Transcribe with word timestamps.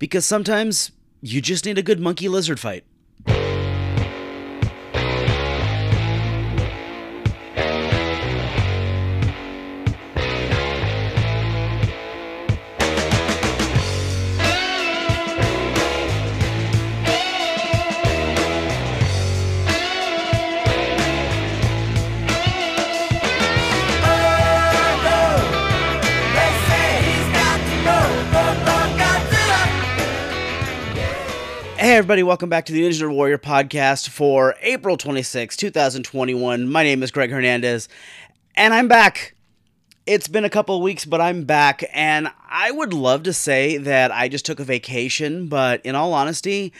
because 0.00 0.24
sometimes 0.26 0.90
you 1.20 1.40
just 1.40 1.64
need 1.64 1.78
a 1.78 1.82
good 1.82 2.00
monkey 2.00 2.26
lizard 2.26 2.58
fight. 2.58 2.82
Everybody, 32.20 32.28
welcome 32.28 32.50
back 32.50 32.66
to 32.66 32.72
the 32.74 32.82
Ninja 32.82 33.10
Warrior 33.10 33.38
podcast 33.38 34.10
for 34.10 34.54
April 34.60 34.98
26, 34.98 35.56
2021. 35.56 36.68
My 36.68 36.82
name 36.82 37.02
is 37.02 37.10
Greg 37.10 37.30
Hernandez, 37.30 37.88
and 38.54 38.74
I'm 38.74 38.88
back. 38.88 39.34
It's 40.04 40.28
been 40.28 40.44
a 40.44 40.50
couple 40.50 40.82
weeks, 40.82 41.06
but 41.06 41.22
I'm 41.22 41.44
back, 41.44 41.82
and 41.94 42.30
I 42.46 42.72
would 42.72 42.92
love 42.92 43.22
to 43.22 43.32
say 43.32 43.78
that 43.78 44.12
I 44.12 44.28
just 44.28 44.44
took 44.44 44.60
a 44.60 44.64
vacation, 44.64 45.46
but 45.46 45.80
in 45.82 45.94
all 45.94 46.12
honesty, 46.12 46.74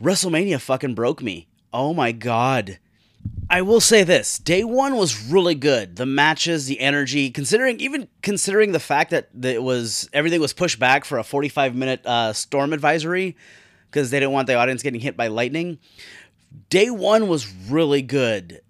WrestleMania 0.00 0.60
fucking 0.60 0.94
broke 0.94 1.20
me. 1.20 1.48
Oh 1.72 1.92
my 1.92 2.12
god. 2.12 2.78
I 3.50 3.62
will 3.62 3.80
say 3.80 4.04
this: 4.04 4.38
Day 4.38 4.62
one 4.62 4.94
was 4.94 5.28
really 5.28 5.56
good. 5.56 5.96
The 5.96 6.06
matches, 6.06 6.66
the 6.66 6.78
energy, 6.78 7.30
considering 7.30 7.80
even 7.80 8.06
considering 8.22 8.70
the 8.70 8.78
fact 8.78 9.10
that 9.10 9.28
it 9.42 9.60
was 9.64 10.08
everything 10.12 10.40
was 10.40 10.52
pushed 10.52 10.78
back 10.78 11.04
for 11.04 11.18
a 11.18 11.24
45 11.24 11.74
minute 11.74 12.06
uh, 12.06 12.32
storm 12.32 12.72
advisory 12.72 13.36
because 13.96 14.10
they 14.10 14.20
didn't 14.20 14.34
want 14.34 14.46
the 14.46 14.54
audience 14.54 14.82
getting 14.82 15.00
hit 15.00 15.16
by 15.16 15.28
lightning. 15.28 15.78
Day 16.68 16.90
one 16.90 17.28
was 17.28 17.50
really 17.70 18.02
good. 18.02 18.60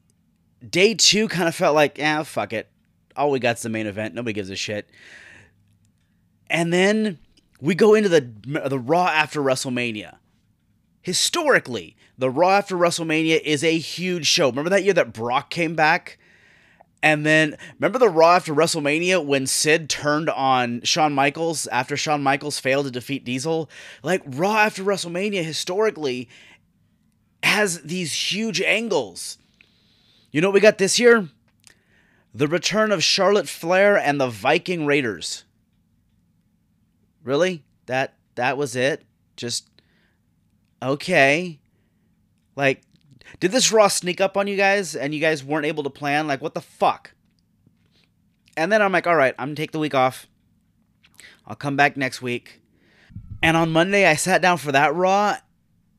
Day 0.71 0.95
two 0.95 1.27
kind 1.27 1.49
of 1.49 1.55
felt 1.55 1.75
like, 1.75 1.99
yeah, 1.99 2.23
fuck 2.23 2.53
it. 2.53 2.71
All 3.17 3.33
we 3.33 3.41
got's 3.41 3.63
the 3.63 3.69
main 3.69 3.89
event. 3.89 4.15
Nobody 4.15 4.33
gives 4.33 4.51
a 4.51 4.55
shit. 4.57 4.89
And 6.49 6.73
then 6.73 7.19
we 7.61 7.75
go 7.75 7.95
into 7.95 8.09
the 8.09 8.21
the 8.69 8.79
Raw 8.79 9.09
after 9.09 9.41
WrestleMania. 9.41 10.19
Historically, 11.03 11.97
the 12.17 12.31
Raw 12.31 12.53
after 12.53 12.77
WrestleMania 12.77 13.41
is 13.41 13.65
a 13.65 13.79
huge 13.79 14.29
show. 14.29 14.49
Remember 14.49 14.71
that 14.71 14.85
year 14.85 14.95
that 14.95 15.13
Brock 15.13 15.51
came 15.51 15.75
back? 15.75 16.19
And 17.07 17.25
then 17.25 17.57
remember 17.79 18.01
the 18.01 18.09
Raw 18.09 18.35
after 18.35 18.53
WrestleMania 18.53 19.25
when 19.25 19.47
Sid 19.47 19.89
turned 19.89 20.29
on 20.29 20.81
Shawn 20.83 21.13
Michaels 21.13 21.69
after 21.69 21.97
Shawn 21.97 22.21
Michaels 22.21 22.59
failed 22.59 22.87
to 22.87 22.91
defeat 22.91 23.25
Diesel? 23.25 23.71
Like 24.03 24.23
Raw 24.27 24.57
after 24.57 24.83
WrestleMania 24.83 25.45
historically 25.45 26.29
has 27.45 27.83
these 27.83 28.13
huge 28.33 28.61
angles. 28.61 29.39
You 30.33 30.41
know 30.41 30.49
what 30.49 30.55
we 30.55 30.61
got 30.61 30.79
this 30.79 30.99
year? 30.99 31.29
The 32.35 32.49
return 32.49 32.91
of 32.91 33.05
Charlotte 33.05 33.49
Flair 33.49 33.97
and 33.97 34.21
the 34.21 34.27
Viking 34.27 34.85
Raiders. 34.85 35.45
Really? 37.23 37.63
That 37.87 38.15
that 38.35 38.59
was 38.59 38.75
it? 38.75 39.05
Just 39.37 39.71
okay. 40.83 41.61
Like 42.57 42.83
did 43.41 43.53
this 43.53 43.73
Raw 43.73 43.89
sneak 43.89 44.21
up 44.21 44.37
on 44.37 44.47
you 44.47 44.57
guys 44.57 44.97
and 44.97 45.15
you 45.15 45.21
guys 45.21 45.45
weren't 45.45 45.67
able 45.67 45.83
to 45.85 45.91
plan? 45.91 46.27
Like, 46.27 46.41
what 46.41 46.55
the 46.55 46.61
fuck? 46.61 47.13
And 48.57 48.73
then 48.73 48.81
I'm 48.81 48.93
like, 48.93 49.07
all 49.07 49.17
right, 49.17 49.35
I'm 49.39 49.49
gonna 49.49 49.57
take 49.57 49.73
the 49.73 49.79
week 49.79 49.95
off. 49.95 50.27
I'll 51.47 51.57
come 51.57 51.77
back 51.77 51.97
next 51.97 52.23
week. 52.23 52.61
And 53.43 53.57
on 53.57 53.71
Monday, 53.71 54.07
I 54.07 54.15
sat 54.15 54.43
down 54.43 54.59
for 54.59 54.73
that 54.73 54.95
Raw, 54.95 55.37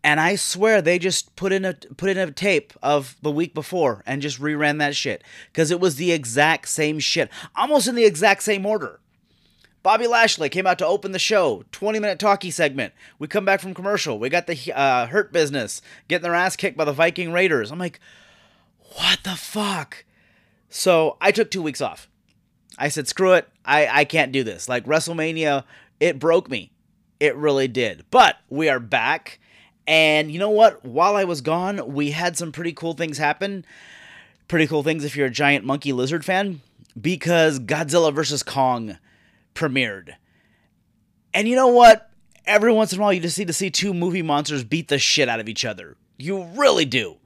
and 0.03 0.19
I 0.19 0.35
swear 0.35 0.81
they 0.81 0.99
just 0.99 1.35
put 1.35 1.51
in 1.51 1.65
a 1.65 1.73
put 1.73 2.09
in 2.09 2.17
a 2.17 2.31
tape 2.31 2.73
of 2.81 3.15
the 3.21 3.31
week 3.31 3.53
before 3.53 4.03
and 4.05 4.21
just 4.21 4.39
reran 4.39 4.79
that 4.79 4.95
shit 4.95 5.23
because 5.51 5.69
it 5.69 5.79
was 5.79 5.95
the 5.95 6.11
exact 6.11 6.67
same 6.69 6.99
shit, 6.99 7.29
almost 7.55 7.87
in 7.87 7.95
the 7.95 8.05
exact 8.05 8.43
same 8.43 8.65
order. 8.65 8.99
Bobby 9.87 10.05
Lashley 10.05 10.49
came 10.49 10.67
out 10.67 10.77
to 10.79 10.85
open 10.85 11.13
the 11.13 11.17
show, 11.17 11.63
20 11.71 11.99
minute 11.99 12.19
talkie 12.19 12.51
segment. 12.51 12.93
We 13.19 13.29
come 13.29 13.45
back 13.45 13.61
from 13.61 13.73
commercial. 13.73 14.19
We 14.19 14.27
got 14.27 14.45
the 14.45 14.73
uh, 14.75 15.07
Hurt 15.07 15.31
Business 15.31 15.81
getting 16.09 16.23
their 16.23 16.35
ass 16.35 16.57
kicked 16.57 16.75
by 16.75 16.83
the 16.83 16.91
Viking 16.91 17.31
Raiders. 17.31 17.71
I'm 17.71 17.79
like, 17.79 18.01
what 18.97 19.19
the 19.23 19.37
fuck? 19.37 20.03
So 20.67 21.15
I 21.21 21.31
took 21.31 21.49
two 21.49 21.61
weeks 21.61 21.79
off. 21.79 22.09
I 22.77 22.89
said, 22.89 23.07
screw 23.07 23.31
it. 23.31 23.47
I, 23.63 23.87
I 23.87 24.03
can't 24.03 24.33
do 24.33 24.43
this. 24.43 24.67
Like 24.67 24.85
WrestleMania, 24.85 25.63
it 26.01 26.19
broke 26.19 26.49
me. 26.49 26.73
It 27.21 27.37
really 27.37 27.69
did. 27.69 28.03
But 28.11 28.35
we 28.49 28.67
are 28.67 28.81
back. 28.81 29.39
And 29.87 30.29
you 30.29 30.37
know 30.37 30.49
what? 30.49 30.83
While 30.83 31.15
I 31.15 31.23
was 31.23 31.39
gone, 31.39 31.93
we 31.93 32.11
had 32.11 32.35
some 32.35 32.51
pretty 32.51 32.73
cool 32.73 32.91
things 32.91 33.19
happen. 33.19 33.63
Pretty 34.49 34.67
cool 34.67 34.83
things 34.83 35.05
if 35.05 35.15
you're 35.15 35.27
a 35.27 35.31
giant 35.31 35.63
monkey 35.63 35.93
lizard 35.93 36.25
fan. 36.25 36.59
Because 36.99 37.57
Godzilla 37.57 38.13
vs. 38.13 38.43
Kong 38.43 38.97
premiered. 39.57 40.13
And 41.33 41.47
you 41.47 41.55
know 41.55 41.67
what? 41.67 42.09
Every 42.45 42.71
once 42.71 42.93
in 42.93 42.99
a 42.99 43.01
while, 43.01 43.11
you 43.11 43.19
just 43.19 43.37
need 43.37 43.47
to 43.47 43.53
see 43.53 43.69
two 43.69 43.93
movie 43.93 44.21
monsters 44.21 44.63
beat 44.63 44.87
the 44.87 44.99
shit 44.99 45.27
out 45.27 45.39
of 45.39 45.49
each 45.49 45.65
other. 45.65 45.97
You 46.17 46.43
really 46.55 46.85
do. 46.85 47.17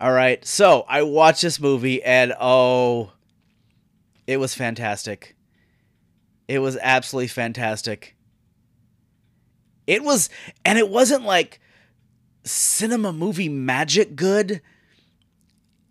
All 0.00 0.12
right. 0.12 0.44
So 0.44 0.84
I 0.88 1.02
watched 1.02 1.42
this 1.42 1.60
movie, 1.60 2.02
and 2.02 2.34
oh, 2.40 3.12
it 4.26 4.38
was 4.38 4.54
fantastic. 4.54 5.36
It 6.48 6.58
was 6.58 6.76
absolutely 6.82 7.28
fantastic. 7.28 8.16
It 9.86 10.02
was, 10.02 10.28
and 10.64 10.78
it 10.78 10.88
wasn't 10.88 11.24
like 11.24 11.60
cinema 12.44 13.12
movie 13.12 13.48
magic 13.48 14.16
good. 14.16 14.60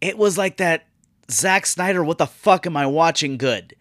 It 0.01 0.17
was 0.17 0.37
like 0.37 0.57
that 0.57 0.87
Zack 1.31 1.65
Snyder, 1.65 2.03
what 2.03 2.17
the 2.17 2.27
fuck 2.27 2.65
am 2.67 2.75
I 2.75 2.85
watching 2.85 3.37
good? 3.37 3.75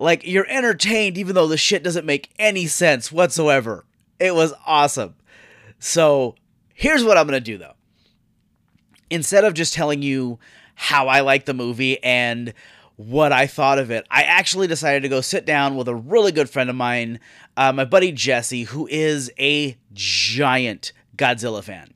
Like 0.00 0.26
you're 0.26 0.48
entertained 0.48 1.18
even 1.18 1.34
though 1.34 1.46
the 1.46 1.58
shit 1.58 1.84
doesn't 1.84 2.06
make 2.06 2.30
any 2.38 2.66
sense 2.66 3.12
whatsoever. 3.12 3.84
It 4.18 4.34
was 4.34 4.54
awesome. 4.66 5.14
So, 5.78 6.34
here's 6.74 7.04
what 7.04 7.16
I'm 7.16 7.28
to 7.28 7.40
do 7.40 7.58
though. 7.58 7.74
Instead 9.10 9.44
of 9.44 9.54
just 9.54 9.74
telling 9.74 10.02
you 10.02 10.38
how 10.74 11.08
I 11.08 11.20
like 11.20 11.44
the 11.44 11.54
movie 11.54 12.02
and 12.02 12.54
what 12.96 13.32
I 13.32 13.46
thought 13.46 13.78
of 13.78 13.90
it, 13.90 14.06
I 14.10 14.22
actually 14.22 14.66
decided 14.66 15.02
to 15.02 15.08
go 15.08 15.20
sit 15.20 15.44
down 15.44 15.76
with 15.76 15.88
a 15.88 15.94
really 15.94 16.32
good 16.32 16.48
friend 16.48 16.70
of 16.70 16.76
mine, 16.76 17.20
uh, 17.56 17.72
my 17.72 17.84
buddy 17.84 18.12
Jesse, 18.12 18.64
who 18.64 18.86
is 18.90 19.30
a 19.38 19.76
giant 19.92 20.92
Godzilla 21.16 21.62
fan. 21.62 21.92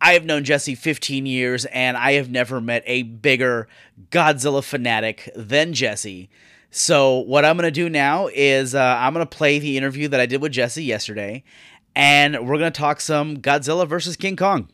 I 0.00 0.14
have 0.14 0.24
known 0.24 0.44
Jesse 0.44 0.74
15 0.74 1.26
years, 1.26 1.64
and 1.66 1.96
I 1.96 2.12
have 2.12 2.30
never 2.30 2.60
met 2.60 2.82
a 2.86 3.02
bigger 3.02 3.68
Godzilla 4.10 4.64
fanatic 4.64 5.30
than 5.34 5.74
Jesse. 5.74 6.28
So 6.74 7.18
what 7.18 7.44
I'm 7.44 7.56
gonna 7.56 7.70
do 7.70 7.90
now 7.90 8.28
is 8.32 8.74
uh, 8.74 8.96
I'm 8.98 9.12
gonna 9.12 9.26
play 9.26 9.58
the 9.58 9.76
interview 9.76 10.08
that 10.08 10.18
I 10.20 10.24
did 10.24 10.40
with 10.40 10.52
Jesse 10.52 10.82
yesterday, 10.82 11.44
and 11.94 12.48
we're 12.48 12.56
gonna 12.56 12.70
talk 12.70 13.00
some 13.00 13.36
Godzilla 13.36 13.86
versus 13.86 14.16
King 14.16 14.36
Kong. 14.36 14.68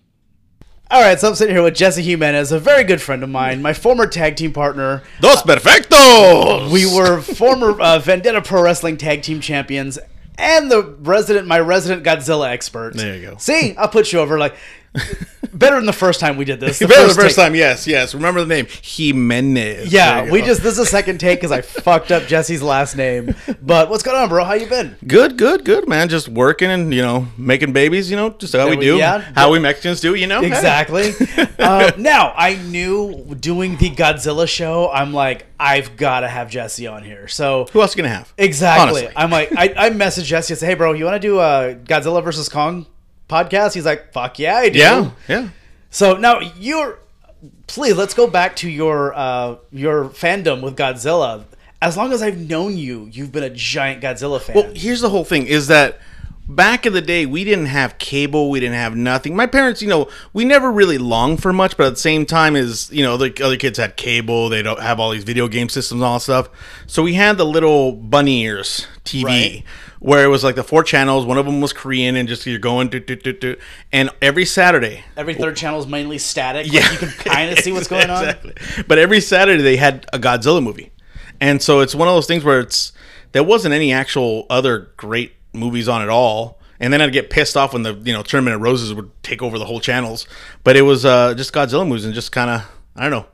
All 0.92 1.02
right, 1.02 1.18
so 1.18 1.28
I'm 1.28 1.34
sitting 1.34 1.54
here 1.56 1.62
with 1.64 1.74
Jesse 1.74 2.02
Jimenez, 2.02 2.52
a 2.52 2.60
very 2.60 2.84
good 2.84 3.02
friend 3.02 3.24
of 3.24 3.28
mine, 3.28 3.60
my 3.60 3.72
former 3.72 4.06
tag 4.06 4.36
team 4.36 4.52
partner. 4.52 5.02
Dos 5.20 5.42
perfectos. 5.42 6.70
We 6.70 6.86
were 6.86 7.20
former 7.20 7.78
uh, 7.80 7.98
Vendetta 7.98 8.42
Pro 8.42 8.62
Wrestling 8.62 8.96
tag 8.96 9.22
team 9.22 9.40
champions, 9.40 9.98
and 10.38 10.70
the 10.70 10.96
resident, 11.00 11.48
my 11.48 11.58
resident 11.58 12.04
Godzilla 12.06 12.48
expert. 12.48 12.94
There 12.94 13.16
you 13.16 13.30
go. 13.30 13.36
See, 13.38 13.76
I'll 13.76 13.88
put 13.88 14.12
you 14.12 14.20
over 14.20 14.38
like 14.38 14.54
better 15.52 15.76
than 15.76 15.86
the 15.86 15.92
first 15.92 16.20
time 16.20 16.36
we 16.36 16.44
did 16.44 16.60
this. 16.60 16.78
Better 16.88 17.08
the 17.08 17.14
first 17.14 17.36
take. 17.36 17.44
time, 17.44 17.54
yes, 17.54 17.86
yes. 17.86 18.14
Remember 18.14 18.40
the 18.40 18.46
name 18.46 18.66
Jimenez. 18.82 19.92
Yeah, 19.92 20.30
we 20.30 20.42
just 20.42 20.62
this 20.62 20.74
is 20.74 20.78
a 20.78 20.86
second 20.86 21.18
take 21.18 21.38
because 21.38 21.52
I 21.52 21.60
fucked 21.62 22.10
up 22.10 22.24
Jesse's 22.24 22.62
last 22.62 22.96
name. 22.96 23.34
But 23.62 23.90
what's 23.90 24.02
going 24.02 24.16
on, 24.16 24.28
bro? 24.28 24.44
How 24.44 24.54
you 24.54 24.66
been? 24.66 24.96
Good, 25.06 25.36
good, 25.36 25.64
good, 25.64 25.88
man. 25.88 26.08
Just 26.08 26.28
working 26.28 26.70
and 26.70 26.92
you 26.92 27.02
know 27.02 27.28
making 27.36 27.72
babies. 27.72 28.10
You 28.10 28.16
know, 28.16 28.30
just 28.30 28.54
how 28.54 28.68
we, 28.68 28.76
we 28.76 28.84
do. 28.84 28.96
Yeah, 28.96 29.20
how 29.34 29.50
we 29.50 29.58
Mexicans 29.58 30.00
do. 30.00 30.14
You 30.14 30.26
know, 30.26 30.42
exactly. 30.42 31.12
uh, 31.58 31.92
now 31.98 32.32
I 32.36 32.56
knew 32.56 33.34
doing 33.38 33.76
the 33.76 33.90
Godzilla 33.90 34.48
show. 34.48 34.90
I'm 34.90 35.12
like, 35.12 35.46
I've 35.58 35.96
got 35.96 36.20
to 36.20 36.28
have 36.28 36.50
Jesse 36.50 36.86
on 36.86 37.02
here. 37.02 37.28
So 37.28 37.66
who 37.72 37.80
else 37.80 37.94
are 37.94 37.98
you 37.98 38.02
gonna 38.04 38.14
have? 38.14 38.32
Exactly. 38.38 39.00
Honestly. 39.00 39.12
I'm 39.16 39.30
like, 39.30 39.52
I, 39.52 39.74
I 39.76 39.90
messaged 39.90 40.24
Jesse 40.24 40.52
and 40.54 40.58
say, 40.58 40.66
hey, 40.66 40.74
bro, 40.74 40.92
you 40.92 41.04
want 41.04 41.20
to 41.20 41.26
do 41.26 41.38
a 41.38 41.76
Godzilla 41.84 42.22
versus 42.22 42.48
Kong? 42.48 42.86
Podcast? 43.28 43.74
He's 43.74 43.84
like, 43.84 44.12
fuck 44.12 44.38
yeah, 44.38 44.56
I 44.56 44.68
do. 44.68 44.78
Yeah, 44.78 45.10
yeah. 45.28 45.48
So 45.90 46.16
now 46.16 46.40
you're, 46.58 46.98
please 47.66 47.96
let's 47.96 48.14
go 48.14 48.26
back 48.26 48.56
to 48.56 48.70
your 48.70 49.14
uh, 49.14 49.56
your 49.70 50.06
fandom 50.06 50.62
with 50.62 50.76
Godzilla. 50.76 51.44
As 51.80 51.96
long 51.96 52.12
as 52.12 52.22
I've 52.22 52.38
known 52.38 52.76
you, 52.76 53.08
you've 53.12 53.30
been 53.30 53.44
a 53.44 53.50
giant 53.50 54.02
Godzilla 54.02 54.40
fan. 54.40 54.56
Well, 54.56 54.72
here's 54.74 55.00
the 55.00 55.10
whole 55.10 55.24
thing: 55.24 55.46
is 55.46 55.68
that 55.68 56.00
back 56.48 56.86
in 56.86 56.92
the 56.92 57.02
day, 57.02 57.26
we 57.26 57.44
didn't 57.44 57.66
have 57.66 57.98
cable, 57.98 58.50
we 58.50 58.58
didn't 58.58 58.74
have 58.74 58.96
nothing. 58.96 59.36
My 59.36 59.46
parents, 59.46 59.82
you 59.82 59.88
know, 59.88 60.08
we 60.32 60.44
never 60.44 60.72
really 60.72 60.98
longed 60.98 61.42
for 61.42 61.52
much, 61.52 61.76
but 61.76 61.86
at 61.86 61.90
the 61.90 61.96
same 61.96 62.24
time, 62.26 62.56
as 62.56 62.90
you 62.90 63.02
know, 63.02 63.16
the 63.16 63.32
other 63.44 63.56
kids 63.56 63.78
had 63.78 63.96
cable, 63.96 64.48
they 64.48 64.62
don't 64.62 64.80
have 64.80 64.98
all 64.98 65.10
these 65.10 65.24
video 65.24 65.46
game 65.46 65.68
systems 65.68 66.00
and 66.00 66.06
all 66.06 66.14
that 66.14 66.20
stuff. 66.20 66.48
So 66.86 67.02
we 67.02 67.14
had 67.14 67.36
the 67.36 67.46
little 67.46 67.92
bunny 67.92 68.42
ears 68.42 68.86
TV. 69.04 69.24
Right. 69.24 69.64
Where 70.00 70.24
it 70.24 70.28
was 70.28 70.44
like 70.44 70.54
the 70.54 70.62
four 70.62 70.84
channels, 70.84 71.26
one 71.26 71.38
of 71.38 71.46
them 71.46 71.60
was 71.60 71.72
Korean, 71.72 72.14
and 72.14 72.28
just 72.28 72.46
you're 72.46 72.60
going 72.60 72.88
do, 72.88 73.00
do, 73.00 73.16
do, 73.16 73.32
do. 73.32 73.56
and 73.92 74.10
every 74.22 74.44
Saturday, 74.44 75.02
every 75.16 75.34
third 75.34 75.56
channel 75.56 75.80
is 75.80 75.88
mainly 75.88 76.18
static. 76.18 76.72
Yeah, 76.72 76.82
like 76.82 76.92
you 76.92 76.98
can 76.98 77.10
kind 77.10 77.50
of 77.50 77.58
see 77.58 77.72
what's 77.72 77.88
going 77.88 78.02
exactly. 78.10 78.54
on. 78.78 78.84
But 78.86 78.98
every 78.98 79.20
Saturday 79.20 79.62
they 79.62 79.76
had 79.76 80.06
a 80.12 80.18
Godzilla 80.20 80.62
movie, 80.62 80.92
and 81.40 81.60
so 81.60 81.80
it's 81.80 81.96
one 81.96 82.06
of 82.06 82.14
those 82.14 82.26
things 82.26 82.44
where 82.44 82.60
it's 82.60 82.92
there 83.32 83.42
wasn't 83.42 83.74
any 83.74 83.92
actual 83.92 84.46
other 84.48 84.92
great 84.96 85.34
movies 85.52 85.88
on 85.88 86.02
at 86.02 86.08
all. 86.08 86.58
And 86.80 86.92
then 86.92 87.02
I'd 87.02 87.12
get 87.12 87.28
pissed 87.28 87.56
off 87.56 87.72
when 87.72 87.82
the 87.82 87.94
you 87.94 88.12
know 88.12 88.22
Tournament 88.22 88.54
of 88.54 88.62
Roses 88.62 88.94
would 88.94 89.10
take 89.24 89.42
over 89.42 89.58
the 89.58 89.64
whole 89.64 89.80
channels. 89.80 90.28
But 90.62 90.76
it 90.76 90.82
was 90.82 91.04
uh, 91.04 91.34
just 91.34 91.52
Godzilla 91.52 91.86
movies 91.86 92.04
and 92.04 92.14
just 92.14 92.30
kind 92.30 92.50
of 92.50 92.62
I 92.94 93.02
don't 93.02 93.10
know. 93.10 93.26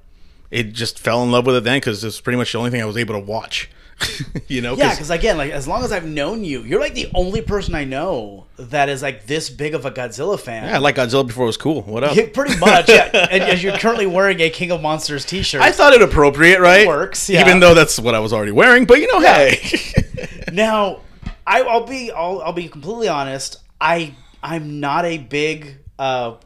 It 0.51 0.73
just 0.73 0.99
fell 0.99 1.23
in 1.23 1.31
love 1.31 1.47
with 1.47 1.57
it 1.57 1.65
then 1.65 1.79
because 1.79 2.03
it's 2.05 2.21
pretty 2.21 2.39
much 2.39 2.53
the 2.53 2.59
only 2.59 2.71
thing 2.71 2.81
I 2.81 2.87
was 2.87 2.97
able 2.97 3.15
to 3.15 3.21
watch. 3.21 3.69
you 4.49 4.61
know? 4.61 4.77
Yeah, 4.77 4.91
because 4.91 5.11
again, 5.11 5.37
like 5.37 5.53
as 5.53 5.69
long 5.69 5.85
as 5.85 5.93
I've 5.93 6.07
known 6.07 6.45
you, 6.45 6.61
you're 6.61 6.81
like 6.81 6.95
the 6.95 7.11
only 7.15 7.43
person 7.43 7.75
I 7.75 7.85
know 7.85 8.47
that 8.57 8.89
is 8.89 9.03
like 9.03 9.27
this 9.27 9.51
big 9.51 9.75
of 9.75 9.85
a 9.85 9.91
Godzilla 9.91 10.39
fan. 10.39 10.65
Yeah, 10.65 10.77
I 10.77 10.79
like 10.79 10.97
Godzilla 10.97 11.27
before 11.27 11.45
it 11.45 11.49
was 11.49 11.57
cool. 11.57 11.83
What 11.83 12.05
up? 12.05 12.17
Yeah, 12.17 12.27
pretty 12.33 12.57
much. 12.59 12.89
yeah, 12.89 13.11
and 13.31 13.43
as 13.43 13.63
you're 13.63 13.77
currently 13.79 14.07
wearing 14.07 14.41
a 14.41 14.51
King 14.51 14.71
of 14.71 14.81
Monsters 14.81 15.25
T-shirt, 15.25 15.61
I 15.61 15.73
thought 15.73 15.93
it 15.93 16.03
appropriate, 16.03 16.61
right? 16.61 16.83
It 16.83 16.89
works, 16.89 17.29
yeah. 17.29 17.41
Even 17.41 17.61
though 17.61 17.75
that's 17.75 17.99
what 17.99 18.15
I 18.15 18.21
was 18.21 18.33
already 18.33 18.53
wearing, 18.53 18.85
but 18.85 19.01
you 19.01 19.13
know, 19.13 19.21
yeah. 19.21 19.51
hey. 19.51 20.43
now 20.53 21.01
I, 21.47 21.63
will 21.63 21.87
be 21.87 22.11
I'll, 22.11 22.41
I'll 22.43 22.53
be 22.53 22.69
completely 22.69 23.09
honest. 23.09 23.59
I 23.81 24.15
I'm 24.43 24.81
not 24.81 25.05
a 25.05 25.19
big 25.19 25.79
uh, 25.99 26.37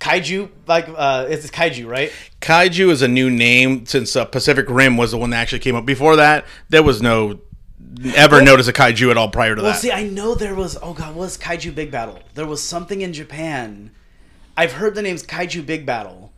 kaiju 0.00 0.48
like 0.66 0.88
uh, 0.88 1.26
it's 1.28 1.48
kaiju 1.50 1.86
right? 1.86 2.10
Kaiju 2.40 2.90
is 2.90 3.02
a 3.02 3.08
new 3.08 3.30
name 3.30 3.86
since 3.86 4.16
uh, 4.16 4.24
Pacific 4.24 4.68
Rim 4.68 4.96
was 4.96 5.12
the 5.12 5.18
one 5.18 5.30
that 5.30 5.36
actually 5.36 5.60
came 5.60 5.76
up. 5.76 5.86
Before 5.86 6.16
that, 6.16 6.46
there 6.70 6.82
was 6.82 7.00
no 7.00 7.40
ever 8.14 8.36
well, 8.36 8.44
notice 8.44 8.66
a 8.66 8.72
kaiju 8.72 9.10
at 9.10 9.16
all 9.16 9.28
prior 9.28 9.54
to 9.54 9.60
that. 9.60 9.64
well, 9.64 9.72
that. 9.72 9.80
see, 9.80 9.92
I 9.92 10.02
know 10.04 10.34
there 10.34 10.54
was. 10.54 10.76
Oh 10.82 10.94
god, 10.94 11.14
was 11.14 11.38
kaiju 11.38 11.74
big 11.74 11.90
battle? 11.90 12.18
There 12.34 12.46
was 12.46 12.62
something 12.62 13.02
in 13.02 13.12
Japan. 13.12 13.92
I've 14.56 14.72
heard 14.72 14.94
the 14.94 15.02
names 15.02 15.22
kaiju 15.22 15.64
big 15.64 15.86
battle 15.86 16.29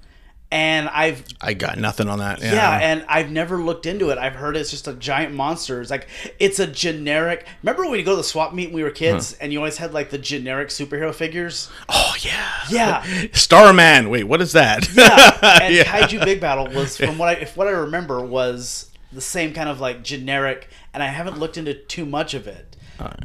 and 0.52 0.86
I've 0.90 1.24
I 1.40 1.54
got 1.54 1.78
nothing 1.78 2.08
on 2.08 2.18
that. 2.18 2.40
Yeah. 2.42 2.52
yeah. 2.52 2.78
and 2.78 3.06
I've 3.08 3.30
never 3.30 3.56
looked 3.56 3.86
into 3.86 4.10
it. 4.10 4.18
I've 4.18 4.34
heard 4.34 4.54
it's 4.54 4.70
just 4.70 4.86
a 4.86 4.92
giant 4.92 5.34
monster. 5.34 5.80
It's 5.80 5.90
like 5.90 6.06
it's 6.38 6.58
a 6.58 6.66
generic. 6.66 7.46
Remember 7.62 7.88
when 7.88 7.98
you 7.98 8.04
go 8.04 8.12
to 8.12 8.18
the 8.18 8.22
swap 8.22 8.52
meet 8.52 8.66
when 8.66 8.74
we 8.74 8.82
were 8.82 8.90
kids, 8.90 9.32
huh. 9.32 9.38
and 9.40 9.52
you 9.52 9.58
always 9.58 9.78
had 9.78 9.94
like 9.94 10.10
the 10.10 10.18
generic 10.18 10.68
superhero 10.68 11.14
figures? 11.14 11.70
Oh 11.88 12.14
yeah, 12.20 12.52
yeah. 12.68 13.26
Starman. 13.32 14.10
Wait, 14.10 14.24
what 14.24 14.42
is 14.42 14.52
that? 14.52 14.88
Yeah, 14.94 15.38
and 15.62 15.74
yeah. 15.74 15.84
Kaiju 15.84 16.22
Big 16.22 16.40
Battle 16.40 16.68
was 16.68 16.98
from 16.98 17.16
what 17.16 17.30
I 17.30 17.32
if 17.40 17.56
what 17.56 17.66
I 17.66 17.70
remember 17.70 18.22
was 18.22 18.90
the 19.10 19.22
same 19.22 19.54
kind 19.54 19.70
of 19.70 19.80
like 19.80 20.02
generic, 20.02 20.68
and 20.92 21.02
I 21.02 21.06
haven't 21.06 21.38
looked 21.38 21.56
into 21.56 21.72
too 21.72 22.04
much 22.04 22.34
of 22.34 22.46
it. 22.46 22.76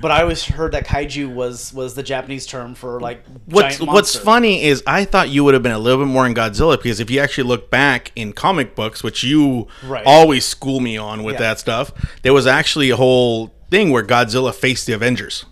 But 0.02 0.12
I 0.12 0.22
always 0.22 0.44
heard 0.44 0.72
that 0.74 0.86
kaiju 0.86 1.34
was 1.34 1.74
was 1.74 1.96
the 1.96 2.04
Japanese 2.04 2.46
term 2.46 2.76
for 2.76 3.00
like 3.00 3.24
what's 3.46 3.80
what's 3.80 4.16
funny 4.16 4.64
is 4.64 4.84
I 4.88 5.06
thought 5.06 5.30
you 5.30 5.44
would 5.44 5.54
have 5.54 5.64
been 5.64 5.72
a 5.72 5.80
little 5.80 6.04
bit 6.06 6.12
more 6.12 6.26
in 6.26 6.34
Godzilla 6.34 6.82
because 6.82 7.00
if 7.00 7.10
you 7.10 7.20
actually 7.20 7.48
look 7.48 7.70
back 7.70 8.12
in 8.16 8.34
comic 8.34 8.76
books, 8.76 9.04
which 9.04 9.24
you 9.24 9.68
right. 9.84 10.04
always 10.06 10.46
school 10.46 10.80
me 10.80 10.98
on 10.98 11.24
with 11.24 11.34
yeah. 11.36 11.40
that 11.40 11.60
stuff, 11.60 11.92
there 12.22 12.34
was 12.34 12.48
actually 12.48 12.90
a 12.90 12.96
whole 12.96 13.54
thing 13.70 13.92
where 13.92 14.04
Godzilla 14.04 14.54
faced 14.54 14.86
the 14.88 14.94
Avengers. 14.94 15.46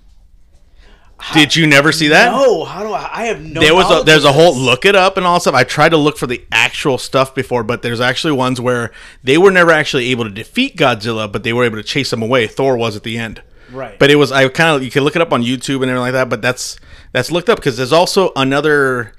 How, 1.17 1.33
Did 1.39 1.55
you 1.55 1.65
never 1.65 1.93
see 1.93 2.09
that? 2.09 2.31
No. 2.31 2.65
How 2.65 2.83
do 2.83 2.91
I? 2.91 3.09
I 3.11 3.25
have 3.27 3.41
no. 3.41 3.61
There 3.61 3.73
was 3.73 3.89
a, 3.89 4.03
there's 4.03 4.25
a 4.25 4.33
whole 4.33 4.55
look 4.55 4.85
it 4.85 4.95
up 4.95 5.15
and 5.15 5.25
all 5.25 5.39
stuff. 5.39 5.55
I 5.55 5.63
tried 5.63 5.89
to 5.89 5.97
look 5.97 6.17
for 6.17 6.27
the 6.27 6.45
actual 6.51 6.97
stuff 6.97 7.33
before, 7.33 7.63
but 7.63 7.81
there's 7.81 8.01
actually 8.01 8.33
ones 8.33 8.59
where 8.59 8.91
they 9.23 9.37
were 9.37 9.51
never 9.51 9.71
actually 9.71 10.11
able 10.11 10.25
to 10.25 10.29
defeat 10.29 10.75
Godzilla, 10.75 11.31
but 11.31 11.43
they 11.43 11.53
were 11.53 11.63
able 11.63 11.77
to 11.77 11.83
chase 11.83 12.11
him 12.11 12.21
away. 12.21 12.47
Thor 12.47 12.75
was 12.75 12.97
at 12.97 13.03
the 13.03 13.17
end. 13.17 13.41
Right. 13.71 13.97
But 13.97 14.11
it 14.11 14.15
was 14.15 14.31
I 14.31 14.47
kind 14.49 14.75
of 14.75 14.83
you 14.83 14.91
can 14.91 15.03
look 15.03 15.15
it 15.15 15.21
up 15.21 15.33
on 15.33 15.43
YouTube 15.43 15.81
and 15.81 15.85
everything 15.85 15.97
like 15.97 16.13
that. 16.13 16.29
But 16.29 16.41
that's 16.41 16.77
that's 17.11 17.31
looked 17.31 17.49
up 17.49 17.57
because 17.57 17.77
there's 17.77 17.93
also 17.93 18.31
another 18.35 19.13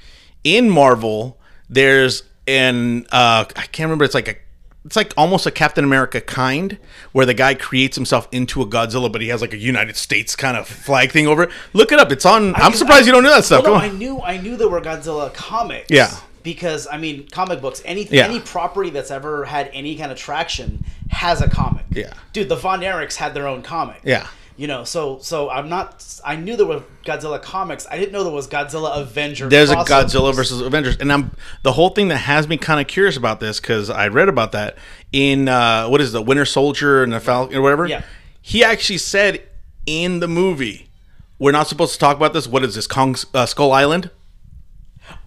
in 0.44 0.70
Marvel. 0.70 1.38
There's 1.68 2.22
an 2.46 3.06
uh, 3.12 3.44
I 3.56 3.66
can't 3.66 3.86
remember. 3.86 4.04
It's 4.04 4.14
like 4.14 4.28
a 4.28 4.36
it's 4.84 4.94
like 4.94 5.12
almost 5.16 5.46
a 5.46 5.50
Captain 5.50 5.82
America 5.84 6.20
kind, 6.20 6.78
where 7.10 7.26
the 7.26 7.34
guy 7.34 7.54
creates 7.54 7.96
himself 7.96 8.28
into 8.30 8.62
a 8.62 8.66
Godzilla, 8.66 9.10
but 9.10 9.20
he 9.20 9.28
has 9.28 9.40
like 9.40 9.52
a 9.52 9.58
United 9.58 9.96
States 9.96 10.36
kind 10.36 10.56
of 10.56 10.68
flag 10.68 11.10
thing 11.10 11.26
over 11.26 11.44
it. 11.44 11.50
Look 11.72 11.90
it 11.90 11.98
up. 11.98 12.12
It's 12.12 12.24
on. 12.24 12.54
I 12.54 12.64
am 12.64 12.72
surprised 12.72 13.02
I, 13.02 13.06
you 13.06 13.12
don't 13.12 13.24
know 13.24 13.30
that 13.30 13.44
stuff. 13.44 13.64
Well, 13.64 13.74
no, 13.74 13.80
I 13.80 13.90
knew 13.90 14.20
I 14.20 14.36
knew 14.36 14.56
there 14.56 14.68
were 14.68 14.80
Godzilla 14.80 15.34
comics. 15.34 15.90
Yeah. 15.90 16.16
Because 16.46 16.86
I 16.86 16.96
mean, 16.96 17.26
comic 17.26 17.60
books, 17.60 17.82
any 17.84 18.04
yeah. 18.04 18.28
any 18.28 18.38
property 18.38 18.90
that's 18.90 19.10
ever 19.10 19.44
had 19.44 19.68
any 19.72 19.96
kind 19.96 20.12
of 20.12 20.16
traction 20.16 20.84
has 21.10 21.42
a 21.42 21.50
comic. 21.50 21.84
Yeah. 21.90 22.12
Dude, 22.32 22.48
the 22.48 22.54
Von 22.54 22.82
Erichs 22.82 23.16
had 23.16 23.34
their 23.34 23.48
own 23.48 23.62
comic. 23.62 24.00
Yeah. 24.04 24.28
You 24.56 24.68
know, 24.68 24.84
so 24.84 25.18
so 25.18 25.50
I'm 25.50 25.68
not. 25.68 26.20
I 26.24 26.36
knew 26.36 26.54
there 26.54 26.64
were 26.64 26.84
Godzilla 27.04 27.42
comics. 27.42 27.84
I 27.90 27.98
didn't 27.98 28.12
know 28.12 28.22
there 28.22 28.32
was 28.32 28.46
Godzilla 28.46 28.96
Avengers. 28.96 29.50
There's 29.50 29.70
a 29.70 29.74
Godzilla 29.74 30.32
versus 30.32 30.60
Avengers, 30.60 30.96
and 30.98 31.12
I'm 31.12 31.32
the 31.64 31.72
whole 31.72 31.90
thing 31.90 32.06
that 32.08 32.18
has 32.18 32.46
me 32.46 32.56
kind 32.56 32.80
of 32.80 32.86
curious 32.86 33.16
about 33.16 33.40
this 33.40 33.58
because 33.58 33.90
I 33.90 34.06
read 34.06 34.28
about 34.28 34.52
that 34.52 34.78
in 35.10 35.48
uh, 35.48 35.88
what 35.88 36.00
is 36.00 36.12
the 36.12 36.22
Winter 36.22 36.44
Soldier 36.44 37.02
and 37.02 37.12
the 37.12 37.18
Falcon 37.18 37.56
or 37.56 37.62
whatever. 37.62 37.88
Yeah, 37.88 38.04
he 38.40 38.62
actually 38.62 38.98
said 38.98 39.42
in 39.84 40.20
the 40.20 40.28
movie, 40.28 40.90
"We're 41.40 41.50
not 41.50 41.66
supposed 41.66 41.94
to 41.94 41.98
talk 41.98 42.16
about 42.16 42.32
this. 42.32 42.46
What 42.46 42.62
is 42.62 42.76
this, 42.76 42.86
Kong 42.86 43.16
uh, 43.34 43.46
Skull 43.46 43.72
Island?" 43.72 44.10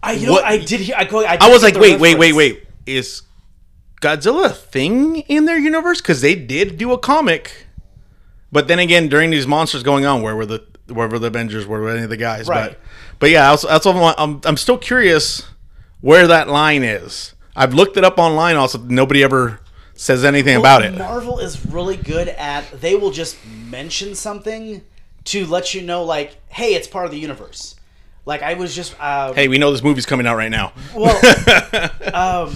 I 0.01 0.13
you 0.13 0.27
know 0.27 0.33
what? 0.33 0.45
I 0.45 0.57
did 0.57 0.81
hear. 0.81 0.95
I 0.97 1.05
go. 1.05 1.25
I, 1.25 1.37
I 1.39 1.49
was 1.49 1.63
like, 1.63 1.75
wait, 1.75 1.99
wait, 1.99 2.17
wait, 2.17 2.33
wait. 2.33 2.63
Is 2.85 3.23
Godzilla 4.01 4.45
a 4.45 4.49
thing 4.49 5.17
in 5.21 5.45
their 5.45 5.57
universe? 5.57 6.01
Because 6.01 6.21
they 6.21 6.35
did 6.35 6.77
do 6.77 6.91
a 6.93 6.97
comic 6.97 7.67
but 8.51 8.67
then 8.67 8.79
again, 8.79 9.09
during 9.09 9.29
these 9.29 9.47
monsters 9.47 9.83
going 9.83 10.05
on, 10.05 10.21
where 10.21 10.35
were 10.35 10.45
the 10.45 10.65
where 10.87 11.07
were 11.07 11.19
the 11.19 11.27
Avengers? 11.27 11.67
Where 11.67 11.79
were 11.79 11.89
any 11.89 12.03
of 12.03 12.09
the 12.09 12.17
guys? 12.17 12.47
Right. 12.47 12.71
But, 12.71 12.79
but 13.19 13.29
yeah, 13.29 13.49
that's, 13.49 13.63
that's 13.63 13.85
what 13.85 13.95
I'm, 13.95 14.13
I'm. 14.17 14.41
I'm 14.43 14.57
still 14.57 14.77
curious 14.77 15.47
where 16.01 16.27
that 16.27 16.47
line 16.47 16.83
is. 16.83 17.35
I've 17.55 17.73
looked 17.73 17.97
it 17.97 18.03
up 18.03 18.17
online. 18.17 18.55
Also, 18.55 18.79
nobody 18.79 19.23
ever 19.23 19.59
says 19.93 20.23
anything 20.23 20.61
well, 20.61 20.77
about 20.77 20.93
it. 20.93 20.97
Marvel 20.97 21.39
is 21.39 21.63
really 21.65 21.97
good 21.97 22.29
at. 22.29 22.69
They 22.81 22.95
will 22.95 23.11
just 23.11 23.37
mention 23.45 24.15
something 24.15 24.81
to 25.25 25.45
let 25.45 25.75
you 25.75 25.81
know, 25.83 26.03
like, 26.03 26.37
hey, 26.49 26.73
it's 26.73 26.87
part 26.87 27.05
of 27.05 27.11
the 27.11 27.19
universe. 27.19 27.75
Like 28.25 28.41
I 28.43 28.55
was 28.55 28.75
just. 28.75 28.95
Uh, 28.99 29.33
hey, 29.33 29.47
we 29.47 29.57
know 29.57 29.71
this 29.71 29.83
movie's 29.83 30.05
coming 30.05 30.27
out 30.27 30.35
right 30.35 30.51
now. 30.51 30.73
Well, 30.95 31.19
um, 32.13 32.55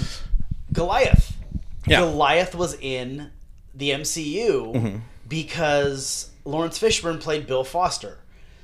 Goliath. 0.71 1.37
Yeah. 1.85 1.99
Goliath 1.99 2.55
was 2.55 2.77
in 2.79 3.31
the 3.73 3.89
MCU. 3.91 4.73
Mm-hmm 4.73 4.97
because 5.33 6.29
Laurence 6.45 6.77
Fishburne 6.77 7.19
played 7.19 7.47
Bill 7.47 7.63
Foster. 7.63 8.19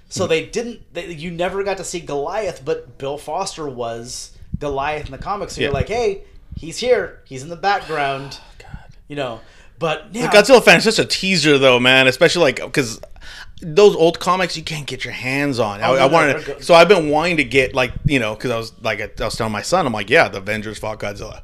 So 0.07 0.27
they 0.27 0.45
didn't. 0.45 0.93
They, 0.93 1.11
you 1.11 1.31
never 1.31 1.63
got 1.63 1.77
to 1.77 1.83
see 1.83 1.99
Goliath, 1.99 2.63
but 2.65 2.97
Bill 2.97 3.17
Foster 3.17 3.67
was 3.67 4.37
Goliath 4.59 5.05
in 5.05 5.11
the 5.11 5.19
comics. 5.19 5.53
So 5.53 5.61
yeah. 5.61 5.67
you're 5.67 5.73
like, 5.73 5.87
hey, 5.87 6.23
he's 6.55 6.77
here. 6.77 7.21
He's 7.25 7.43
in 7.43 7.49
the 7.49 7.55
background. 7.55 8.39
Oh, 8.39 8.53
God. 8.57 8.95
You 9.07 9.15
know, 9.15 9.39
but 9.77 10.07
yeah. 10.11 10.29
The 10.29 10.37
Godzilla 10.37 10.63
fan 10.63 10.77
is 10.77 10.83
just 10.83 10.99
a 10.99 11.05
teaser, 11.05 11.59
though, 11.59 11.79
man. 11.79 12.07
Especially 12.07 12.41
like 12.41 12.55
because 12.57 12.99
those 13.61 13.95
old 13.95 14.19
comics 14.19 14.55
you 14.55 14.63
can't 14.63 14.87
get 14.87 15.03
your 15.03 15.13
hands 15.13 15.59
on. 15.59 15.81
Oh, 15.81 15.95
I, 15.95 15.95
no, 15.95 15.95
I 15.95 16.05
wanted, 16.07 16.47
no, 16.47 16.59
so 16.59 16.73
I've 16.73 16.87
been 16.87 17.09
wanting 17.09 17.37
to 17.37 17.43
get 17.43 17.73
like 17.73 17.91
you 18.05 18.19
know 18.19 18.35
because 18.35 18.51
I 18.51 18.57
was 18.57 18.73
like 18.81 19.01
I 19.01 19.25
was 19.25 19.35
telling 19.35 19.53
my 19.53 19.61
son, 19.61 19.85
I'm 19.85 19.93
like, 19.93 20.09
yeah, 20.09 20.27
the 20.27 20.37
Avengers 20.37 20.77
fought 20.77 20.99
Godzilla. 20.99 21.41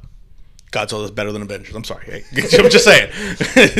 Godzilla 0.72 1.04
is 1.04 1.10
better 1.10 1.32
than 1.32 1.42
Avengers. 1.42 1.74
I'm 1.74 1.84
sorry. 1.84 2.24
I'm 2.32 2.70
just 2.70 2.84
saying. 2.84 3.10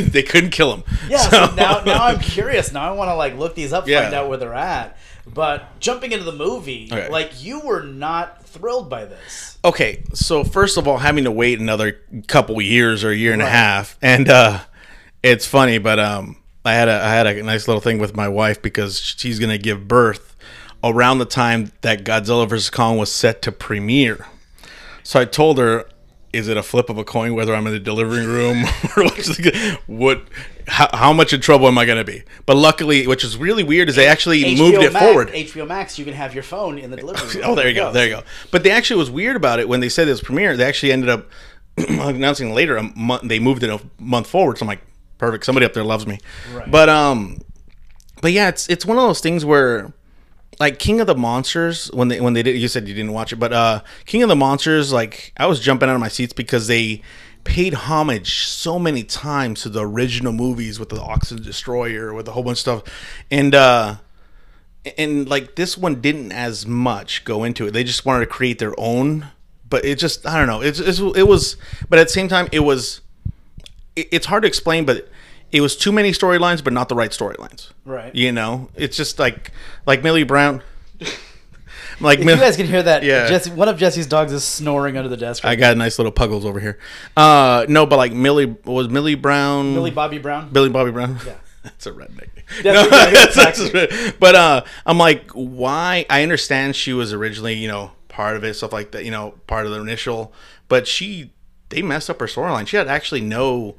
they 0.10 0.22
couldn't 0.22 0.50
kill 0.50 0.74
him. 0.74 0.84
Yeah, 1.08 1.18
so. 1.18 1.46
so 1.46 1.54
now, 1.54 1.82
now 1.84 2.04
I'm 2.04 2.18
curious. 2.20 2.72
Now 2.72 2.88
I 2.88 2.92
want 2.92 3.08
to 3.08 3.14
like 3.14 3.36
look 3.36 3.54
these 3.54 3.72
up, 3.72 3.86
yeah. 3.88 4.02
find 4.02 4.14
out 4.14 4.28
where 4.28 4.38
they're 4.38 4.54
at. 4.54 4.96
But 5.26 5.80
jumping 5.80 6.12
into 6.12 6.24
the 6.24 6.32
movie, 6.32 6.88
okay. 6.90 7.08
like 7.10 7.42
you 7.42 7.60
were 7.60 7.82
not 7.82 8.46
thrilled 8.46 8.88
by 8.88 9.06
this. 9.06 9.58
Okay, 9.64 10.04
so 10.14 10.44
first 10.44 10.76
of 10.76 10.86
all, 10.86 10.98
having 10.98 11.24
to 11.24 11.32
wait 11.32 11.58
another 11.58 12.00
couple 12.28 12.60
years 12.62 13.02
or 13.02 13.10
a 13.10 13.16
year 13.16 13.32
and 13.32 13.42
right. 13.42 13.48
a 13.48 13.50
half, 13.50 13.98
and 14.00 14.28
uh, 14.28 14.60
it's 15.24 15.44
funny, 15.44 15.78
but 15.78 15.98
um, 15.98 16.36
I 16.66 16.74
had 16.74 16.88
a 16.88 17.02
I 17.02 17.10
had 17.10 17.26
a 17.26 17.42
nice 17.42 17.68
little 17.68 17.80
thing 17.80 17.98
with 17.98 18.16
my 18.16 18.28
wife 18.28 18.60
because 18.60 18.98
she's 18.98 19.38
gonna 19.38 19.58
give 19.58 19.86
birth 19.86 20.36
around 20.82 21.18
the 21.18 21.24
time 21.24 21.72
that 21.82 22.04
Godzilla 22.04 22.48
vs 22.48 22.70
Kong 22.70 22.98
was 22.98 23.10
set 23.10 23.40
to 23.42 23.52
premiere. 23.52 24.26
So 25.02 25.20
I 25.20 25.24
told 25.24 25.58
her 25.58 25.86
is 26.32 26.48
it 26.48 26.56
a 26.56 26.62
flip 26.62 26.90
of 26.90 26.98
a 26.98 27.04
coin 27.04 27.34
whether 27.34 27.54
I'm 27.54 27.66
in 27.66 27.72
the 27.72 27.78
delivery 27.78 28.26
room 28.26 28.64
or 28.96 29.04
what? 29.86 30.22
How, 30.68 30.88
how, 30.92 31.12
much 31.12 31.32
in 31.32 31.40
trouble 31.40 31.66
am 31.68 31.78
I 31.78 31.86
going 31.86 31.96
to 31.96 32.04
be? 32.04 32.24
But 32.44 32.56
luckily, 32.56 33.06
which 33.06 33.22
is 33.22 33.36
really 33.36 33.62
weird, 33.62 33.88
is 33.88 33.94
they 33.94 34.08
actually 34.08 34.42
HBO 34.42 34.58
moved 34.58 34.84
it 34.84 34.92
Max, 34.92 35.04
forward. 35.06 35.28
HBO 35.28 35.66
Max, 35.66 35.98
you 35.98 36.04
can 36.04 36.12
have 36.12 36.34
your 36.34 36.42
phone 36.42 36.76
in 36.76 36.90
the 36.90 36.96
delivery 36.96 37.40
room. 37.40 37.50
oh, 37.50 37.54
there 37.54 37.68
you 37.68 37.74
go, 37.74 37.92
there 37.92 38.06
you 38.06 38.16
go. 38.16 38.22
But 38.50 38.64
they 38.64 38.72
actually 38.72 38.98
was 38.98 39.10
weird 39.10 39.36
about 39.36 39.60
it 39.60 39.68
when 39.68 39.80
they 39.80 39.88
said 39.88 40.08
it 40.08 40.10
was 40.10 40.20
premiere. 40.20 40.56
They 40.56 40.64
actually 40.64 40.92
ended 40.92 41.08
up 41.08 41.30
announcing 41.78 42.52
later. 42.52 42.76
A 42.76 42.82
month, 42.82 43.22
they 43.28 43.38
moved 43.38 43.62
it 43.62 43.70
a 43.70 43.80
month 43.98 44.26
forward. 44.26 44.58
So 44.58 44.64
I'm 44.64 44.68
like, 44.68 44.82
perfect. 45.18 45.44
Somebody 45.44 45.66
up 45.66 45.72
there 45.72 45.84
loves 45.84 46.06
me. 46.06 46.18
Right. 46.52 46.70
But 46.70 46.88
um, 46.88 47.40
but 48.20 48.32
yeah, 48.32 48.48
it's 48.48 48.68
it's 48.68 48.86
one 48.86 48.96
of 48.96 49.04
those 49.04 49.20
things 49.20 49.44
where 49.44 49.92
like 50.58 50.78
King 50.78 51.00
of 51.00 51.06
the 51.06 51.14
Monsters 51.14 51.90
when 51.92 52.08
they 52.08 52.20
when 52.20 52.32
they 52.32 52.42
did 52.42 52.56
you 52.56 52.68
said 52.68 52.88
you 52.88 52.94
didn't 52.94 53.12
watch 53.12 53.32
it, 53.32 53.36
but 53.36 53.52
uh 53.52 53.82
King 54.06 54.22
of 54.22 54.28
the 54.28 54.36
Monsters 54.36 54.92
like 54.92 55.32
I 55.36 55.46
was 55.46 55.60
jumping 55.60 55.88
out 55.88 55.94
of 55.94 56.00
my 56.00 56.08
seats 56.08 56.32
because 56.32 56.66
they 56.66 57.02
paid 57.44 57.74
homage 57.74 58.46
so 58.46 58.78
many 58.78 59.04
times 59.04 59.62
to 59.62 59.68
the 59.68 59.86
original 59.86 60.32
movies 60.32 60.80
with 60.80 60.88
the 60.88 61.00
Oxygen 61.00 61.44
Destroyer 61.44 62.12
with 62.12 62.26
a 62.26 62.32
whole 62.32 62.42
bunch 62.42 62.56
of 62.56 62.60
stuff. 62.60 62.82
And 63.30 63.54
uh 63.54 63.96
and 64.96 65.28
like 65.28 65.56
this 65.56 65.76
one 65.76 66.00
didn't 66.00 66.32
as 66.32 66.66
much 66.66 67.24
go 67.24 67.44
into 67.44 67.66
it. 67.66 67.72
They 67.72 67.84
just 67.84 68.06
wanted 68.06 68.20
to 68.20 68.26
create 68.26 68.58
their 68.58 68.74
own, 68.78 69.28
but 69.68 69.84
it 69.84 69.98
just 69.98 70.26
I 70.26 70.38
don't 70.38 70.46
know. 70.46 70.62
It's, 70.62 70.80
it's 70.80 71.00
it 71.00 71.28
was 71.28 71.56
but 71.88 71.98
at 71.98 72.06
the 72.06 72.12
same 72.12 72.28
time 72.28 72.48
it 72.50 72.60
was 72.60 73.02
it's 73.96 74.26
hard 74.26 74.42
to 74.42 74.46
explain 74.46 74.84
but 74.84 75.08
it 75.52 75.60
was 75.60 75.76
too 75.76 75.90
many 75.92 76.10
storylines 76.12 76.62
but 76.62 76.72
not 76.72 76.88
the 76.88 76.94
right 76.94 77.10
storylines. 77.10 77.70
Right. 77.84 78.14
You 78.14 78.32
know, 78.32 78.68
it's 78.76 78.96
just 78.96 79.18
like 79.18 79.50
like 79.86 80.02
Millie 80.02 80.24
Brown. 80.24 80.62
like 82.00 82.18
If 82.18 82.24
you 82.26 82.36
guys 82.36 82.56
can 82.56 82.66
hear 82.66 82.82
that, 82.82 83.02
Yeah. 83.02 83.26
Jesse, 83.28 83.50
one 83.50 83.68
of 83.68 83.78
Jesse's 83.78 84.06
dogs 84.06 84.32
is 84.32 84.44
snoring 84.44 84.96
under 84.96 85.08
the 85.08 85.16
desk. 85.16 85.44
I 85.44 85.48
Right 85.50 85.58
got 85.58 85.76
nice 85.76 85.98
little 85.98 86.12
puggles 86.12 86.44
over 86.44 86.60
here. 86.60 86.78
Uh, 87.16 87.64
no, 87.68 87.86
but 87.86 87.96
like 87.96 88.12
Millie 88.12 88.56
was 88.64 88.88
Millie 88.88 89.14
Brown. 89.14 89.74
Billy 89.74 89.90
Bobby 89.90 90.18
Brown. 90.18 90.50
Billy 90.52 90.68
Bobby 90.68 90.90
Brown. 90.90 91.18
Yeah. 91.26 91.34
That's 91.62 91.86
a 91.86 91.92
redneck. 91.92 92.28
That's- 92.62 92.64
No, 92.84 92.88
that's- 92.90 93.26
exactly. 93.26 93.68
that's- 93.70 94.12
but 94.20 94.34
uh, 94.36 94.64
I'm 94.84 94.98
like, 94.98 95.30
why? 95.32 96.06
I 96.08 96.22
understand 96.22 96.76
she 96.76 96.92
was 96.92 97.12
originally, 97.12 97.54
you 97.54 97.66
know, 97.66 97.90
part 98.08 98.36
of 98.36 98.44
it, 98.44 98.54
stuff 98.54 98.72
like 98.72 98.92
that, 98.92 99.04
you 99.04 99.10
know, 99.10 99.34
part 99.48 99.66
of 99.66 99.72
the 99.72 99.80
initial, 99.80 100.32
but 100.68 100.86
she, 100.86 101.32
they 101.68 101.82
messed 101.82 102.10
up 102.10 102.20
her 102.20 102.26
storyline. 102.26 102.66
She 102.66 102.76
had 102.76 102.88
actually 102.88 103.20
no. 103.20 103.76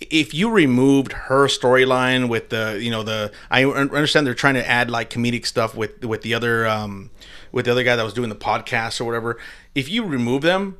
If 0.00 0.34
you 0.34 0.50
removed 0.50 1.12
her 1.12 1.46
storyline 1.46 2.28
with 2.28 2.50
the, 2.50 2.78
you 2.82 2.90
know, 2.90 3.04
the, 3.04 3.30
I 3.48 3.64
understand 3.64 4.26
they're 4.26 4.34
trying 4.34 4.54
to 4.54 4.68
add 4.68 4.90
like 4.90 5.08
comedic 5.08 5.46
stuff 5.46 5.76
with 5.76 6.04
with 6.04 6.22
the 6.22 6.34
other, 6.34 6.66
um, 6.66 7.10
with 7.52 7.66
the 7.66 7.70
other 7.70 7.84
guy 7.84 7.96
that 7.96 8.02
was 8.02 8.12
doing 8.12 8.28
the 8.28 8.34
podcast 8.34 9.00
or 9.00 9.04
whatever. 9.04 9.38
If 9.74 9.88
you 9.88 10.04
remove 10.04 10.42
them, 10.42 10.78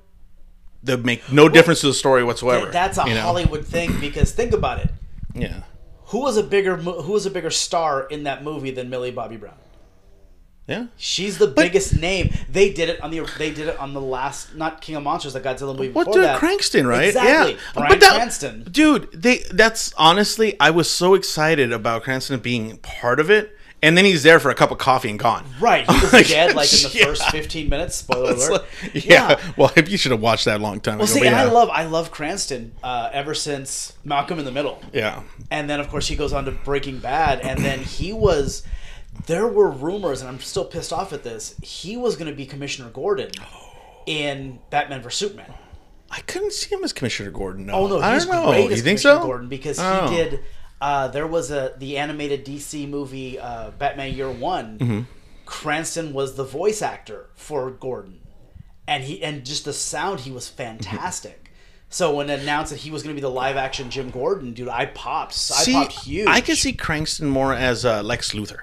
they 0.82 0.96
make 0.96 1.32
no 1.32 1.49
difference 1.49 1.80
to 1.80 1.87
the 1.87 1.94
story 1.94 2.25
whatsoever. 2.25 2.70
That's 2.70 2.99
a 2.99 3.08
you 3.08 3.14
know? 3.14 3.23
Hollywood 3.23 3.66
thing 3.66 3.99
because 4.00 4.32
think 4.32 4.52
about 4.52 4.80
it. 4.80 4.90
Yeah. 5.34 5.62
Who 6.06 6.20
was 6.20 6.37
a 6.37 6.42
bigger 6.42 6.76
Who 6.76 7.12
was 7.12 7.25
a 7.25 7.30
bigger 7.30 7.50
star 7.50 8.06
in 8.06 8.25
that 8.25 8.44
movie 8.44 8.70
than 8.70 8.90
Millie 8.90 9.11
Bobby 9.11 9.37
Brown? 9.37 9.54
Yeah. 10.66 10.87
She's 10.97 11.37
the 11.37 11.47
biggest 11.47 11.94
name. 12.00 12.33
They 12.49 12.73
did 12.73 12.88
it 12.88 13.00
on 13.02 13.11
the. 13.11 13.21
They 13.37 13.50
did 13.52 13.68
it 13.68 13.78
on 13.78 13.92
the 13.92 14.00
last, 14.00 14.54
not 14.54 14.80
King 14.80 14.97
of 14.97 15.02
Monsters, 15.02 15.35
the 15.35 15.40
Godzilla 15.40 15.76
movie 15.76 15.90
What 15.90 16.06
before 16.06 16.14
dude, 16.14 16.25
that. 16.25 16.38
Cranston, 16.38 16.87
right? 16.87 17.09
Exactly. 17.09 17.52
Yeah, 17.54 17.59
Bryan 17.75 17.99
Cranston. 18.00 18.68
dude. 18.71 19.11
They 19.12 19.38
that's 19.52 19.92
honestly, 19.99 20.59
I 20.59 20.71
was 20.71 20.90
so 20.90 21.12
excited 21.14 21.71
about 21.71 22.02
Cranston 22.02 22.40
being 22.40 22.78
part 22.78 23.21
of 23.21 23.30
it, 23.30 23.54
and 23.83 23.94
then 23.99 24.06
he's 24.06 24.23
there 24.23 24.40
for 24.40 24.49
a 24.50 24.54
cup 24.54 24.71
of 24.71 24.78
coffee 24.78 25.11
and 25.11 25.18
gone. 25.18 25.44
Right, 25.61 25.85
he 25.87 25.92
was 26.00 26.14
Like, 26.14 26.28
dead 26.28 26.54
like 26.54 26.73
in 26.73 26.90
the 26.90 26.90
yeah. 26.99 27.04
first 27.04 27.28
fifteen 27.30 27.68
minutes. 27.68 27.97
Spoiler 27.97 28.33
alert. 28.33 28.50
like- 28.94 29.04
yeah. 29.04 29.38
Well, 29.59 29.71
you 29.87 29.99
should 29.99 30.12
have 30.12 30.23
watched 30.23 30.47
that 30.47 30.61
a 30.61 30.62
long 30.62 30.80
time 30.80 30.94
ago. 30.94 31.04
Well, 31.04 31.12
ago. 31.12 31.21
see, 31.21 31.26
yeah. 31.26 31.42
I 31.42 31.44
love 31.44 31.68
I 31.68 31.85
love 31.85 32.11
Cranston 32.11 32.73
uh, 32.83 33.11
ever 33.12 33.35
since 33.35 33.92
Malcolm 34.02 34.38
in 34.38 34.47
the 34.47 34.50
Middle, 34.52 34.80
yeah. 34.94 35.25
and 35.50 35.68
then 35.68 35.78
of 35.78 35.88
course 35.90 36.06
he 36.09 36.16
goes 36.16 36.33
on 36.33 36.47
to 36.47 36.52
Breaking 36.52 37.00
Bad, 37.00 37.40
and 37.40 37.62
then 37.62 37.80
he 37.80 38.14
was. 38.14 38.62
There 39.26 39.46
were 39.48 39.70
rumors, 39.70 40.20
and 40.20 40.28
I'm 40.28 40.40
still 40.40 40.64
pissed 40.64 40.92
off 40.92 41.12
at 41.12 41.22
this. 41.22 41.54
He 41.62 41.96
was 41.96 42.16
going 42.16 42.30
to 42.30 42.36
be 42.36 42.44
Commissioner 42.46 42.90
Gordon 42.90 43.30
in 44.06 44.58
Batman 44.70 45.00
vs 45.02 45.18
Superman. 45.18 45.52
I 46.10 46.20
couldn't 46.20 46.52
see 46.52 46.74
him 46.74 46.84
as 46.84 46.92
Commissioner 46.92 47.30
Gordon. 47.30 47.66
No. 47.66 47.72
Oh 47.74 47.86
no, 47.86 48.00
I 48.00 48.18
don't 48.18 48.28
know. 48.28 48.52
You 48.52 48.68
think 48.68 48.84
Commissioner 49.00 49.14
so? 49.14 49.22
Gordon 49.22 49.48
because 49.48 49.78
Oh. 49.80 50.08
he 50.08 50.14
did. 50.16 50.40
Uh, 50.80 51.08
there 51.08 51.26
was 51.26 51.50
a 51.50 51.74
the 51.78 51.96
animated 51.96 52.44
DC 52.44 52.88
movie 52.88 53.38
uh, 53.38 53.70
Batman 53.72 54.12
Year 54.14 54.30
One. 54.30 54.78
Mm-hmm. 54.78 55.00
Cranston 55.46 56.12
was 56.12 56.36
the 56.36 56.44
voice 56.44 56.82
actor 56.82 57.26
for 57.34 57.70
Gordon, 57.70 58.20
and 58.86 59.02
he 59.04 59.22
and 59.22 59.44
just 59.44 59.64
the 59.64 59.72
sound 59.72 60.20
he 60.20 60.30
was 60.30 60.48
fantastic. 60.48 61.50
So 61.88 62.14
when 62.14 62.28
it 62.28 62.40
announced 62.40 62.70
that 62.72 62.80
he 62.80 62.90
was 62.90 63.02
going 63.02 63.14
to 63.14 63.18
be 63.18 63.22
the 63.22 63.30
live 63.30 63.56
action 63.56 63.88
Jim 63.90 64.10
Gordon, 64.10 64.52
dude, 64.52 64.68
I 64.68 64.86
popped. 64.86 65.32
I 65.32 65.34
See, 65.62 65.72
popped 65.72 65.92
huge. 65.92 66.26
I 66.28 66.40
could 66.40 66.56
see 66.58 66.72
Cranston 66.72 67.28
more 67.28 67.54
as 67.54 67.84
uh, 67.84 68.02
Lex 68.02 68.32
Luthor. 68.32 68.60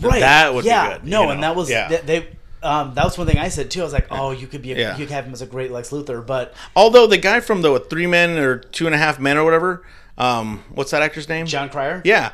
Right. 0.00 0.20
that 0.20 0.54
would 0.54 0.62
be 0.62 0.68
yeah, 0.68 0.98
good, 0.98 1.06
No, 1.06 1.24
you 1.24 1.30
and 1.30 1.42
that 1.42 1.54
was 1.56 1.70
Yeah. 1.70 1.88
they. 1.88 2.00
they 2.00 2.28
um, 2.62 2.92
that 2.94 3.04
was 3.04 3.16
one 3.16 3.26
thing 3.26 3.38
I 3.38 3.48
said 3.48 3.70
too. 3.70 3.80
I 3.80 3.84
was 3.84 3.92
like, 3.94 4.08
"Oh, 4.10 4.32
you 4.32 4.46
could 4.46 4.60
be, 4.60 4.72
a, 4.72 4.76
Yeah. 4.78 4.92
you 4.98 5.06
could 5.06 5.12
have 5.14 5.24
him 5.24 5.32
as 5.32 5.40
a 5.40 5.46
great 5.46 5.70
Lex 5.70 5.88
Luthor," 5.90 6.24
but 6.26 6.52
Although 6.76 7.06
the 7.06 7.16
guy 7.16 7.40
from 7.40 7.62
the 7.62 7.70
what, 7.72 7.88
Three 7.88 8.06
Men 8.06 8.36
or 8.36 8.58
Two 8.58 8.84
and 8.84 8.94
a 8.94 8.98
Half 8.98 9.18
Men 9.18 9.38
or 9.38 9.44
whatever, 9.44 9.82
um, 10.18 10.62
what's 10.68 10.90
that 10.90 11.00
actor's 11.00 11.26
name? 11.28 11.46
Jon 11.46 11.70
Cryer, 11.70 12.02
Yeah. 12.04 12.32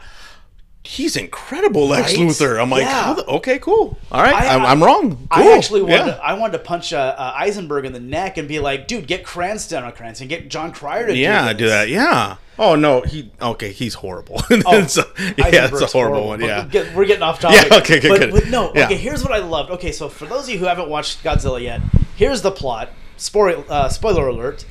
He's 0.86 1.16
incredible, 1.16 1.88
Lex 1.88 2.12
Right? 2.16 2.20
Luthor. 2.28 2.60
I'm 2.62 2.70
like, 2.70 2.82
Yeah. 2.82 3.14
the, 3.14 3.26
okay, 3.26 3.58
cool. 3.58 3.98
All 4.12 4.22
right, 4.22 4.34
I- 4.34 4.70
am 4.72 4.82
wrong. 4.82 5.26
I 5.30 5.52
actually 5.52 5.82
wanted, 5.82 6.06
yeah. 6.06 6.20
I 6.22 6.34
wanted 6.34 6.52
to 6.52 6.58
punch 6.60 6.92
uh, 6.92 7.14
uh, 7.18 7.32
Eisenberg 7.36 7.84
in 7.84 7.92
the 7.92 8.00
neck 8.00 8.38
and 8.38 8.46
be 8.46 8.60
like, 8.60 8.86
dude, 8.86 9.06
get 9.06 9.24
Cranston 9.24 9.82
on 9.84 9.92
Cranston, 9.92 10.28
get 10.28 10.48
Jon 10.48 10.72
Cryer 10.72 11.06
to 11.06 11.12
do 11.12 11.12
that. 11.14 11.18
yeah, 11.18 11.52
do, 11.52 11.58
do 11.58 11.68
that. 11.68 11.88
Yeah. 11.88 12.36
Oh 12.58 12.74
no, 12.74 13.02
he 13.02 13.30
okay. 13.42 13.72
He's 13.72 13.94
horrible. 13.94 14.36
Oh, 14.50 14.78
It's 14.78 14.96
a- 14.96 15.06
yeah, 15.18 15.32
it's 15.36 15.40
a 15.56 15.62
Eisenberg's 15.64 15.92
horrible, 15.92 16.26
one. 16.28 16.40
Yeah. 16.40 16.66
we're 16.94 17.04
getting 17.04 17.22
off 17.22 17.40
topic. 17.40 17.70
Yeah, 17.70 17.78
okay, 17.78 18.00
good, 18.00 18.08
but, 18.08 18.20
good. 18.20 18.30
but 18.32 18.46
no, 18.48 18.72
Yeah. 18.74 18.84
okay. 18.86 18.96
Here's 18.96 19.22
what 19.22 19.32
I 19.32 19.38
loved. 19.38 19.70
Okay, 19.72 19.92
so 19.92 20.08
for 20.08 20.24
those 20.26 20.44
of 20.44 20.50
you 20.50 20.58
who 20.58 20.64
haven't 20.66 20.88
watched 20.88 21.22
Godzilla 21.24 21.60
yet, 21.60 21.80
here's 22.16 22.42
the 22.42 22.50
plot. 22.52 22.90
Spoiler, 23.18 23.64
uh, 23.68 23.88
spoiler 23.88 24.28
alert. 24.28 24.64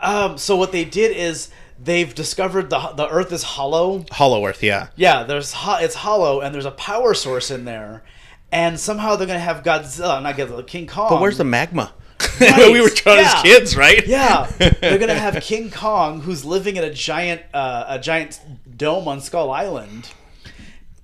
Um, 0.00 0.36
so 0.36 0.56
what 0.56 0.72
they 0.72 0.84
did 0.84 1.16
is 1.16 1.48
they've 1.82 2.14
discovered 2.14 2.70
the 2.70 2.78
the 2.96 3.08
Earth 3.08 3.32
is 3.32 3.42
hollow. 3.42 4.04
Hollow 4.10 4.46
Earth. 4.46 4.62
Yeah. 4.62 4.88
Yeah, 4.96 5.24
there's 5.24 5.52
ho- 5.52 5.78
it's 5.80 5.96
hollow, 5.96 6.40
and 6.40 6.54
there's 6.54 6.64
a 6.64 6.70
power 6.70 7.14
source 7.14 7.50
in 7.50 7.64
there, 7.64 8.02
and 8.50 8.78
somehow 8.78 9.16
they're 9.16 9.26
gonna 9.26 9.38
have 9.38 9.62
Godzilla, 9.62 10.22
not 10.22 10.36
Godzilla, 10.36 10.66
King 10.66 10.86
Kong. 10.86 11.08
But 11.10 11.20
where's 11.20 11.38
the 11.38 11.44
magma? 11.44 11.92
Right, 12.40 12.72
we 12.72 12.80
were 12.80 12.88
taught 12.88 13.18
yeah. 13.18 13.32
as 13.36 13.42
kids, 13.42 13.76
right? 13.76 14.06
Yeah, 14.06 14.46
they're 14.80 14.98
gonna 14.98 15.14
have 15.14 15.42
King 15.42 15.70
Kong, 15.70 16.20
who's 16.20 16.44
living 16.44 16.76
in 16.76 16.84
a 16.84 16.92
giant 16.92 17.42
uh, 17.52 17.84
a 17.88 17.98
giant 17.98 18.40
dome 18.76 19.08
on 19.08 19.20
Skull 19.20 19.50
Island. 19.50 20.10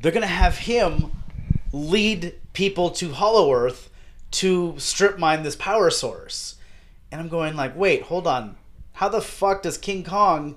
They're 0.00 0.12
gonna 0.12 0.26
have 0.26 0.58
him 0.58 1.12
lead 1.72 2.34
people 2.52 2.90
to 2.90 3.12
Hollow 3.12 3.52
Earth 3.52 3.90
to 4.30 4.74
strip 4.78 5.18
mine 5.18 5.42
this 5.42 5.56
power 5.56 5.90
source. 5.90 6.56
And 7.10 7.20
I'm 7.20 7.28
going 7.28 7.56
like, 7.56 7.74
wait, 7.74 8.02
hold 8.02 8.26
on, 8.26 8.56
how 8.92 9.08
the 9.08 9.20
fuck 9.20 9.62
does 9.62 9.78
King 9.78 10.04
Kong 10.04 10.56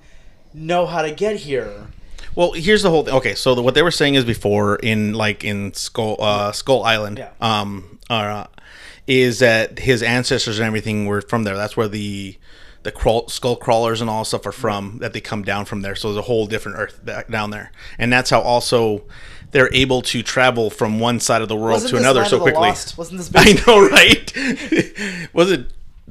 know 0.54 0.86
how 0.86 1.02
to 1.02 1.10
get 1.12 1.36
here? 1.36 1.88
Well, 2.34 2.52
here's 2.52 2.82
the 2.82 2.90
whole 2.90 3.04
thing. 3.04 3.14
Okay, 3.14 3.34
so 3.34 3.54
the, 3.54 3.62
what 3.62 3.74
they 3.74 3.82
were 3.82 3.90
saying 3.90 4.14
is 4.14 4.24
before 4.24 4.76
in 4.76 5.12
like 5.12 5.44
in 5.44 5.74
Skull 5.74 6.16
uh, 6.18 6.52
Skull 6.52 6.82
Island, 6.82 7.18
Yeah. 7.18 7.30
um, 7.40 7.98
uh, 8.08 8.46
is 9.06 9.40
that 9.40 9.78
his 9.80 10.02
ancestors 10.02 10.58
and 10.58 10.66
everything 10.66 11.06
were 11.06 11.20
from 11.20 11.44
there. 11.44 11.56
That's 11.56 11.76
where 11.76 11.88
the 11.88 12.38
the 12.84 12.90
crawl, 12.90 13.28
skull 13.28 13.56
crawlers 13.56 14.00
and 14.00 14.08
all 14.10 14.24
stuff 14.24 14.46
are 14.46 14.52
from. 14.52 14.98
That 14.98 15.12
they 15.12 15.20
come 15.20 15.42
down 15.42 15.66
from 15.66 15.82
there. 15.82 15.94
So 15.94 16.08
there's 16.08 16.18
a 16.18 16.22
whole 16.26 16.46
different 16.46 16.78
Earth 16.78 17.04
back 17.04 17.28
down 17.28 17.50
there, 17.50 17.70
and 17.98 18.10
that's 18.12 18.30
how 18.30 18.40
also 18.40 19.02
they're 19.50 19.72
able 19.74 20.00
to 20.00 20.22
travel 20.22 20.70
from 20.70 20.98
one 20.98 21.20
side 21.20 21.42
of 21.42 21.48
the 21.48 21.54
world 21.56 21.82
Wasn't 21.82 21.90
to 21.90 21.96
another 21.98 22.24
so 22.24 22.40
quickly. 22.40 22.68
Wasn't 22.70 23.18
this 23.18 23.28
Big- 23.28 23.60
I 23.66 23.66
know, 23.66 23.88
right? 23.90 25.28
was 25.34 25.50
it? 25.50 25.66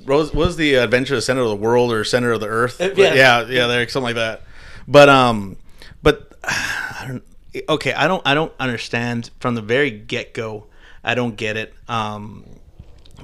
Was, 0.06 0.34
was 0.34 0.56
the 0.58 0.76
adventure 0.76 1.16
the 1.16 1.22
center 1.22 1.42
of 1.42 1.50
the 1.50 1.56
world 1.56 1.92
or 1.92 2.04
center 2.04 2.32
of 2.32 2.40
the 2.40 2.48
earth? 2.48 2.80
Uh, 2.82 2.90
But 2.90 2.98
yeah. 2.98 3.14
yeah, 3.14 3.48
yeah, 3.48 3.68
there 3.68 3.88
something 3.88 4.06
like 4.06 4.16
that. 4.16 4.42
But 4.88 5.10
um, 5.10 5.58
but 6.02 6.34
I 6.44 7.06
don't. 7.08 7.24
Okay, 7.70 7.94
I 7.94 8.08
don't. 8.08 8.22
I 8.26 8.34
don't 8.34 8.54
understand 8.60 9.30
from 9.40 9.56
the 9.56 9.62
very 9.62 9.92
get 9.92 10.34
go. 10.34 10.68
I 11.04 11.16
don't 11.16 11.36
get 11.36 11.58
it. 11.58 11.74
Um, 11.88 12.46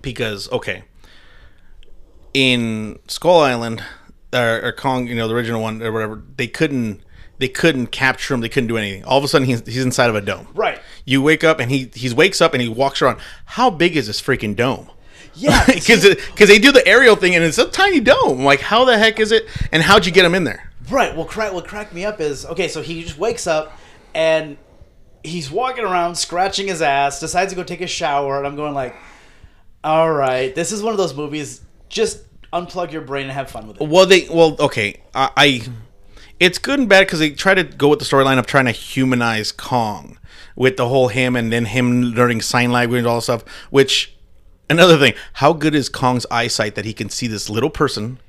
because 0.02 0.52
okay, 0.52 0.84
in 2.34 3.00
Skull 3.08 3.40
Island 3.40 3.84
or, 4.34 4.62
or 4.64 4.72
Kong, 4.72 5.08
you 5.08 5.16
know, 5.16 5.28
the 5.28 5.34
original 5.34 5.62
one 5.62 5.82
or 5.82 5.92
whatever, 5.92 6.24
they 6.36 6.48
couldn't. 6.48 7.02
They 7.40 7.48
couldn't 7.48 7.88
capture 7.88 8.34
him. 8.34 8.42
They 8.42 8.50
couldn't 8.50 8.68
do 8.68 8.78
anything. 8.78 9.04
All 9.06 9.20
of 9.20 9.24
a 9.24 9.28
sudden, 9.28 9.46
he's, 9.48 9.64
he's 9.68 9.84
inside 9.84 10.10
of 10.10 10.16
a 10.16 10.22
dome. 10.22 10.48
Right. 10.56 10.80
You 11.06 11.22
wake 11.22 11.44
up 11.44 11.60
and 11.60 11.70
he 11.70 11.92
he 11.94 12.12
wakes 12.12 12.42
up 12.42 12.54
and 12.54 12.62
he 12.64 12.68
walks 12.68 13.00
around. 13.02 13.20
How 13.46 13.70
big 13.70 13.96
is 13.96 14.08
this 14.08 14.20
freaking 14.20 14.56
dome? 14.56 14.90
Yeah, 15.38 15.66
because 15.74 16.04
because 16.04 16.50
they 16.50 16.60
do 16.60 16.72
the 16.72 16.86
aerial 16.88 17.16
thing 17.16 17.36
and 17.36 17.44
it's 17.44 17.58
a 17.58 17.68
tiny 17.68 18.00
dome. 18.00 18.44
Like 18.44 18.60
how 18.60 18.86
the 18.86 18.98
heck 18.98 19.20
is 19.20 19.32
it? 19.32 19.48
And 19.72 19.84
how'd 19.84 20.06
you 20.06 20.12
get 20.12 20.26
him 20.26 20.36
in 20.36 20.44
there? 20.44 20.72
Right. 20.90 21.16
Well, 21.16 21.26
crack, 21.26 21.54
what 21.54 21.68
cracked 21.68 21.94
me 21.94 22.06
up 22.06 22.20
is 22.20 22.46
okay. 22.46 22.68
So 22.68 22.82
he 22.82 23.04
just 23.04 23.18
wakes 23.18 23.46
up 23.46 23.78
and 24.14 24.58
he's 25.24 25.52
walking 25.52 25.84
around 25.84 26.16
scratching 26.16 26.68
his 26.68 26.82
ass. 26.82 27.20
Decides 27.20 27.52
to 27.52 27.56
go 27.56 27.64
take 27.64 27.82
a 27.82 27.88
shower, 27.88 28.38
and 28.38 28.48
I'm 28.48 28.56
going 28.56 28.74
like, 28.74 28.96
"All 29.84 30.12
right, 30.12 30.54
this 30.56 30.72
is 30.72 30.82
one 30.82 30.92
of 30.94 30.98
those 30.98 31.14
movies. 31.14 31.62
Just 31.90 32.24
unplug 32.52 32.92
your 32.92 33.02
brain 33.02 33.24
and 33.24 33.34
have 33.34 33.50
fun 33.50 33.68
with 33.68 33.82
it." 33.82 33.88
Well, 33.88 34.06
they 34.06 34.28
well 34.30 34.56
okay. 34.60 35.02
I, 35.14 35.30
I 35.36 35.62
it's 36.40 36.58
good 36.58 36.80
and 36.80 36.90
bad 36.90 37.02
because 37.02 37.20
they 37.20 37.32
try 37.32 37.54
to 37.54 37.64
go 37.64 37.90
with 37.90 38.00
the 38.00 38.06
storyline 38.06 38.40
of 38.40 38.46
trying 38.46 38.66
to 38.66 38.72
humanize 38.72 39.52
Kong 39.52 40.18
with 40.56 40.78
the 40.78 40.88
whole 40.88 41.10
him 41.10 41.36
and 41.36 41.52
then 41.52 41.66
him 41.66 42.02
learning 42.02 42.42
sign 42.42 42.72
language 42.72 43.00
and 43.00 43.08
all 43.08 43.18
that 43.18 43.24
stuff. 43.24 43.48
Which 43.70 44.17
another 44.70 44.98
thing, 44.98 45.14
how 45.34 45.54
good 45.54 45.76
is 45.76 45.90
Kong's 45.90 46.26
eyesight 46.32 46.76
that 46.76 46.86
he 46.86 46.94
can 46.94 47.10
see 47.10 47.28
this 47.28 47.50
little 47.50 47.70
person 47.70 48.20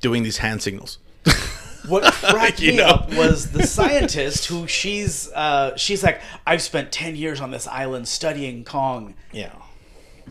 doing 0.00 0.22
these 0.22 0.38
hand 0.38 0.62
signals? 0.62 0.98
what 1.86 2.04
cracked 2.12 2.60
You 2.60 2.72
me 2.72 2.76
know? 2.78 2.86
up 2.86 3.14
was 3.14 3.52
the 3.52 3.66
scientist 3.66 4.46
who 4.46 4.66
she's 4.66 5.30
uh, 5.32 5.76
she's 5.76 6.02
like, 6.02 6.20
I've 6.46 6.62
spent 6.62 6.92
ten 6.92 7.16
years 7.16 7.40
on 7.40 7.50
this 7.50 7.66
island 7.66 8.08
studying 8.08 8.64
Kong. 8.64 9.14
Yeah. 9.32 9.52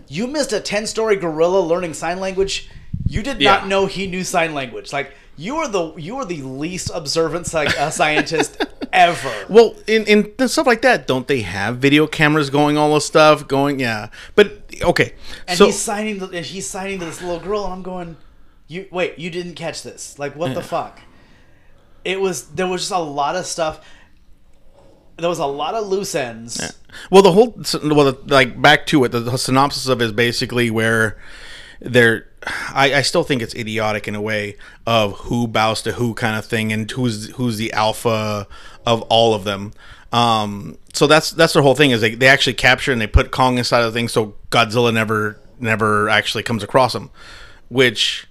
You 0.08 0.28
missed 0.28 0.54
a 0.54 0.60
ten 0.60 0.86
story 0.88 1.16
gorilla 1.16 1.60
learning 1.60 1.94
sign 1.94 2.20
language. 2.20 2.70
You 3.08 3.22
did 3.24 3.42
Yeah. 3.42 3.54
not 3.58 3.68
know 3.68 3.86
he 3.86 4.08
knew 4.08 4.24
sign 4.24 4.54
language. 4.54 4.92
Like 4.94 5.14
you 5.36 5.56
are 5.58 5.68
the 5.68 5.96
you 5.96 6.18
are 6.18 6.26
the 6.26 6.42
least 6.44 6.92
observant 6.94 7.48
sci- 7.48 7.66
uh, 7.80 7.90
scientist 7.90 8.64
ever. 8.94 9.32
Well, 9.50 9.76
in, 9.88 10.06
in 10.06 10.48
stuff 10.48 10.68
like 10.68 10.82
that, 10.84 11.08
don't 11.08 11.28
they 11.28 11.42
have 11.42 11.78
video 11.78 12.06
cameras 12.06 12.50
going 12.52 12.78
all 12.78 12.94
this 12.94 13.06
stuff 13.06 13.48
going? 13.48 13.80
Yeah, 13.80 14.10
but 14.36 14.63
okay. 14.84 15.14
And 15.48 15.58
so 15.58 15.68
he's 15.68 15.80
signing 15.80 16.20
the, 16.20 16.42
he's 16.42 16.70
signing 16.70 17.00
to 17.00 17.06
this 17.06 17.22
little 17.22 17.40
girl, 17.40 17.64
and 17.66 17.74
I'm 17.74 17.84
going, 17.84 18.18
you 18.68 18.88
wait, 18.92 19.20
you 19.20 19.30
didn't 19.30 19.56
catch 19.56 19.84
this? 19.84 20.18
Like 20.20 20.36
what 20.36 20.54
the 20.54 20.62
fuck? 20.62 21.00
It 22.04 22.20
was 22.20 22.48
there 22.50 22.68
was 22.68 22.82
just 22.82 22.92
a 22.92 23.00
lot 23.00 23.36
of 23.36 23.46
stuff. 23.46 23.86
There 25.18 25.30
was 25.30 25.40
a 25.40 25.46
lot 25.46 25.76
of 25.76 25.88
loose 25.88 26.16
ends. 26.16 26.60
Well, 27.12 27.22
the 27.22 27.32
whole 27.32 27.56
well, 27.84 28.12
the, 28.12 28.20
like 28.26 28.62
back 28.62 28.86
to 28.88 29.04
it. 29.04 29.10
The, 29.10 29.20
the 29.20 29.38
synopsis 29.38 29.88
of 29.88 30.02
it 30.02 30.06
is 30.06 30.12
basically 30.12 30.70
where 30.70 31.18
they're. 31.80 32.28
I, 32.74 32.96
I 32.96 33.02
still 33.04 33.24
think 33.24 33.42
it's 33.42 33.56
idiotic 33.56 34.08
in 34.08 34.16
a 34.16 34.22
way 34.22 34.58
of 34.86 35.14
who 35.20 35.48
bows 35.48 35.82
to 35.84 35.94
who 35.94 36.14
kind 36.14 36.38
of 36.38 36.46
thing, 36.46 36.74
and 36.74 36.90
who's 36.90 37.30
who's 37.36 37.58
the 37.58 37.72
alpha 37.74 38.48
of 38.86 39.02
all 39.04 39.34
of 39.34 39.44
them. 39.44 39.74
Um, 40.14 40.78
so 40.94 41.08
that's 41.08 41.32
that's 41.32 41.54
their 41.54 41.64
whole 41.64 41.76
thing 41.76 41.92
is 41.92 42.00
they, 42.02 42.14
they 42.16 42.28
actually 42.28 42.54
capture 42.54 42.92
and 42.92 43.02
they 43.02 43.08
put 43.08 43.32
Kong 43.32 43.58
inside 43.58 43.82
of 43.82 43.92
the 43.92 44.00
thing, 44.00 44.08
so 44.08 44.36
Godzilla 44.52 44.94
never 44.94 45.40
never 45.60 46.08
actually 46.08 46.44
comes 46.44 46.64
across 46.64 46.94
him. 46.96 47.10
Which, 47.70 48.28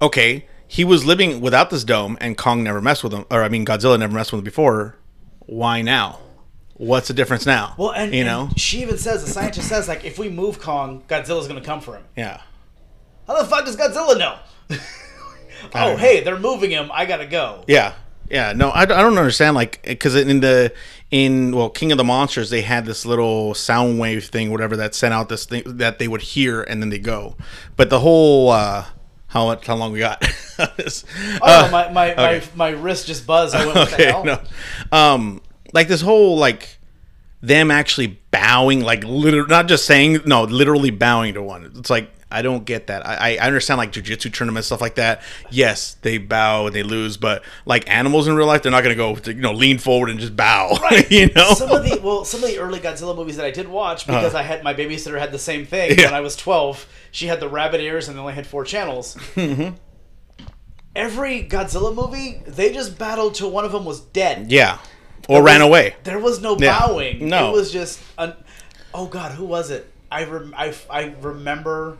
okay, 0.00 0.46
he 0.66 0.82
was 0.82 1.04
living 1.04 1.40
without 1.40 1.70
this 1.70 1.84
dome, 1.84 2.16
and 2.20 2.36
Kong 2.36 2.64
never 2.64 2.80
messed 2.80 3.04
with 3.04 3.12
him, 3.12 3.26
or 3.30 3.42
I 3.44 3.48
mean 3.48 3.66
Godzilla 3.66 3.98
never 3.98 4.14
messed 4.14 4.32
with 4.32 4.40
him 4.40 4.44
before. 4.44 4.96
Why 5.40 5.82
now? 5.82 6.20
What's 6.76 7.08
the 7.08 7.14
difference 7.14 7.46
now? 7.46 7.74
Well, 7.78 7.92
and 7.92 8.12
you 8.12 8.20
and 8.20 8.26
know, 8.26 8.48
she 8.56 8.82
even 8.82 8.98
says 8.98 9.24
the 9.24 9.30
scientist 9.30 9.68
says 9.68 9.86
like 9.86 10.04
if 10.04 10.18
we 10.18 10.28
move 10.28 10.58
Kong, 10.58 11.04
Godzilla's 11.06 11.46
gonna 11.46 11.60
come 11.60 11.80
for 11.80 11.96
him. 11.96 12.04
yeah. 12.16 12.40
How 13.26 13.40
the 13.40 13.48
fuck 13.48 13.64
does 13.64 13.76
Godzilla 13.76 14.18
know? 14.18 14.38
oh, 15.74 15.96
hey, 15.96 16.22
they're 16.22 16.38
moving 16.38 16.70
him. 16.70 16.90
I 16.92 17.06
gotta 17.06 17.26
go. 17.26 17.64
Yeah, 17.66 17.94
yeah. 18.30 18.52
No, 18.52 18.70
I, 18.70 18.82
I 18.82 18.86
don't 18.86 19.16
understand. 19.16 19.54
Like, 19.54 19.82
because 19.82 20.14
in 20.14 20.40
the 20.40 20.72
in 21.10 21.54
well, 21.54 21.70
King 21.70 21.92
of 21.92 21.98
the 21.98 22.04
Monsters, 22.04 22.50
they 22.50 22.62
had 22.62 22.86
this 22.86 23.06
little 23.06 23.54
sound 23.54 23.98
wave 23.98 24.24
thing, 24.26 24.50
whatever 24.50 24.76
that 24.76 24.94
sent 24.94 25.14
out 25.14 25.28
this 25.28 25.44
thing 25.44 25.62
that 25.66 25.98
they 25.98 26.08
would 26.08 26.22
hear 26.22 26.62
and 26.62 26.82
then 26.82 26.88
they 26.90 26.98
go. 26.98 27.36
But 27.76 27.90
the 27.90 28.00
whole 28.00 28.50
uh, 28.50 28.86
how 29.28 29.46
much 29.46 29.66
how 29.66 29.76
long 29.76 29.92
we 29.92 29.98
got? 30.00 30.24
This- 30.76 31.04
Oh, 31.42 31.64
uh, 31.64 31.66
no, 31.66 31.72
my 31.72 31.90
my, 31.90 32.12
okay. 32.12 32.46
my 32.54 32.70
my 32.72 32.78
wrist 32.80 33.06
just 33.08 33.26
buzzed. 33.26 33.54
I 33.56 33.64
went, 33.66 33.76
what 33.76 33.88
the 33.90 33.94
okay, 33.94 34.04
hell? 34.06 34.24
no, 34.24 34.40
um, 34.92 35.40
like 35.72 35.88
this 35.88 36.00
whole 36.00 36.36
like 36.38 36.78
them 37.42 37.70
actually 37.70 38.18
bowing, 38.30 38.80
like 38.80 39.02
literally 39.04 39.48
not 39.48 39.66
just 39.66 39.84
saying 39.84 40.20
no, 40.26 40.44
literally 40.44 40.90
bowing 40.90 41.34
to 41.34 41.42
one. 41.42 41.70
It's 41.76 41.90
like 41.90 42.08
I 42.34 42.42
don't 42.42 42.64
get 42.64 42.88
that. 42.88 43.06
I, 43.06 43.36
I 43.36 43.46
understand 43.46 43.78
like 43.78 43.92
jujitsu 43.92 44.32
tournaments 44.32 44.66
stuff 44.66 44.80
like 44.80 44.96
that. 44.96 45.22
Yes, 45.50 45.94
they 46.02 46.18
bow 46.18 46.66
and 46.66 46.74
they 46.74 46.82
lose, 46.82 47.16
but 47.16 47.42
like 47.64 47.88
animals 47.88 48.28
in 48.28 48.34
real 48.36 48.46
life, 48.46 48.62
they're 48.62 48.72
not 48.72 48.82
gonna 48.82 48.94
go 48.94 49.16
you 49.26 49.34
know 49.34 49.52
lean 49.52 49.78
forward 49.78 50.10
and 50.10 50.18
just 50.20 50.36
bow. 50.36 50.76
Right. 50.82 51.10
you 51.10 51.30
know, 51.34 51.54
Some 51.54 51.70
of 51.70 51.82
the 51.84 52.00
well, 52.02 52.24
some 52.24 52.42
of 52.44 52.50
the 52.50 52.58
early 52.58 52.80
Godzilla 52.80 53.16
movies 53.16 53.36
that 53.36 53.46
I 53.46 53.50
did 53.50 53.68
watch 53.68 54.06
because 54.06 54.34
I 54.34 54.42
had 54.42 54.62
my 54.62 54.74
babysitter 54.74 55.18
had 55.18 55.32
the 55.32 55.38
same 55.38 55.64
thing 55.66 55.92
Uh-huh. 55.92 56.00
Yeah. 56.02 56.06
when 56.08 56.14
I 56.14 56.20
was 56.20 56.36
twelve. 56.36 56.86
She 57.10 57.26
had 57.28 57.38
the 57.40 57.48
rabbit 57.48 57.80
ears 57.80 58.08
and 58.08 58.16
they 58.16 58.20
only 58.20 58.34
had 58.34 58.46
four 58.46 58.64
channels. 58.64 59.14
Mm-hmm. 59.36 59.76
Every 60.96 61.42
Godzilla 61.44 61.94
movie, 61.94 62.40
they 62.46 62.72
just 62.72 62.98
battled 62.98 63.34
till 63.34 63.50
one 63.50 63.64
of 63.64 63.72
them 63.72 63.84
was 63.84 64.00
dead. 64.00 64.52
yeah, 64.52 64.78
or 65.28 65.36
There 65.36 65.42
ran 65.42 65.60
was- 65.60 65.68
away. 65.68 65.96
There 66.04 66.18
was 66.20 66.40
no 66.40 66.56
Yeah. 66.58 66.78
bowing. 66.78 67.28
No. 67.28 67.50
it 67.50 67.52
was 67.52 67.72
just 67.72 68.00
an. 68.18 68.34
Oh 68.92 69.06
God, 69.06 69.32
who 69.32 69.44
was 69.44 69.70
it? 69.70 69.90
I 70.10 70.24
rem- 70.24 70.54
I, 70.56 70.72
I 70.88 71.14
remember 71.20 71.98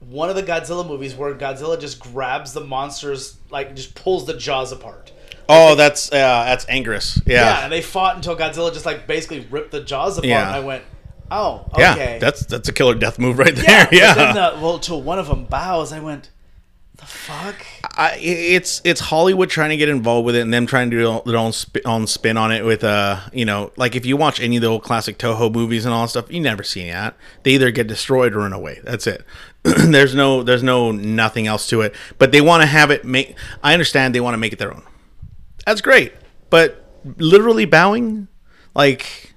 one 0.00 0.30
of 0.30 0.36
the 0.36 0.42
Godzilla 0.42 0.86
movies 0.86 1.14
where 1.14 1.34
Godzilla 1.34 1.78
just 1.78 2.00
grabs 2.00 2.52
the 2.52 2.62
monsters, 2.62 3.38
like 3.50 3.76
just 3.76 3.94
pulls 3.94 4.26
the 4.26 4.34
jaws 4.34 4.72
apart. 4.72 5.12
Oh, 5.48 5.74
that's 5.74 6.12
uh, 6.12 6.44
that's 6.44 6.64
Anguirus. 6.66 7.22
Yeah, 7.26 7.42
Yeah, 7.42 7.64
and 7.64 7.72
they 7.72 7.82
fought 7.82 8.16
until 8.16 8.36
Godzilla 8.36 8.72
just 8.72 8.86
like 8.86 9.06
basically 9.06 9.40
ripped 9.50 9.72
the 9.72 9.82
jaws 9.82 10.16
apart. 10.16 10.28
Yeah. 10.28 10.46
And 10.46 10.56
I 10.56 10.60
went, 10.60 10.84
oh, 11.30 11.68
yeah. 11.76 11.92
okay. 11.92 12.18
That's 12.20 12.46
that's 12.46 12.68
a 12.68 12.72
killer 12.72 12.94
death 12.94 13.18
move 13.18 13.38
right 13.38 13.54
there. 13.54 13.88
Yeah, 13.92 14.14
then 14.14 14.34
the, 14.34 14.60
well, 14.62 14.78
till 14.78 15.02
one 15.02 15.18
of 15.18 15.26
them 15.26 15.44
bows, 15.44 15.92
I 15.92 16.00
went, 16.00 16.30
the 17.00 17.06
fuck. 17.06 17.66
I, 17.96 18.16
it's 18.20 18.80
it's 18.84 19.00
Hollywood 19.00 19.50
trying 19.50 19.70
to 19.70 19.76
get 19.76 19.88
involved 19.88 20.26
with 20.26 20.36
it 20.36 20.42
and 20.42 20.52
them 20.52 20.66
trying 20.66 20.90
to 20.90 20.96
do 20.96 21.22
their 21.30 21.38
own 21.38 21.52
spin, 21.52 21.82
own 21.84 22.06
spin 22.06 22.36
on 22.36 22.52
it 22.52 22.64
with 22.64 22.84
uh 22.84 23.20
you 23.32 23.44
know 23.44 23.72
like 23.76 23.96
if 23.96 24.06
you 24.06 24.16
watch 24.16 24.38
any 24.40 24.56
of 24.56 24.62
the 24.62 24.68
old 24.68 24.82
classic 24.82 25.18
Toho 25.18 25.52
movies 25.52 25.84
and 25.84 25.94
all 25.94 26.02
that 26.02 26.08
stuff 26.08 26.30
you 26.30 26.40
never 26.40 26.62
see 26.62 26.88
that 26.90 27.16
they 27.42 27.52
either 27.52 27.70
get 27.70 27.86
destroyed 27.86 28.34
or 28.34 28.40
run 28.40 28.52
away 28.52 28.80
that's 28.84 29.06
it 29.06 29.24
there's 29.62 30.14
no 30.14 30.42
there's 30.42 30.62
no 30.62 30.90
nothing 30.90 31.46
else 31.46 31.68
to 31.68 31.82
it 31.82 31.94
but 32.18 32.32
they 32.32 32.40
want 32.40 32.62
to 32.62 32.66
have 32.66 32.90
it 32.90 33.04
make 33.04 33.36
I 33.62 33.72
understand 33.74 34.14
they 34.14 34.20
want 34.20 34.34
to 34.34 34.38
make 34.38 34.52
it 34.52 34.58
their 34.58 34.72
own 34.72 34.82
that's 35.66 35.80
great 35.80 36.12
but 36.48 36.84
literally 37.18 37.64
bowing 37.66 38.28
like 38.74 39.34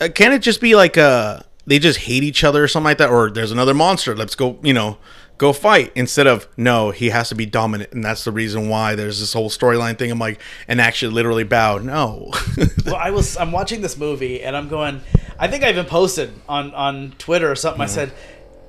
uh, 0.00 0.08
can 0.14 0.32
it 0.32 0.40
just 0.40 0.60
be 0.60 0.74
like 0.76 0.96
uh 0.96 1.40
they 1.66 1.78
just 1.78 2.00
hate 2.00 2.22
each 2.22 2.44
other 2.44 2.62
or 2.62 2.68
something 2.68 2.84
like 2.84 2.98
that 2.98 3.10
or 3.10 3.30
there's 3.30 3.52
another 3.52 3.74
monster 3.74 4.14
let's 4.16 4.34
go 4.34 4.58
you 4.62 4.72
know 4.72 4.98
go 5.38 5.52
fight 5.52 5.90
instead 5.96 6.26
of 6.28 6.46
no 6.56 6.90
he 6.92 7.10
has 7.10 7.28
to 7.28 7.34
be 7.34 7.46
dominant 7.46 7.92
and 7.92 8.04
that's 8.04 8.22
the 8.22 8.30
reason 8.30 8.68
why 8.68 8.94
there's 8.94 9.18
this 9.18 9.32
whole 9.32 9.50
storyline 9.50 9.98
thing 9.98 10.10
i'm 10.10 10.18
like 10.18 10.40
and 10.68 10.80
actually 10.80 11.12
literally 11.12 11.42
bow 11.44 11.78
no 11.78 12.30
Well, 12.84 12.94
I 12.96 13.10
was 13.10 13.36
I'm 13.36 13.50
watching 13.52 13.80
this 13.80 13.96
movie 13.96 14.42
and 14.42 14.56
I'm 14.56 14.68
going. 14.68 15.00
I 15.38 15.48
think 15.48 15.64
I 15.64 15.70
even 15.70 15.86
posted 15.86 16.32
on 16.48 16.74
on 16.74 17.12
Twitter 17.18 17.50
or 17.50 17.54
something. 17.56 17.80
I 17.80 17.86
Mm-hmm. 17.86 17.94
said, 17.94 18.12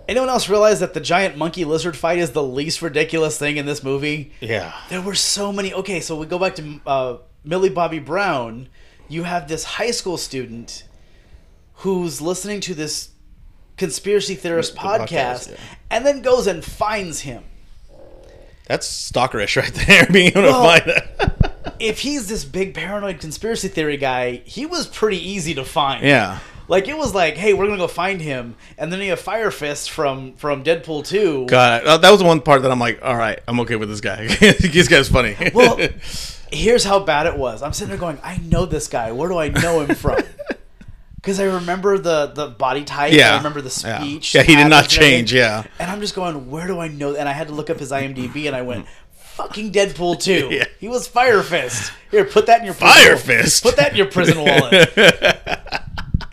anyone 0.07 0.29
else 0.29 0.49
realize 0.49 0.79
that 0.79 0.93
the 0.93 0.99
giant 0.99 1.37
monkey 1.37 1.65
lizard 1.65 1.95
fight 1.95 2.19
is 2.19 2.31
the 2.31 2.43
least 2.43 2.81
ridiculous 2.81 3.37
thing 3.37 3.57
in 3.57 3.65
this 3.65 3.83
movie? 3.83 4.31
yeah 4.39 4.73
There 4.89 5.01
were 5.01 5.15
so 5.15 5.51
many. 5.53 5.73
Okay, 5.73 5.99
so 5.99 6.15
we 6.15 6.25
go 6.25 6.39
back 6.39 6.55
to 6.55 6.79
uh, 6.85 7.17
Millie 7.43 7.69
Bobby 7.69 7.99
Brown. 7.99 8.69
You 9.09 9.23
have 9.23 9.47
this 9.47 9.63
high 9.63 9.91
school 9.91 10.17
student 10.17 10.83
who's 11.77 12.21
listening 12.21 12.61
to 12.61 12.73
this 12.73 13.09
conspiracy 13.77 14.35
theorist 14.35 14.73
The 14.73 14.79
podcast, 14.79 15.07
podcast, 15.07 15.51
yeah. 15.51 15.57
and 15.91 16.05
then 16.05 16.21
goes 16.21 16.47
and 16.47 16.63
finds 16.63 17.21
him. 17.21 17.43
that's 18.67 18.87
stalkerish 19.11 19.55
right 19.61 19.73
there 19.73 20.05
being 20.11 20.27
able 20.27 20.43
to 20.43 20.51
find 20.53 20.83
that 20.85 21.75
If 21.79 21.99
he's 21.99 22.27
this 22.29 22.45
big 22.45 22.73
paranoid 22.75 23.19
conspiracy 23.19 23.67
theory 23.67 23.97
guy, 23.97 24.41
he 24.45 24.65
was 24.65 24.87
pretty 24.87 25.17
easy 25.17 25.53
to 25.55 25.65
find. 25.65 26.03
yeah 26.05 26.39
Like 26.67 26.87
it 26.87 26.97
was 26.97 27.13
like, 27.13 27.35
hey, 27.35 27.53
we're 27.53 27.65
gonna 27.65 27.77
go 27.77 27.87
find 27.87 28.21
him, 28.21 28.55
and 28.77 28.91
then 28.91 29.01
you 29.01 29.09
have 29.11 29.19
Fire 29.19 29.51
Fist 29.51 29.91
from 29.91 30.33
from 30.35 30.63
Deadpool 30.63 31.05
two. 31.05 31.45
god 31.47 31.83
uh, 31.85 31.97
that 31.97 32.09
was 32.09 32.19
the 32.19 32.25
one 32.25 32.39
part 32.41 32.61
that 32.61 32.71
i'm 32.71 32.79
like 32.79 32.99
all 33.03 33.15
right 33.15 33.39
i'm 33.47 33.59
okay 33.61 33.75
with 33.75 33.89
this 33.89 34.01
guy 34.01 34.27
this 34.37 34.87
guy's 34.87 35.09
funny 35.09 35.35
Well, 35.53 35.77
here's 36.51 36.83
how 36.83 36.99
bad 36.99 37.25
it 37.27 37.37
was. 37.37 37.61
I'm 37.61 37.73
sitting 37.73 37.89
there 37.89 37.97
going, 37.97 38.19
I 38.23 38.37
know 38.37 38.65
this 38.65 38.87
guy. 38.87 39.11
Where 39.11 39.27
do 39.29 39.37
I 39.37 39.49
know 39.49 39.81
him 39.81 39.95
from? 39.95 40.19
Because 41.15 41.39
I 41.39 41.45
remember 41.45 41.97
the 41.97 42.33
the 42.35 42.47
body 42.47 42.83
type. 42.83 43.13
Yeah. 43.13 43.33
I 43.33 43.37
remember 43.37 43.61
the 43.61 43.69
speech. 43.69 44.35
Yeah, 44.35 44.43
he 44.43 44.57
did 44.57 44.63
not 44.67 44.73
habits 44.73 44.95
and 44.95 45.03
everything. 45.03 45.19
change, 45.19 45.33
yeah. 45.33 45.63
And 45.79 45.89
I'm 45.89 46.01
just 46.01 46.15
going, 46.15 46.49
where 46.51 46.67
do 46.67 46.79
I 46.79 46.89
know? 46.89 47.15
And 47.15 47.29
I 47.29 47.31
had 47.31 47.47
to 47.47 47.53
look 47.53 47.69
up 47.69 47.79
his 47.79 47.91
IMDb, 47.93 48.45
and 48.47 48.53
I 48.55 48.61
went. 48.61 48.87
Fucking 49.37 49.71
Deadpool 49.71 50.19
2. 50.21 50.49
Yeah. 50.51 50.65
He 50.81 50.89
was 50.89 51.07
Fire 51.07 51.41
Fist. 51.41 51.93
Here, 52.11 52.25
put 52.25 52.47
that 52.47 52.59
in 52.59 52.65
your 52.65 52.75
prison 52.75 53.03
Fire. 53.05 53.15
Fist? 53.15 53.63
Put 53.63 53.77
that 53.77 53.91
in 53.91 53.97
your 53.97 54.07
prison 54.07 54.37
wallet. 54.37 54.91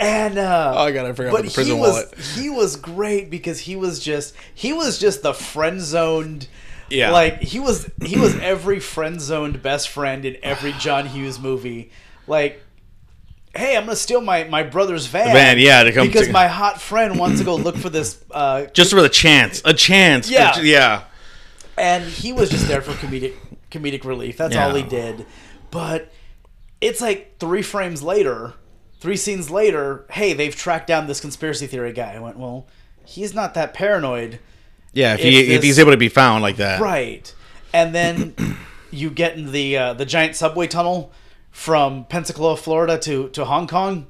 And 0.00 0.38
uh 0.38 0.74
Oh, 0.76 0.84
I 0.84 0.90
gotta 0.92 1.14
forget 1.14 1.30
but 1.32 1.40
about 1.40 1.48
the 1.48 1.54
prison 1.54 1.74
he 1.76 1.80
was, 1.80 1.90
wallet. 1.92 2.18
He 2.18 2.50
was 2.50 2.76
great 2.76 3.30
because 3.30 3.60
he 3.60 3.76
was 3.76 4.00
just 4.00 4.34
he 4.54 4.72
was 4.72 4.98
just 4.98 5.22
the 5.22 5.32
friend 5.34 5.80
zoned 5.80 6.48
Yeah. 6.88 7.12
like 7.12 7.40
he 7.42 7.60
was 7.60 7.88
he 8.04 8.18
was 8.18 8.34
every 8.40 8.80
friend 8.80 9.20
zoned 9.20 9.62
best 9.62 9.88
friend 9.90 10.24
in 10.24 10.36
every 10.42 10.72
John 10.72 11.06
Hughes 11.06 11.38
movie. 11.38 11.90
Like 12.26 12.62
Hey, 13.54 13.76
I'm 13.76 13.84
gonna 13.84 13.96
steal 13.96 14.20
my, 14.20 14.44
my 14.44 14.62
brother's 14.62 15.06
van. 15.06 15.32
Van, 15.34 15.58
yeah, 15.58 15.82
to 15.82 15.90
come 15.92 16.06
because 16.06 16.28
to- 16.28 16.32
my 16.32 16.46
hot 16.46 16.80
friend 16.80 17.18
wants 17.18 17.40
to 17.40 17.44
go 17.44 17.56
look 17.56 17.76
for 17.76 17.90
this. 17.90 18.22
Uh, 18.30 18.66
just 18.66 18.90
for 18.92 19.02
the 19.02 19.08
chance 19.08 19.60
a 19.64 19.74
chance 19.74 20.30
Yeah. 20.30 20.58
yeah 20.60 21.04
and 21.76 22.04
he 22.04 22.32
was 22.32 22.48
just 22.48 22.68
there 22.68 22.80
for 22.80 22.92
comedic 22.92 23.34
comedic 23.70 24.04
relief. 24.04 24.36
That's 24.36 24.54
all 24.56 24.74
he 24.74 24.82
did. 24.84 25.26
But 25.72 26.12
it's 26.80 27.00
like 27.00 27.38
three 27.40 27.62
frames 27.62 28.02
later, 28.02 28.54
three 29.00 29.16
scenes 29.16 29.50
later. 29.50 30.04
Hey, 30.10 30.32
they've 30.32 30.54
tracked 30.54 30.86
down 30.86 31.08
this 31.08 31.20
conspiracy 31.20 31.66
theory 31.66 31.92
guy. 31.92 32.14
I 32.14 32.20
went, 32.20 32.38
well, 32.38 32.66
he's 33.04 33.34
not 33.34 33.54
that 33.54 33.74
paranoid, 33.74 34.38
yeah 34.92 35.14
if, 35.14 35.20
If 35.20 35.24
he, 35.24 35.54
if 35.54 35.62
he's 35.62 35.78
able 35.78 35.92
to 35.92 35.96
be 35.96 36.08
found 36.08 36.42
like 36.42 36.56
that 36.56 36.80
right? 36.80 37.32
And 37.72 37.94
then 37.94 38.34
you 38.90 39.10
get 39.10 39.36
in 39.36 39.52
the 39.52 39.76
uh, 39.76 39.94
the 39.94 40.04
giant 40.04 40.36
subway 40.36 40.66
tunnel 40.66 41.12
from 41.50 42.04
Pensacola, 42.04 42.56
Florida 42.56 42.98
to 42.98 43.28
to 43.30 43.44
Hong 43.44 43.66
Kong. 43.66 44.06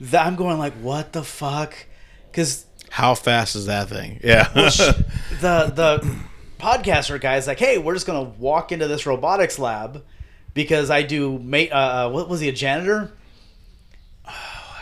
That 0.00 0.26
I'm 0.26 0.36
going 0.36 0.58
like, 0.58 0.74
what 0.74 1.12
the 1.12 1.24
fuck? 1.24 1.74
Because 2.30 2.66
how 2.90 3.14
fast 3.14 3.54
is 3.54 3.66
that 3.66 3.88
thing 3.88 4.18
yeah 4.24 4.48
the 4.54 5.72
the 5.74 6.16
podcaster 6.58 7.20
guy's 7.20 7.46
like, 7.46 7.58
"Hey, 7.58 7.78
we're 7.78 7.94
just 7.94 8.06
gonna 8.06 8.22
walk 8.22 8.72
into 8.72 8.86
this 8.86 9.06
robotics 9.06 9.58
lab 9.58 10.04
because 10.54 10.90
I 10.90 11.02
do 11.02 11.38
mate. 11.38 11.70
Uh, 11.70 12.10
what 12.10 12.28
was 12.28 12.40
he 12.40 12.48
a 12.48 12.52
janitor? 12.52 13.12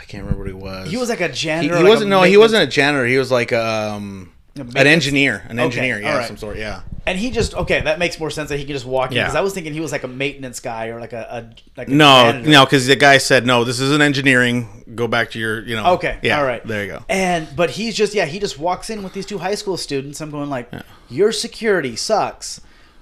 I 0.07 0.09
can't 0.13 0.23
remember 0.23 0.45
what 0.45 0.49
he 0.49 0.55
was. 0.55 0.89
He 0.91 0.97
was 0.97 1.09
like 1.09 1.21
a 1.21 1.29
janitor. 1.29 1.77
he 1.79 1.83
like 1.83 1.91
wasn't. 1.91 2.11
No, 2.11 2.23
he 2.23 2.37
wasn't 2.37 2.63
a 2.63 2.67
janitor. 2.69 3.07
He 3.07 3.19
was 3.19 3.33
like 3.33 3.53
um, 3.53 4.33
an 4.55 4.87
engineer. 4.87 5.43
An 5.49 5.59
Okay, 5.59 5.65
engineer. 5.65 6.01
Yeah, 6.01 6.13
alright. 6.13 6.29
some 6.29 6.37
sort. 6.37 6.59
Yeah. 6.59 6.83
And 7.07 7.19
he 7.19 7.31
just 7.33 7.55
okay. 7.55 7.81
That 7.81 7.99
makes 7.99 8.19
more 8.21 8.31
sense 8.31 8.49
that 8.51 8.59
he 8.59 8.65
could 8.65 8.73
just 8.75 8.87
walk 8.87 9.11
in 9.11 9.17
Yeah. 9.17 9.25
because 9.25 9.35
I 9.35 9.41
was 9.41 9.53
thinking 9.53 9.73
he 9.73 9.81
was 9.81 9.91
like 9.91 10.05
a 10.05 10.09
maintenance 10.09 10.61
guy 10.61 10.89
or 10.89 11.01
like 11.01 11.13
a, 11.13 11.27
a 11.29 11.39
like 11.77 11.89
a 11.89 11.91
No, 11.91 12.31
janitor. 12.33 12.51
no, 12.51 12.65
because 12.65 12.87
the 12.87 12.95
guy 12.95 13.19
said 13.19 13.47
no. 13.47 13.65
This 13.65 13.81
isn't 13.81 14.01
engineering. 14.01 14.85
Go 14.95 15.09
back 15.09 15.33
to 15.33 15.39
your. 15.41 15.63
You 15.65 15.75
know. 15.75 15.95
Okay. 15.95 16.19
Yeah. 16.23 16.39
All 16.39 16.45
right. 16.45 16.65
There 16.65 16.85
you 16.85 16.93
go. 16.93 17.05
And 17.09 17.49
but 17.57 17.71
he's 17.71 17.97
just 17.97 18.15
yeah 18.15 18.27
he 18.27 18.39
just 18.39 18.59
walks 18.61 18.91
in 18.91 19.03
with 19.03 19.13
these 19.13 19.27
two 19.27 19.39
high 19.39 19.57
school 19.57 19.77
students. 19.77 20.21
I'm 20.21 20.31
going 20.31 20.51
like 20.51 20.71
your 21.09 21.33
security 21.33 21.97
sucks. 21.97 22.61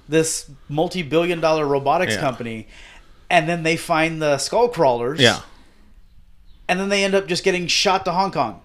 This 0.09 0.49
multi-billion 0.69 1.39
dollar 1.39 1.65
robotics 1.67 2.13
Yeah. 2.15 2.21
company, 2.21 2.67
and 3.29 3.47
then 3.49 3.61
they 3.63 3.75
find 3.77 4.21
the 4.21 4.37
skull 4.39 4.67
crawlers. 4.69 5.19
Yeah. 5.19 5.41
And 6.67 6.79
then 6.79 6.89
they 6.89 7.03
end 7.03 7.15
up 7.15 7.27
just 7.27 7.43
getting 7.43 7.67
shot 7.67 8.05
to 8.05 8.11
Hong 8.11 8.31
Kong. 8.31 8.61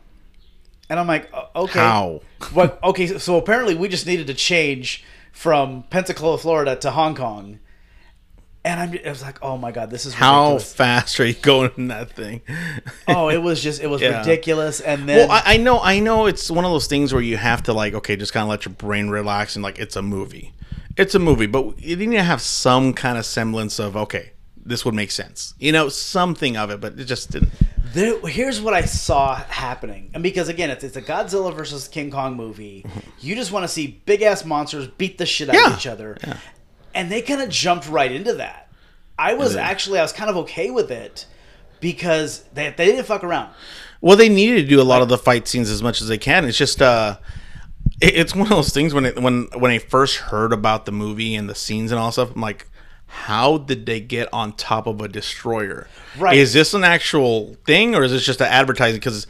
And 0.88 0.98
I'm 0.98 1.06
like, 1.06 1.32
okay. 1.54 1.78
How? 1.78 2.20
Okay, 2.82 3.06
so- 3.06 3.18
so 3.18 3.36
apparently 3.36 3.74
we 3.74 3.88
just 3.88 4.06
needed 4.06 4.26
to 4.28 4.34
change 4.34 5.04
from 5.32 5.84
Pensacola, 5.90 6.38
Florida, 6.38 6.74
to 6.76 6.90
Hong 6.90 7.14
Kong. 7.14 7.60
And 8.62 8.78
I'm, 8.78 8.98
I 9.06 9.08
was 9.08 9.22
like, 9.22 9.38
oh 9.42 9.56
my 9.56 9.70
god, 9.72 9.90
this 9.90 10.04
is 10.04 10.12
How 10.14 10.42
ridiculous. 10.52 10.74
fast 10.74 11.20
are 11.20 11.24
you 11.26 11.32
going 11.34 11.70
in 11.78 11.88
that 11.88 12.10
thing? 12.12 12.42
Oh, 13.08 13.28
it 13.30 13.38
was 13.38 13.62
just, 13.62 13.80
it 13.82 13.86
was 13.88 14.02
Yeah. 14.02 14.18
ridiculous. 14.18 14.80
And 14.80 15.08
then, 15.08 15.28
Well, 15.28 15.30
I, 15.30 15.54
I 15.54 15.56
know, 15.56 15.80
I 15.80 15.98
know, 16.00 16.26
it's 16.26 16.50
one 16.50 16.64
of 16.66 16.70
those 16.70 16.86
things 16.86 17.12
where 17.14 17.22
you 17.22 17.36
have 17.38 17.62
to 17.64 17.72
like, 17.72 17.94
okay, 17.94 18.16
just 18.16 18.32
kind 18.34 18.42
of 18.44 18.50
let 18.50 18.64
your 18.66 18.74
brain 18.74 19.08
relax 19.08 19.56
and 19.56 19.62
like, 19.62 19.78
it's 19.78 19.96
a 19.96 20.02
movie, 20.02 20.52
it's 20.98 21.14
a 21.14 21.18
movie, 21.18 21.46
but 21.46 21.80
you 21.80 21.96
need 21.96 22.16
to 22.16 22.22
have 22.22 22.42
some 22.42 22.92
kind 22.92 23.16
of 23.16 23.24
semblance 23.24 23.78
of 23.78 23.96
okay, 23.96 24.32
this 24.62 24.84
would 24.84 24.94
make 24.94 25.10
sense, 25.10 25.54
you 25.58 25.72
know, 25.72 25.88
something 25.88 26.56
of 26.58 26.70
it, 26.70 26.80
but 26.82 26.98
it 26.98 27.04
just 27.06 27.30
didn't. 27.30 27.50
There, 27.92 28.20
here's 28.26 28.60
what 28.60 28.74
I 28.74 28.82
saw 28.82 29.34
happening, 29.36 30.10
and 30.14 30.22
because 30.22 30.48
again, 30.48 30.70
it's, 30.70 30.84
it's 30.84 30.96
a 30.96 31.02
Godzilla 31.02 31.54
versus 31.54 31.88
King 31.88 32.10
Kong 32.10 32.36
movie. 32.36 32.84
You 33.20 33.34
just 33.34 33.52
want 33.52 33.64
to 33.64 33.68
see 33.68 34.00
big 34.06 34.22
ass 34.22 34.44
monsters 34.44 34.86
beat 34.86 35.18
the 35.18 35.26
shit 35.26 35.48
out 35.48 35.54
Yeah. 35.54 35.72
of 35.72 35.78
each 35.78 35.86
other, 35.86 36.16
and 36.94 37.10
they 37.10 37.22
kind 37.22 37.40
of 37.42 37.48
jumped 37.48 37.88
right 37.88 38.10
into 38.12 38.34
that. 38.34 38.68
I 39.18 39.34
was 39.34 39.52
did. 39.52 39.60
actually, 39.60 39.98
I 39.98 40.02
was 40.02 40.12
kind 40.12 40.30
of 40.30 40.36
okay 40.38 40.70
with 40.70 40.90
it 40.90 41.26
because 41.80 42.44
they, 42.54 42.70
they 42.76 42.86
didn't 42.86 43.06
fuck 43.06 43.24
around. 43.24 43.52
Well, 44.00 44.16
they 44.16 44.28
needed 44.28 44.62
to 44.62 44.68
do 44.68 44.80
a 44.80 44.84
lot 44.84 45.02
of 45.02 45.08
the 45.08 45.18
fight 45.18 45.48
scenes 45.48 45.68
as 45.70 45.82
much 45.82 46.00
as 46.00 46.08
they 46.08 46.18
can. 46.18 46.44
It's 46.44 46.56
just, 46.56 46.80
uh, 46.80 47.18
it, 48.00 48.14
it's 48.16 48.34
one 48.34 48.42
of 48.46 48.50
those 48.50 48.70
things 48.72 48.94
when 48.94 49.04
it, 49.04 49.20
when 49.20 49.48
when 49.58 49.70
I 49.70 49.78
first 49.78 50.16
heard 50.16 50.52
about 50.52 50.86
the 50.86 50.92
movie 50.92 51.34
and 51.34 51.50
the 51.50 51.54
scenes 51.54 51.90
and 51.92 51.98
all 52.00 52.12
stuff, 52.12 52.34
I'm 52.34 52.40
like, 52.40 52.69
how 53.10 53.58
did 53.58 53.86
they 53.86 54.00
get 54.00 54.28
on 54.32 54.52
top 54.52 54.86
of 54.86 55.00
a 55.00 55.08
destroyer? 55.08 55.88
Right. 56.16 56.36
Is 56.36 56.52
this 56.52 56.74
an 56.74 56.84
actual 56.84 57.56
thing 57.66 57.94
or 57.94 58.04
is 58.04 58.12
this 58.12 58.24
just 58.24 58.40
an 58.40 58.46
advertising? 58.46 59.00
Because 59.00 59.26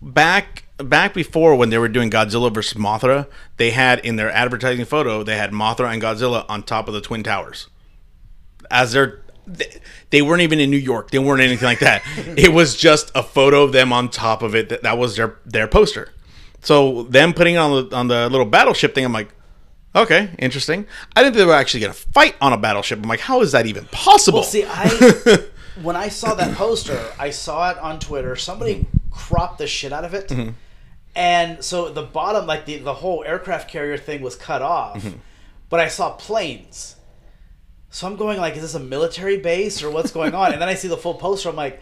back 0.00 0.64
back 0.78 1.12
before 1.12 1.54
when 1.54 1.70
they 1.70 1.78
were 1.78 1.88
doing 1.88 2.10
Godzilla 2.10 2.52
versus 2.52 2.78
Mothra, 2.78 3.26
they 3.58 3.70
had 3.70 3.98
in 4.00 4.16
their 4.16 4.30
advertising 4.30 4.84
photo 4.86 5.22
they 5.22 5.36
had 5.36 5.52
Mothra 5.52 5.92
and 5.92 6.02
Godzilla 6.02 6.46
on 6.48 6.62
top 6.62 6.88
of 6.88 6.94
the 6.94 7.00
twin 7.00 7.22
towers 7.22 7.68
as 8.70 8.92
their 8.92 9.22
they, 9.46 9.80
they 10.10 10.22
weren't 10.22 10.42
even 10.42 10.60
in 10.60 10.70
New 10.70 10.76
York. 10.78 11.10
They 11.10 11.18
weren't 11.18 11.40
anything 11.40 11.66
like 11.66 11.80
that. 11.80 12.02
it 12.16 12.52
was 12.52 12.76
just 12.76 13.10
a 13.14 13.22
photo 13.22 13.62
of 13.62 13.72
them 13.72 13.92
on 13.92 14.08
top 14.08 14.42
of 14.42 14.54
it. 14.54 14.68
That, 14.68 14.82
that 14.82 14.98
was 14.98 15.16
their 15.16 15.36
their 15.44 15.68
poster. 15.68 16.12
So 16.60 17.04
them 17.04 17.34
putting 17.34 17.56
on 17.56 17.88
the 17.88 17.96
on 17.96 18.08
the 18.08 18.28
little 18.28 18.46
battleship 18.46 18.94
thing, 18.94 19.04
I'm 19.04 19.12
like, 19.12 19.28
okay, 20.02 20.30
interesting. 20.38 20.86
I 21.16 21.22
didn't 21.22 21.34
think 21.34 21.40
they 21.42 21.46
were 21.46 21.54
actually 21.54 21.80
going 21.80 21.92
to 21.92 21.98
fight 21.98 22.34
on 22.40 22.52
a 22.52 22.56
battleship. 22.58 22.98
I'm 23.02 23.08
like, 23.08 23.20
how 23.20 23.40
is 23.42 23.52
that 23.52 23.66
even 23.66 23.84
possible? 23.86 24.40
Well, 24.40 24.48
see, 24.48 24.64
I 24.66 25.38
when 25.82 25.96
I 25.96 26.08
saw 26.08 26.34
that 26.34 26.54
poster, 26.56 27.00
I 27.18 27.30
saw 27.30 27.70
it 27.70 27.78
on 27.78 27.98
Twitter. 28.00 28.36
Somebody 28.36 28.86
cropped 29.10 29.58
the 29.58 29.66
shit 29.66 29.92
out 29.92 30.04
of 30.04 30.14
it, 30.14 30.28
Mm-hmm. 30.28 30.50
and 31.16 31.64
so 31.64 31.88
the 31.90 32.02
bottom, 32.02 32.46
like 32.46 32.66
the 32.66 32.78
the 32.78 32.94
whole 32.94 33.24
aircraft 33.24 33.70
carrier 33.70 33.96
thing, 33.98 34.22
was 34.22 34.36
cut 34.36 34.62
off. 34.62 34.98
Mm-hmm. 35.02 35.18
But 35.70 35.80
I 35.80 35.88
saw 35.88 36.12
planes, 36.12 36.96
so 37.90 38.06
I'm 38.06 38.16
going 38.16 38.38
like, 38.40 38.54
is 38.56 38.62
this 38.62 38.74
a 38.74 38.80
military 38.80 39.38
base 39.38 39.82
or 39.82 39.90
what's 39.90 40.10
going 40.12 40.34
on? 40.34 40.52
and 40.52 40.60
then 40.62 40.68
I 40.68 40.74
see 40.74 40.88
the 40.88 40.96
full 40.96 41.14
poster. 41.14 41.48
I'm 41.50 41.56
like, 41.56 41.80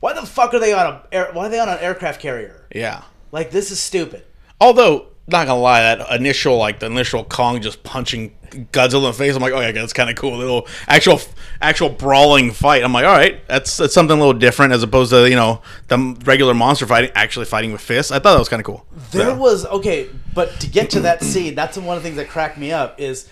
why 0.00 0.12
the 0.14 0.26
fuck 0.26 0.52
are 0.54 0.58
they 0.58 0.72
on 0.72 0.86
a 0.86 1.02
air, 1.12 1.30
why 1.32 1.46
are 1.46 1.48
they 1.48 1.60
on 1.60 1.68
an 1.68 1.78
aircraft 1.80 2.20
carrier? 2.20 2.66
yeah. 2.74 3.02
Like 3.30 3.50
this 3.50 3.70
is 3.70 3.78
stupid. 3.78 4.24
Although, 4.60 5.08
not 5.28 5.46
gonna 5.46 5.60
lie, 5.60 5.80
that 5.82 6.10
initial 6.12 6.56
like 6.56 6.80
the 6.80 6.86
initial 6.86 7.24
Kong 7.24 7.60
just 7.60 7.82
punching 7.82 8.34
Godzilla 8.72 8.96
in 8.98 9.02
the 9.04 9.12
face, 9.12 9.36
I'm 9.36 9.42
like, 9.42 9.52
oh 9.52 9.60
yeah, 9.60 9.72
that's 9.72 9.92
kind 9.92 10.08
of 10.08 10.16
cool. 10.16 10.36
Little 10.38 10.66
actual 10.88 11.20
actual 11.60 11.90
brawling 11.90 12.50
fight. 12.50 12.82
I'm 12.82 12.92
like, 12.94 13.04
all 13.04 13.12
right, 13.12 13.46
that's 13.46 13.76
that's 13.76 13.92
something 13.92 14.16
a 14.16 14.18
little 14.20 14.38
different 14.38 14.72
as 14.72 14.82
opposed 14.82 15.10
to 15.10 15.28
you 15.28 15.36
know 15.36 15.60
the 15.88 15.98
regular 16.24 16.54
monster 16.54 16.86
fighting 16.86 17.10
actually 17.14 17.44
fighting 17.44 17.72
with 17.72 17.80
fists. 17.82 18.10
I 18.10 18.16
thought 18.18 18.32
that 18.32 18.38
was 18.38 18.48
kind 18.48 18.60
of 18.60 18.66
cool. 18.66 18.86
There 19.10 19.26
So, 19.26 19.34
was 19.36 19.66
okay, 19.66 20.08
but 20.34 20.58
to 20.60 20.66
get 20.68 20.90
to 20.90 21.00
that 21.00 21.22
scene, 21.22 21.54
that's 21.54 21.76
one 21.76 21.96
of 21.96 22.02
the 22.02 22.06
things 22.08 22.16
that 22.16 22.28
cracked 22.28 22.56
me 22.58 22.72
up. 22.72 22.98
Is 22.98 23.28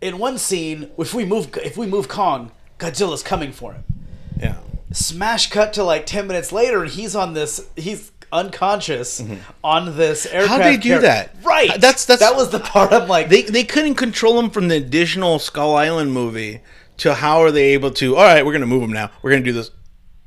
in 0.00 0.18
one 0.18 0.38
scene, 0.38 0.90
if 0.98 1.12
we 1.14 1.24
move, 1.24 1.54
if 1.58 1.76
we 1.76 1.86
move 1.86 2.08
Kong, 2.08 2.52
Godzilla's 2.78 3.22
coming 3.22 3.52
for 3.52 3.72
him. 3.74 3.84
yeah. 4.40 4.56
Smash 4.92 5.50
cut 5.50 5.72
to 5.74 5.84
like 5.84 6.06
ten 6.06 6.26
minutes 6.26 6.52
later, 6.52 6.82
and 6.82 6.90
he's 6.90 7.14
on 7.14 7.34
this. 7.34 7.68
He's 7.76 8.12
unconscious 8.32 9.20
mm-hmm. 9.20 9.34
on 9.62 9.96
this 9.96 10.26
aircraft. 10.26 10.48
How'd 10.48 10.62
they 10.62 10.76
do 10.76 10.88
carrier. 10.90 11.02
that? 11.02 11.36
Right. 11.42 11.68
That's- 11.68 12.04
that's- 12.04 12.18
that 12.20 12.36
was 12.36 12.50
the 12.50 12.60
part. 12.60 12.92
I'm 12.92 13.08
like, 13.08 13.28
They 13.28 13.42
they 13.42 13.64
couldn't 13.64 13.94
control 13.94 14.38
him 14.38 14.50
from 14.50 14.68
the 14.68 14.76
additional 14.76 15.38
Skull 15.38 15.74
Island 15.74 16.12
movie 16.12 16.60
to 16.98 17.14
how 17.14 17.40
are 17.42 17.50
they 17.50 17.74
able 17.74 17.90
to? 17.92 18.16
All 18.16 18.24
right, 18.24 18.44
we're 18.44 18.52
gonna 18.52 18.66
move 18.66 18.82
him 18.82 18.92
now. 18.92 19.10
We're 19.22 19.30
gonna 19.30 19.42
do 19.42 19.52
this. 19.52 19.70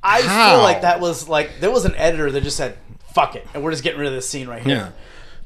I 0.02 0.22
how? 0.22 0.56
feel 0.56 0.64
like 0.64 0.82
that 0.82 1.00
was 1.00 1.28
like 1.28 1.60
there 1.60 1.72
was 1.72 1.86
an 1.86 1.96
editor 1.96 2.32
that 2.32 2.42
just 2.42 2.58
said, 2.58 2.78
"Fuck 3.14 3.36
it," 3.36 3.46
and 3.54 3.64
we're 3.64 3.72
just 3.72 3.84
getting 3.84 4.00
rid 4.00 4.08
of 4.08 4.14
this 4.14 4.30
scene 4.30 4.48
right 4.48 4.62
here. 4.62 4.94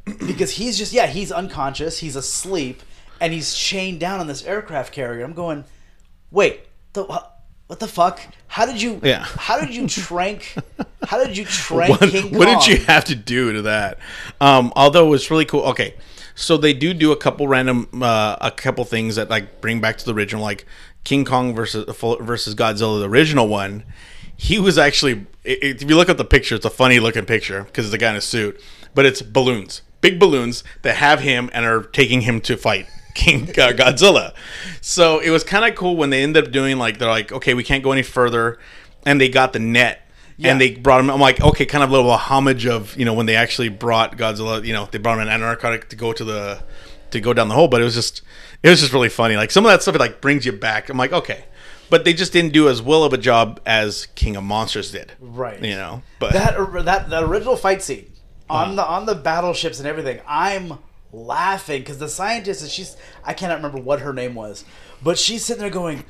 Yeah. 0.08 0.14
because 0.28 0.52
he's 0.52 0.78
just 0.78 0.92
yeah 0.92 1.08
he's 1.08 1.32
unconscious 1.32 2.00
he's 2.00 2.18
asleep 2.18 2.84
and 3.22 3.32
he's 3.32 3.54
chained 3.54 4.02
down 4.02 4.20
on 4.20 4.28
this 4.28 4.44
aircraft 4.44 4.92
carrier 4.92 5.24
i'm 5.24 5.32
going 5.32 5.64
wait 6.30 6.66
the 6.92 7.24
what 7.74 7.80
the 7.80 7.88
fuck 7.88 8.22
how 8.50 8.68
did 8.68 8.80
you 8.80 9.00
Yeah. 9.02 9.24
how 9.26 9.60
did 9.60 9.74
you 9.74 9.88
trank 9.88 10.54
how 11.08 11.18
did 11.24 11.36
you 11.36 11.44
trank 11.44 11.90
what, 11.90 12.12
king 12.12 12.30
kong 12.30 12.38
what 12.38 12.46
did 12.46 12.68
you 12.68 12.86
have 12.86 13.04
to 13.06 13.16
do 13.16 13.52
to 13.52 13.64
that? 13.64 13.98
Um, 14.40 14.72
although 14.76 15.12
it's 15.14 15.32
really 15.32 15.46
cool. 15.46 15.62
Okay, 15.62 15.96
so 16.36 16.56
they 16.56 16.72
do 16.74 16.94
do 16.94 17.12
a 17.12 17.16
couple 17.16 17.48
random, 17.48 17.90
uh, 18.00 18.36
a 18.40 18.52
couple 18.52 18.86
things 18.86 19.16
that 19.16 19.28
like 19.32 19.60
bring 19.60 19.82
back 19.82 19.98
to 19.98 20.06
the 20.06 20.14
original, 20.14 20.44
like 20.44 20.68
King 21.04 21.26
Kong 21.26 21.56
versus 21.56 21.84
versus 22.22 22.54
Godzilla, 22.54 23.00
the 23.00 23.10
original 23.10 23.48
one. 23.48 23.86
He 24.38 24.60
was 24.60 24.78
actually, 24.78 25.26
if 25.44 25.82
you 25.82 25.96
look 25.96 26.10
at 26.10 26.20
the 26.20 26.26
picture, 26.26 26.54
it's 26.54 26.66
a 26.66 26.70
funny 26.70 27.00
looking 27.00 27.26
picture 27.26 27.64
because 27.64 27.88
it's 27.88 27.96
a 27.96 27.98
guy 27.98 28.12
in 28.12 28.18
a 28.18 28.22
suit, 28.22 28.62
but 28.94 29.04
it's 29.08 29.24
balloons, 29.24 29.82
big 30.00 30.20
balloons 30.20 30.64
that 30.84 30.98
have 30.98 31.22
him 31.22 31.50
and 31.54 31.66
are 31.66 31.82
taking 31.82 32.22
him 32.22 32.40
to 32.42 32.56
fight. 32.56 32.86
King 33.14 33.44
uh, 33.50 33.72
Godzilla. 33.74 34.34
So 34.82 35.20
it 35.20 35.30
was 35.30 35.44
kind 35.44 35.66
of 35.66 35.76
cool 35.76 35.96
when 35.96 36.10
they 36.10 36.24
ended 36.24 36.46
up 36.46 36.52
doing 36.52 36.78
like 36.78 36.98
they're 37.00 37.10
like, 37.10 37.32
okay, 37.32 37.54
we 37.54 37.64
can't 37.64 37.84
go 37.84 37.92
any 37.92 38.04
further, 38.04 38.60
and 39.06 39.20
they 39.22 39.30
got 39.30 39.54
the 39.54 39.60
net 39.60 40.08
Yeah. 40.38 40.52
and 40.52 40.60
they 40.62 40.72
brought 40.76 41.00
him. 41.00 41.10
I'm 41.10 41.20
like, 41.22 41.42
okay, 41.42 41.66
kind 41.66 41.84
of 41.84 41.90
a 41.90 41.94
little 41.94 42.12
homage 42.12 42.66
of 42.66 42.96
you 42.98 43.06
know 43.06 43.14
when 43.14 43.26
they 43.26 43.36
actually 43.36 43.70
brought 43.70 44.18
Godzilla. 44.18 44.64
You 44.66 44.74
know, 44.74 44.88
they 44.92 44.98
brought 44.98 45.16
him 45.20 45.28
an 45.28 45.30
Antarctic 45.30 45.90
to 45.90 45.96
go 45.96 46.14
to 46.14 46.24
the 46.24 46.64
to 47.12 47.20
go 47.20 47.34
down 47.34 47.48
the 47.48 47.56
hole, 47.56 47.68
but 47.68 47.82
it 47.82 47.84
was 47.84 47.94
just 47.96 48.22
it 48.64 48.70
was 48.70 48.80
just 48.80 48.94
really 48.94 49.10
funny. 49.10 49.36
Like 49.36 49.52
some 49.52 49.66
of 49.66 49.72
that 49.72 49.82
stuff, 49.82 49.96
it 49.96 50.00
like 50.00 50.22
brings 50.22 50.46
you 50.46 50.52
back. 50.54 50.90
I'm 50.90 50.98
like, 50.98 51.14
okay, 51.14 51.46
but 51.90 52.06
they 52.06 52.14
just 52.14 52.34
didn't 52.34 52.54
do 52.54 52.68
as 52.70 52.82
well 52.82 53.04
of 53.04 53.14
a 53.14 53.18
job 53.18 53.60
as 53.66 54.08
King 54.16 54.36
of 54.36 54.44
Monsters 54.44 54.92
did. 54.92 55.12
Right. 55.20 55.62
You 55.64 55.76
know, 55.76 56.02
but 56.20 56.34
that 56.34 56.56
that 56.86 57.10
the 57.10 57.26
original 57.28 57.56
fight 57.56 57.82
scene 57.84 58.12
Uh-huh. 58.50 58.66
on 58.66 58.76
the 58.76 58.86
on 58.86 59.06
the 59.06 59.16
battleships 59.16 59.80
and 59.80 59.88
everything 59.88 60.20
i'm 60.28 60.74
laughing 61.14 61.82
because 61.82 62.00
the 62.00 62.10
scientist 62.10 62.62
and 62.62 62.72
she's 62.72 62.98
i 63.24 63.34
cannot 63.34 63.56
remember 63.56 63.78
what 63.80 64.00
her 64.00 64.12
name 64.14 64.34
was 64.36 64.66
but 65.04 65.18
she's 65.18 65.46
sitting 65.46 65.62
there 65.62 65.70
going 65.70 66.04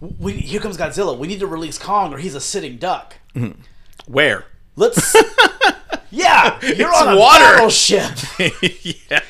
we, 0.00 0.32
here 0.32 0.60
comes 0.60 0.76
godzilla 0.78 1.16
we 1.16 1.28
need 1.28 1.40
to 1.40 1.46
release 1.46 1.78
kong 1.78 2.12
or 2.14 2.18
he's 2.18 2.34
a 2.34 2.40
sitting 2.40 2.76
duck 2.78 3.14
mm-hmm. 3.34 3.60
where? 4.06 4.46
let's 4.76 5.14
yeah 6.10 6.58
you're 6.62 6.88
It's 6.88 7.00
on 7.02 7.14
a 7.14 7.18
water. 7.18 7.44
battleship 7.44 8.10
yeah. 9.10 9.20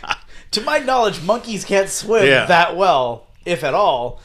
to 0.53 0.61
my 0.61 0.79
knowledge 0.79 1.21
monkeys 1.23 1.65
can't 1.65 1.89
swim 1.89 2.27
Yeah. 2.27 2.47
that 2.47 2.77
well 2.77 3.27
if 3.45 3.65
at 3.65 3.75
all 3.75 4.21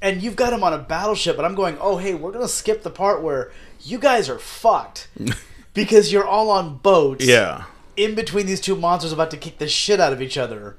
and 0.00 0.22
you've 0.22 0.36
got 0.36 0.52
him 0.52 0.62
on 0.62 0.72
a 0.72 0.78
battleship 0.78 1.36
and 1.38 1.44
i'm 1.46 1.54
going 1.56 1.76
oh 1.80 1.96
hey 1.96 2.14
we're 2.14 2.30
gonna 2.32 2.46
skip 2.48 2.82
the 2.84 2.90
part 2.90 3.22
where 3.22 3.50
you 3.82 3.98
guys 3.98 4.28
are 4.28 4.38
fucked 4.38 5.08
because 5.74 6.12
you're 6.12 6.26
all 6.26 6.50
on 6.50 6.76
boats 6.78 7.26
Yeah. 7.26 7.64
In 8.00 8.14
between 8.14 8.46
these 8.46 8.60
two 8.60 8.74
monsters 8.74 9.12
about 9.12 9.30
to 9.30 9.36
kick 9.36 9.58
the 9.58 9.68
shit 9.68 10.00
out 10.00 10.12
of 10.12 10.22
each 10.22 10.38
other. 10.38 10.76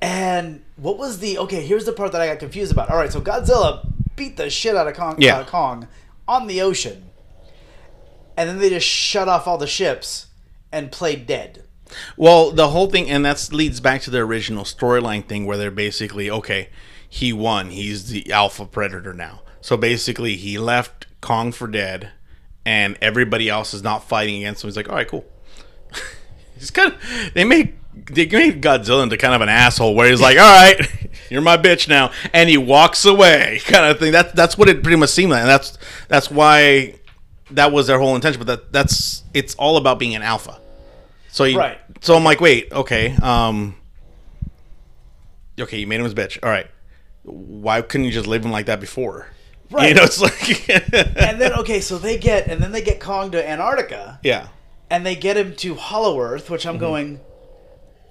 And 0.00 0.62
what 0.76 0.98
was 0.98 1.18
the 1.18 1.38
okay? 1.38 1.64
Here's 1.66 1.84
the 1.86 1.92
part 1.92 2.12
that 2.12 2.20
I 2.20 2.26
got 2.28 2.38
confused 2.38 2.70
about. 2.70 2.90
All 2.90 2.96
right, 2.96 3.12
so 3.12 3.20
Godzilla 3.20 3.86
beat 4.14 4.36
the 4.36 4.50
shit 4.50 4.76
out 4.76 4.86
of 4.86 4.94
Kong, 4.94 5.16
Yeah. 5.18 5.38
uh, 5.38 5.44
Kong 5.44 5.88
on 6.28 6.46
the 6.46 6.60
ocean, 6.60 7.10
and 8.36 8.48
then 8.48 8.58
they 8.58 8.68
just 8.68 8.86
shut 8.86 9.28
off 9.28 9.46
all 9.48 9.58
the 9.58 9.66
ships 9.66 10.26
and 10.70 10.92
played 10.92 11.26
dead. 11.26 11.64
Well, 12.16 12.50
the 12.50 12.68
whole 12.68 12.88
thing, 12.90 13.08
and 13.08 13.24
that 13.24 13.48
leads 13.50 13.80
back 13.80 14.02
to 14.02 14.10
the 14.10 14.18
original 14.18 14.64
storyline 14.64 15.26
thing 15.26 15.46
where 15.46 15.56
they're 15.56 15.70
basically 15.70 16.30
okay, 16.30 16.68
he 17.08 17.32
won. 17.32 17.70
He's 17.70 18.10
the 18.10 18.30
alpha 18.30 18.66
predator 18.66 19.14
now. 19.14 19.40
So 19.62 19.76
basically, 19.76 20.36
he 20.36 20.58
left 20.58 21.06
Kong 21.22 21.50
for 21.50 21.66
dead, 21.66 22.10
and 22.66 22.98
everybody 23.00 23.48
else 23.48 23.72
is 23.72 23.82
not 23.82 24.04
fighting 24.04 24.36
against 24.36 24.62
him. 24.62 24.68
He's 24.68 24.76
like, 24.76 24.88
all 24.88 24.94
right, 24.94 25.08
cool. 25.08 25.24
he's 26.58 26.70
kind 26.70 26.92
of 26.92 27.34
they 27.34 27.44
made 27.44 27.74
they 28.10 28.26
made 28.26 28.62
Godzilla 28.62 29.02
into 29.02 29.16
kind 29.16 29.34
of 29.34 29.40
an 29.40 29.48
asshole 29.48 29.94
where 29.94 30.08
he's 30.08 30.20
like, 30.20 30.38
all 30.38 30.44
right, 30.44 30.80
you're 31.30 31.42
my 31.42 31.56
bitch 31.56 31.88
now, 31.88 32.10
and 32.32 32.48
he 32.48 32.56
walks 32.56 33.04
away, 33.04 33.60
kind 33.64 33.84
of 33.86 33.98
thing. 33.98 34.12
That's 34.12 34.32
that's 34.32 34.58
what 34.58 34.68
it 34.68 34.82
pretty 34.82 34.96
much 34.96 35.10
seemed 35.10 35.30
like, 35.30 35.40
and 35.40 35.48
that's 35.48 35.78
that's 36.08 36.30
why 36.30 36.94
that 37.50 37.72
was 37.72 37.86
their 37.86 37.98
whole 37.98 38.14
intention. 38.14 38.38
But 38.38 38.46
that 38.46 38.72
that's 38.72 39.22
it's 39.34 39.54
all 39.56 39.76
about 39.76 39.98
being 39.98 40.14
an 40.14 40.22
alpha. 40.22 40.60
So 41.30 41.44
you, 41.44 41.58
Right. 41.58 41.78
So 42.00 42.14
I'm 42.14 42.24
like, 42.24 42.40
wait, 42.40 42.72
okay, 42.72 43.14
um, 43.16 43.74
okay, 45.58 45.78
you 45.78 45.86
made 45.86 46.00
him 46.00 46.04
his 46.04 46.14
bitch. 46.14 46.38
All 46.42 46.48
right, 46.48 46.68
why 47.24 47.82
couldn't 47.82 48.06
you 48.06 48.12
just 48.12 48.26
leave 48.26 48.44
him 48.44 48.52
like 48.52 48.66
that 48.66 48.80
before? 48.80 49.28
Right. 49.70 49.90
You 49.90 49.94
know, 49.94 50.04
it's 50.04 50.20
like, 50.20 50.68
And 50.70 51.40
then 51.40 51.52
okay, 51.54 51.80
so 51.80 51.98
they 51.98 52.16
get 52.16 52.46
and 52.46 52.62
then 52.62 52.72
they 52.72 52.80
get 52.80 53.00
Kong 53.00 53.30
to 53.32 53.48
Antarctica 53.48 54.18
yeah, 54.22 54.48
and 54.90 55.04
they 55.04 55.14
get 55.16 55.36
him 55.36 55.54
to 55.56 55.74
Hollow 55.74 56.20
Earth, 56.20 56.50
which 56.50 56.66
I'm 56.66 56.74
Mm-hmm. 56.74 56.80
going 56.80 57.20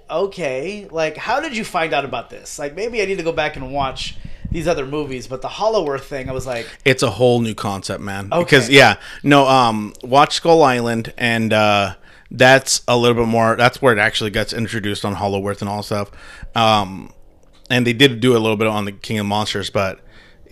okay, 0.10 0.88
like 0.90 1.18
how 1.18 1.40
did 1.40 1.56
you 1.58 1.64
find 1.66 1.94
out 1.94 2.06
about 2.06 2.30
this? 2.30 2.58
Like 2.60 2.76
maybe 2.76 3.02
I 3.02 3.06
need 3.06 3.18
to 3.18 3.24
go 3.24 3.34
back 3.34 3.56
and 3.56 3.74
watch 3.74 4.16
these 4.52 4.68
other 4.68 4.86
movies, 4.86 5.28
but 5.28 5.42
the 5.42 5.50
Hollow 5.50 5.90
Earth 5.90 6.06
thing 6.06 6.30
I 6.30 6.32
was 6.32 6.48
like 6.48 6.68
it's 6.86 7.04
a 7.04 7.10
whole 7.12 7.42
new 7.42 7.54
concept, 7.54 8.02
man. 8.02 8.30
Okay. 8.32 8.44
Because 8.44 8.70
yeah, 8.70 8.96
no, 9.24 9.48
um, 9.48 9.94
watch 10.04 10.36
Skull 10.36 10.64
Island, 10.64 11.14
and 11.18 11.52
uh, 11.52 11.96
that's 12.32 12.82
a 12.88 12.96
little 12.98 13.16
bit 13.22 13.28
more. 13.30 13.56
That's 13.58 13.82
where 13.82 13.92
it 13.92 14.00
actually 14.00 14.30
gets 14.30 14.54
introduced 14.54 15.04
on 15.04 15.14
Hollow 15.16 15.46
Earth 15.46 15.62
and 15.62 15.70
all 15.70 15.84
stuff. 15.84 16.10
Um, 16.56 17.14
and 17.70 17.86
they 17.86 17.94
did 17.94 18.22
do 18.22 18.32
a 18.32 18.40
little 18.40 18.56
bit 18.56 18.68
on 18.68 18.86
the 18.86 18.94
King 18.94 19.20
of 19.20 19.26
Monsters, 19.26 19.70
but 19.70 20.00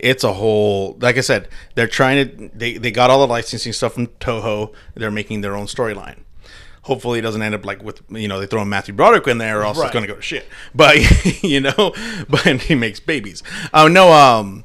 it's 0.06 0.24
a 0.24 0.34
whole. 0.34 0.98
Like 1.02 1.18
I 1.18 1.22
said, 1.22 1.50
they're 1.76 1.88
trying 1.88 2.18
to. 2.30 2.50
They 2.58 2.78
they 2.78 2.92
got 2.92 3.10
all 3.10 3.20
the 3.20 3.28
licensing 3.28 3.74
stuff 3.74 3.94
from 3.94 4.08
Toho. 4.08 4.74
They're 4.94 5.12
making 5.12 5.42
their 5.42 5.56
own 5.56 5.66
storyline. 5.66 6.20
Hopefully, 6.84 7.18
it 7.20 7.24
doesn't 7.24 7.42
end 7.42 7.56
up 7.56 7.66
like 7.66 7.82
with 7.84 8.02
you 8.10 8.28
know 8.28 8.40
they 8.40 8.46
throw 8.46 8.64
Matthew 8.64 8.94
Broderick 8.94 9.28
in 9.28 9.40
there, 9.40 9.60
or 9.62 9.64
else 9.64 9.78
Right. 9.80 9.86
it's 9.86 9.94
going 9.94 10.04
to 10.06 10.08
go 10.08 10.16
to 10.16 10.22
shit. 10.22 10.46
But 10.76 10.96
you 11.44 11.60
know, 11.62 11.94
but 12.30 12.46
he 12.62 12.76
makes 12.76 13.00
babies. 13.00 13.42
Oh 13.74 13.88
no, 13.88 14.12
um, 14.14 14.64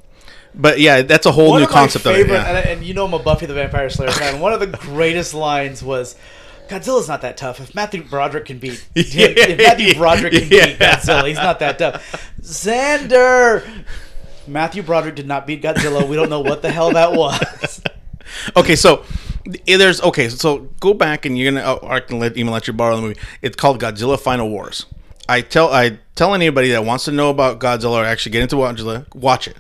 but 0.55 0.79
yeah, 0.81 1.01
that's 1.03 1.25
a 1.27 1.33
whole 1.33 1.51
one 1.53 1.63
new 1.63 1.67
concept 1.67 2.05
my 2.05 2.11
of 2.13 2.17
it. 2.19 2.21
favorite, 2.25 2.35
yeah. 2.37 2.59
and, 2.59 2.69
and 2.69 2.85
you 2.85 2.93
know 2.95 3.07
I'm 3.07 3.15
a 3.15 3.19
Buffy 3.19 3.47
the 3.47 3.55
Vampire 3.55 3.89
Slayer 3.89 4.11
fan. 4.11 4.39
One 4.41 4.53
of 4.53 4.61
the 4.61 4.67
greatest 4.67 5.33
lines 5.33 5.83
was, 5.83 6.15
"Godzilla's 6.69 7.09
not 7.09 7.23
that 7.23 7.39
tough. 7.39 7.59
If 7.59 7.75
Matthew 7.75 8.03
Broderick 8.05 8.45
can 8.45 8.59
beat, 8.59 8.87
if 8.95 9.57
Matthew 9.59 9.95
Broderick 9.95 10.35
can 10.35 10.49
Yeah. 10.51 10.67
beat 10.67 10.79
Godzilla, 10.79 11.27
he's 11.27 11.37
not 11.39 11.59
that 11.61 11.79
tough." 11.79 12.31
Xander, 12.43 13.67
Matthew 14.47 14.83
Broderick 14.83 15.15
did 15.15 15.27
not 15.27 15.47
beat 15.47 15.63
Godzilla. 15.63 16.09
We 16.09 16.17
don't 16.17 16.31
know 16.31 16.41
what 16.41 16.63
the 16.63 16.71
hell 16.71 16.93
that 16.93 17.13
was. 17.13 17.81
Okay, 18.57 18.77
so 18.77 19.05
eh, 19.67 19.77
there's 19.77 20.01
okay. 20.03 20.29
So 20.29 20.69
go 20.79 20.95
back 20.95 21.27
and 21.27 21.37
you're 21.37 21.51
gonna. 21.51 21.65
Oh, 21.65 21.87
I 21.89 22.01
can 22.01 22.19
let 22.19 22.37
even 22.37 22.53
let 22.53 22.67
you 22.67 22.73
borrow 22.73 22.97
the 22.97 23.03
movie. 23.03 23.21
It's 23.43 23.57
called 23.57 23.81
Godzilla 23.81 24.19
Final 24.19 24.49
Wars. 24.49 24.87
I 25.29 25.41
tell 25.43 25.73
I 25.73 25.99
tell 26.15 26.35
anybody 26.35 26.71
that 26.71 26.85
wants 26.85 27.05
to 27.07 27.13
know 27.13 27.31
about 27.31 27.61
Godzilla 27.61 28.03
or 28.03 28.05
actually 28.05 28.33
get 28.33 28.43
into 28.43 28.57
Godzilla, 28.57 29.13
watch 29.15 29.49
it. 29.49 29.57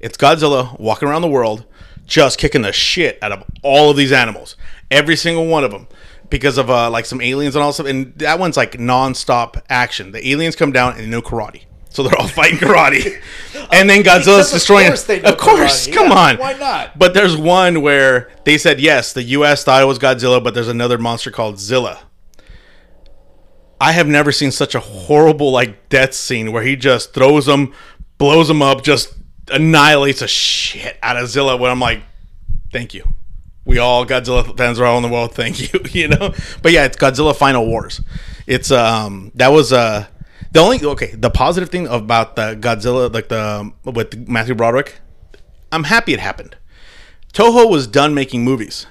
It's 0.00 0.16
Godzilla 0.16 0.78
walking 0.78 1.08
around 1.08 1.22
the 1.22 1.28
world, 1.28 1.64
just 2.06 2.38
kicking 2.38 2.62
the 2.62 2.72
shit 2.72 3.18
out 3.22 3.32
of 3.32 3.44
all 3.62 3.90
of 3.90 3.96
these 3.96 4.12
animals, 4.12 4.56
every 4.90 5.16
single 5.16 5.46
one 5.46 5.64
of 5.64 5.70
them, 5.70 5.88
because 6.30 6.56
of 6.56 6.70
uh, 6.70 6.90
like 6.90 7.04
some 7.04 7.20
aliens 7.20 7.56
and 7.56 7.62
all 7.62 7.72
stuff. 7.72 7.86
And 7.86 8.14
that 8.18 8.38
one's 8.38 8.56
like 8.56 8.78
non-stop 8.78 9.58
action. 9.68 10.12
The 10.12 10.28
aliens 10.28 10.56
come 10.56 10.72
down 10.72 10.98
and 10.98 11.10
know 11.10 11.22
karate. 11.22 11.62
So 11.98 12.04
they're 12.04 12.16
all 12.16 12.28
fighting 12.28 12.58
karate, 12.58 13.20
and 13.72 13.90
then 13.90 14.04
Godzilla's 14.04 14.24
Because 14.26 14.46
of 14.48 14.52
destroying. 14.54 14.86
course 14.86 15.02
they 15.02 15.20
of 15.20 15.36
course, 15.36 15.88
karate. 15.88 15.94
come 15.94 16.08
Yeah, 16.12 16.14
on. 16.30 16.36
why 16.38 16.52
not? 16.52 16.96
But 16.96 17.12
there's 17.12 17.36
one 17.36 17.82
where 17.82 18.30
they 18.44 18.56
said 18.56 18.78
yes, 18.80 19.12
the 19.12 19.24
U.S. 19.24 19.64
thought 19.64 19.82
it 19.82 19.86
was 19.86 19.98
Godzilla, 19.98 20.42
but 20.42 20.54
there's 20.54 20.68
another 20.68 20.96
monster 20.96 21.32
called 21.32 21.58
Zilla. 21.58 21.98
I 23.80 23.90
have 23.92 24.06
never 24.06 24.30
seen 24.30 24.52
such 24.52 24.76
a 24.76 24.80
horrible 24.80 25.50
like 25.50 25.88
death 25.88 26.14
scene 26.14 26.52
where 26.52 26.62
he 26.62 26.76
just 26.76 27.14
throws 27.14 27.46
them, 27.46 27.72
blows 28.18 28.46
them 28.46 28.62
up, 28.62 28.84
just 28.84 29.12
annihilates 29.50 30.22
a 30.22 30.28
shit 30.28 30.96
out 31.02 31.16
of 31.16 31.28
Zilla. 31.28 31.56
When 31.56 31.70
I'm 31.70 31.80
like, 31.80 32.02
thank 32.72 32.94
you. 32.94 33.04
We 33.64 33.78
all 33.78 34.06
Godzilla 34.06 34.56
fans 34.56 34.78
are 34.78 34.84
all 34.86 34.96
in 34.98 35.02
the 35.02 35.08
world. 35.08 35.34
Thank 35.34 35.72
you. 35.72 35.80
You 35.90 36.06
know. 36.08 36.32
But 36.62 36.70
yeah, 36.72 36.84
it's 36.84 36.96
Godzilla 36.96 37.34
Final 37.34 37.66
Wars. 37.66 38.00
It's 38.46 38.70
um 38.70 39.32
that 39.34 39.48
was 39.48 39.72
uh 39.72 40.06
the 40.52 40.60
only 40.60 40.82
okay 40.84 41.12
the 41.14 41.30
positive 41.30 41.68
thing 41.70 41.86
about 41.86 42.36
the 42.36 42.56
Godzilla 42.60 43.12
like 43.12 43.28
the 43.28 43.72
with 43.84 44.28
Matthew 44.28 44.54
Broderick. 44.54 45.00
I'm 45.70 45.84
happy 45.84 46.12
it 46.14 46.20
happened. 46.20 46.56
Toho 47.32 47.70
was 47.70 47.86
done 47.86 48.14
making 48.14 48.42
movies. 48.44 48.86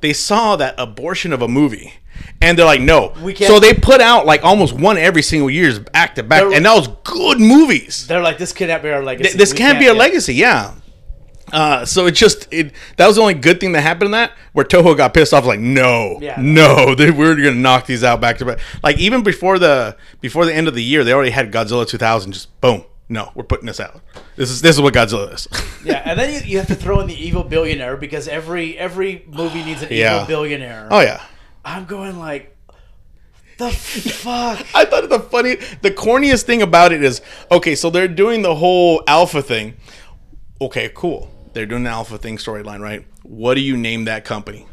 They 0.00 0.12
saw 0.12 0.56
that 0.56 0.74
abortion 0.78 1.32
of 1.32 1.42
a 1.42 1.48
movie, 1.48 1.94
and 2.40 2.58
they're 2.58 2.64
like, 2.66 2.80
"No." 2.80 3.12
We 3.22 3.34
can't- 3.34 3.50
so 3.50 3.60
they 3.60 3.74
put 3.74 4.00
out 4.00 4.24
like 4.26 4.42
almost 4.44 4.72
one 4.74 4.96
every 4.98 5.22
single 5.22 5.50
years 5.50 5.78
back 5.78 6.14
to 6.16 6.22
back, 6.22 6.40
They're- 6.42 6.52
and 6.54 6.64
that 6.66 6.74
was 6.74 6.88
good 7.04 7.40
movies. 7.40 8.06
They're 8.06 8.22
like, 8.22 8.38
this 8.38 8.52
can't 8.52 8.82
be 8.82 8.90
our 8.90 9.02
legacy. 9.02 9.30
Th- 9.30 9.38
this 9.38 9.52
We 9.52 9.58
can't, 9.58 9.78
be 9.78 9.86
a 9.86 9.92
yeah. 9.92 9.98
legacy, 9.98 10.34
yeah. 10.34 10.72
Uh, 11.52 11.84
so 11.84 12.06
it 12.06 12.12
just 12.12 12.48
it 12.52 12.72
that 12.96 13.06
was 13.06 13.16
the 13.16 13.22
only 13.22 13.34
good 13.34 13.60
thing 13.60 13.72
that 13.72 13.82
happened 13.82 14.06
in 14.06 14.10
that 14.12 14.32
where 14.52 14.64
Toho 14.64 14.96
got 14.96 15.12
pissed 15.14 15.34
off 15.34 15.44
like 15.44 15.60
no 15.60 16.18
Yeah. 16.20 16.36
no 16.40 16.94
they 16.96 17.10
we're 17.10 17.34
gonna 17.36 17.52
knock 17.52 17.86
these 17.86 18.02
out 18.02 18.20
back 18.20 18.38
to 18.38 18.44
back 18.46 18.58
like 18.82 18.98
even 18.98 19.22
before 19.22 19.58
the 19.58 19.96
before 20.20 20.46
the 20.46 20.54
end 20.54 20.68
of 20.68 20.74
the 20.74 20.82
year 20.82 21.04
they 21.04 21.12
already 21.12 21.30
had 21.30 21.52
Godzilla 21.52 21.86
2000 21.86 22.32
just 22.32 22.58
boom 22.62 22.84
no 23.10 23.30
we're 23.34 23.44
putting 23.44 23.66
this 23.66 23.78
out 23.78 24.00
this 24.36 24.50
is 24.50 24.62
this 24.62 24.74
is 24.74 24.80
what 24.82 24.94
Godzilla 24.94 25.32
is 25.34 25.46
Yeah, 25.84 26.00
and 26.06 26.18
then 26.18 26.32
you, 26.32 26.40
you 26.52 26.58
have 26.58 26.66
to 26.68 26.74
throw 26.74 27.00
in 27.00 27.06
the 27.08 27.14
evil 27.14 27.44
billionaire 27.44 27.98
because 27.98 28.26
every 28.26 28.78
every 28.78 29.22
movie 29.28 29.62
needs 29.62 29.82
an 29.82 29.88
Yeah. 29.92 30.14
evil 30.22 30.26
billionaire. 30.26 30.88
oh 30.90 31.00
yeah 31.00 31.22
I'm 31.66 31.84
going 31.84 32.18
like, 32.18 32.54
the 33.58 33.70
fuck. 33.70 34.66
I 34.74 34.84
thought 34.84 35.08
the 35.08 35.20
funny, 35.20 35.54
the 35.82 35.90
corniest 35.90 36.42
thing 36.44 36.60
about 36.62 36.92
it 36.92 37.02
is 37.02 37.22
okay. 37.50 37.74
So 37.74 37.88
they're 37.88 38.08
doing 38.08 38.42
the 38.42 38.54
whole 38.54 39.02
alpha 39.06 39.40
thing. 39.42 39.74
Okay, 40.60 40.90
cool. 40.94 41.30
They're 41.54 41.66
doing 41.66 41.82
an 41.86 41.92
alpha 41.92 42.18
thing 42.18 42.36
storyline, 42.36 42.80
right? 42.80 43.06
What 43.22 43.54
do 43.54 43.60
you 43.60 43.76
name 43.76 44.04
that 44.04 44.24
company? 44.24 44.66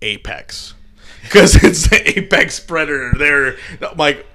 Apex, 0.00 0.74
because 1.22 1.62
it's 1.62 1.88
the 1.88 2.18
Apex 2.18 2.60
Predator. 2.60 3.12
They're 3.16 3.56
like, 3.96 4.26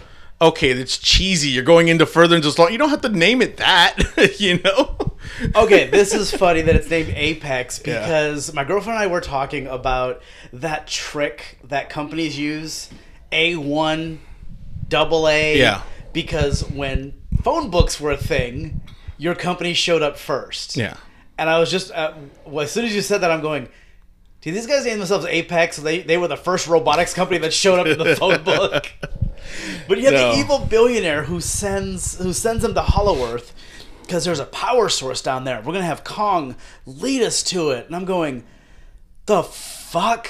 okay, 0.42 0.72
it's 0.72 0.98
cheesy. 0.98 1.50
You're 1.50 1.64
going 1.64 1.88
into 1.88 2.06
further 2.06 2.36
and 2.36 2.44
just 2.44 2.58
you 2.58 2.78
don't 2.78 2.90
have 2.90 3.02
to 3.02 3.10
name 3.10 3.42
it 3.42 3.58
that, 3.58 3.98
you 4.40 4.60
know? 4.64 5.16
okay, 5.56 5.88
this 5.88 6.14
is 6.14 6.32
funny 6.38 6.62
that 6.62 6.76
it's 6.76 6.90
named 6.90 7.10
Apex 7.16 7.82
Yeah. 7.86 8.02
because 8.02 8.54
my 8.54 8.64
girlfriend 8.64 8.98
and 9.00 9.04
I 9.04 9.08
were 9.08 9.22
talking 9.22 9.68
about 9.68 10.22
that 10.54 10.88
trick 10.88 11.60
that 11.66 11.90
companies 11.90 12.38
use, 12.40 12.90
A1, 13.32 14.20
double 14.88 15.28
A. 15.28 15.58
Yeah. 15.58 15.82
Because 16.14 16.62
when 16.70 17.14
phone 17.44 17.70
books 17.70 18.00
were 18.00 18.12
a 18.12 18.18
thing, 18.18 18.82
your 19.18 19.36
company 19.36 19.74
showed 19.74 20.02
up 20.02 20.18
first. 20.18 20.78
Yeah. 20.78 20.96
And 21.38 21.50
I 21.50 21.60
was 21.60 21.70
just, 21.70 21.92
uh, 21.92 22.14
well, 22.46 22.64
as 22.64 22.72
soon 22.72 22.86
as 22.86 22.96
you 22.96 23.02
said 23.02 23.22
that, 23.22 23.32
I'm 23.32 23.42
going, 23.42 23.70
do 24.42 24.52
these 24.52 24.66
guys 24.68 24.86
name 24.86 24.98
themselves 24.98 25.26
Apex? 25.26 25.78
They, 25.78 26.02
they 26.02 26.18
were 26.18 26.28
the 26.28 26.38
first 26.38 26.68
robotics 26.68 27.14
company 27.14 27.38
that 27.40 27.54
showed 27.54 27.80
up 27.80 27.88
in 27.88 27.98
the 27.98 28.16
phone 28.16 28.44
book. 28.44 28.88
But 29.88 29.98
you 30.00 30.06
have 30.06 30.14
No. 30.14 30.32
the 30.34 30.40
evil 30.40 30.60
billionaire 30.60 31.24
who 31.24 31.40
sends 31.40 32.18
who 32.22 32.34
sends 32.34 32.64
them 32.64 32.74
to 32.74 32.82
Hollow 32.82 33.26
Earth 33.32 33.54
because 34.02 34.26
there's 34.26 34.40
a 34.42 34.46
power 34.46 34.90
source 34.90 35.22
down 35.22 35.46
there. 35.46 35.58
We're 35.62 35.72
gonna 35.74 35.86
have 35.86 36.04
Kong 36.04 36.56
lead 36.86 37.22
us 37.22 37.44
to 37.44 37.70
it, 37.70 37.86
and 37.88 37.96
I'm 37.96 38.04
going, 38.04 38.44
the 39.26 39.44
fuck. 39.44 40.28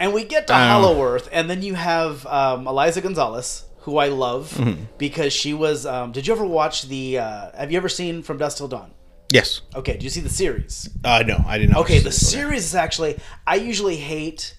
And 0.00 0.12
we 0.12 0.24
get 0.24 0.48
to 0.48 0.52
know. 0.52 0.58
Hollow 0.58 1.02
Earth, 1.04 1.28
and 1.30 1.48
then 1.48 1.62
you 1.62 1.74
have 1.74 2.26
um, 2.26 2.66
Eliza 2.66 3.00
Gonzalez, 3.02 3.64
who 3.80 3.98
I 3.98 4.08
love 4.08 4.52
Mm-hmm. 4.54 4.84
because 4.98 5.32
she 5.32 5.54
was. 5.54 5.86
Um, 5.86 6.10
did 6.10 6.26
you 6.26 6.32
ever 6.34 6.44
watch 6.44 6.82
the? 6.88 7.18
Uh, 7.18 7.50
have 7.56 7.70
you 7.70 7.76
ever 7.76 7.88
seen 7.88 8.22
From 8.22 8.38
Dusk 8.38 8.56
Till 8.56 8.68
Dawn? 8.68 8.90
Yes. 9.32 9.60
Okay, 9.74 9.96
Do 9.96 10.04
you 10.04 10.10
see 10.10 10.20
the 10.20 10.28
series? 10.28 10.88
Uh, 11.04 11.22
no, 11.26 11.42
I 11.46 11.58
did 11.58 11.70
not. 11.70 11.80
Okay, 11.80 11.98
the 12.00 12.12
series 12.12 12.64
is 12.64 12.74
actually. 12.74 13.18
I 13.46 13.56
usually 13.56 13.96
hate 13.96 14.56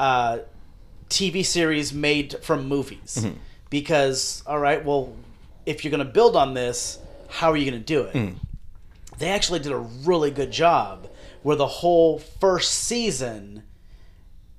uh, 0.00 0.38
TV 1.10 1.44
series 1.44 1.92
made 1.92 2.36
from 2.42 2.66
movies 2.68 3.18
Mm-hmm. 3.20 3.38
because, 3.70 4.42
all 4.46 4.58
right, 4.58 4.84
well, 4.84 5.14
if 5.66 5.84
you're 5.84 5.90
going 5.90 6.06
to 6.06 6.12
build 6.12 6.36
on 6.36 6.54
this, 6.54 6.98
how 7.28 7.50
are 7.50 7.56
you 7.56 7.68
going 7.70 7.80
to 7.82 7.86
do 7.86 8.02
it? 8.02 8.14
Mm. 8.14 8.36
They 9.18 9.28
actually 9.28 9.60
did 9.60 9.72
a 9.72 9.78
really 9.78 10.30
good 10.30 10.50
job 10.52 11.08
where 11.42 11.56
the 11.56 11.66
whole 11.66 12.18
first 12.18 12.72
season 12.72 13.62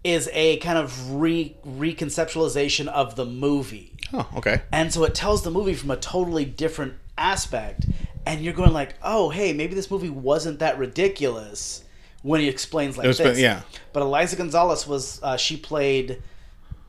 is 0.03 0.29
a 0.33 0.57
kind 0.57 0.77
of 0.77 1.13
re 1.15 1.55
reconceptualization 1.67 2.87
of 2.87 3.15
the 3.15 3.25
movie. 3.25 3.93
Oh, 4.13 4.27
okay. 4.37 4.61
And 4.71 4.93
so 4.93 5.03
it 5.03 5.13
tells 5.13 5.43
the 5.43 5.51
movie 5.51 5.73
from 5.73 5.91
a 5.91 5.97
totally 5.97 6.45
different 6.45 6.93
aspect. 7.17 7.85
And 8.27 8.41
you're 8.43 8.53
going 8.53 8.73
like, 8.73 8.95
oh, 9.03 9.29
hey, 9.29 9.53
maybe 9.53 9.73
this 9.75 9.89
movie 9.89 10.09
wasn't 10.09 10.59
that 10.59 10.77
ridiculous 10.77 11.83
when 12.23 12.41
he 12.41 12.47
explains 12.49 12.97
like 12.97 13.07
was- 13.07 13.17
this. 13.17 13.39
yeah. 13.39 13.61
But 13.93 14.01
Eliza 14.03 14.35
Gonzalez 14.35 14.85
was, 14.87 15.21
uh, 15.23 15.37
she 15.37 15.55
played, 15.57 16.21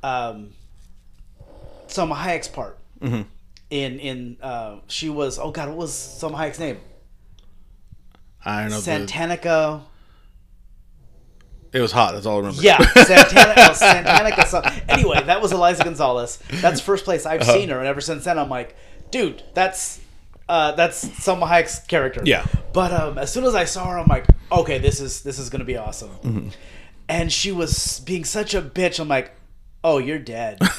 um, 0.03 0.51
Salma 1.87 2.15
Hayek's 2.17 2.49
part. 2.49 2.79
Mm-hmm. 3.01 3.23
In 3.71 3.99
in 4.01 4.37
uh, 4.43 4.77
she 4.89 5.11
was 5.11 5.39
oh 5.39 5.51
god 5.51 5.69
what 5.69 5.77
was 5.77 5.93
Salma 5.93 6.37
Hayek's 6.37 6.59
name? 6.59 6.79
I 8.45 8.63
don't 8.63 8.71
know. 8.71 8.77
the- 8.77 8.83
it 11.73 11.81
was 11.81 11.93
hot. 11.93 12.15
That's 12.15 12.25
all 12.25 12.37
I 12.37 12.39
remember. 12.39 12.63
Yeah, 12.63 12.79
Santana, 12.79 13.55
oh, 13.59 13.73
Santanica. 13.75 14.47
So, 14.47 14.63
anyway, 14.89 15.23
that 15.25 15.43
was 15.43 15.53
Eliza 15.53 15.85
Gonzalez. 15.85 16.39
That's 16.51 16.81
the 16.81 16.85
first 16.87 17.05
place 17.05 17.27
I've 17.27 17.43
Uh-huh. 17.43 17.53
seen 17.53 17.69
her, 17.69 17.79
and 17.79 17.87
ever 17.87 18.01
since 18.01 18.25
then, 18.25 18.39
I'm 18.39 18.49
like, 18.49 18.75
dude, 19.11 19.43
that's 19.53 20.01
uh, 20.49 20.73
that's 20.73 21.05
Salma 21.05 21.47
Hayek's 21.49 21.81
character. 21.81 22.23
Yeah. 22.25 22.47
But 22.73 22.93
um, 22.93 23.19
as 23.19 23.33
soon 23.33 23.45
as 23.45 23.55
I 23.55 23.65
saw 23.65 23.87
her, 23.91 23.99
I'm 23.99 24.07
like, 24.07 24.27
okay, 24.51 24.79
this 24.79 25.01
is 25.01 25.23
this 25.23 25.39
is 25.39 25.51
gonna 25.51 25.65
be 25.65 25.77
awesome. 25.77 26.11
Mm-hmm. 26.11 26.49
And 27.09 27.33
she 27.33 27.53
was 27.53 28.01
being 28.01 28.25
such 28.25 28.55
a 28.55 28.61
bitch. 28.63 29.01
I'm 29.01 29.09
like, 29.09 29.33
oh, 29.85 29.99
you're 29.99 30.19
dead. 30.19 30.61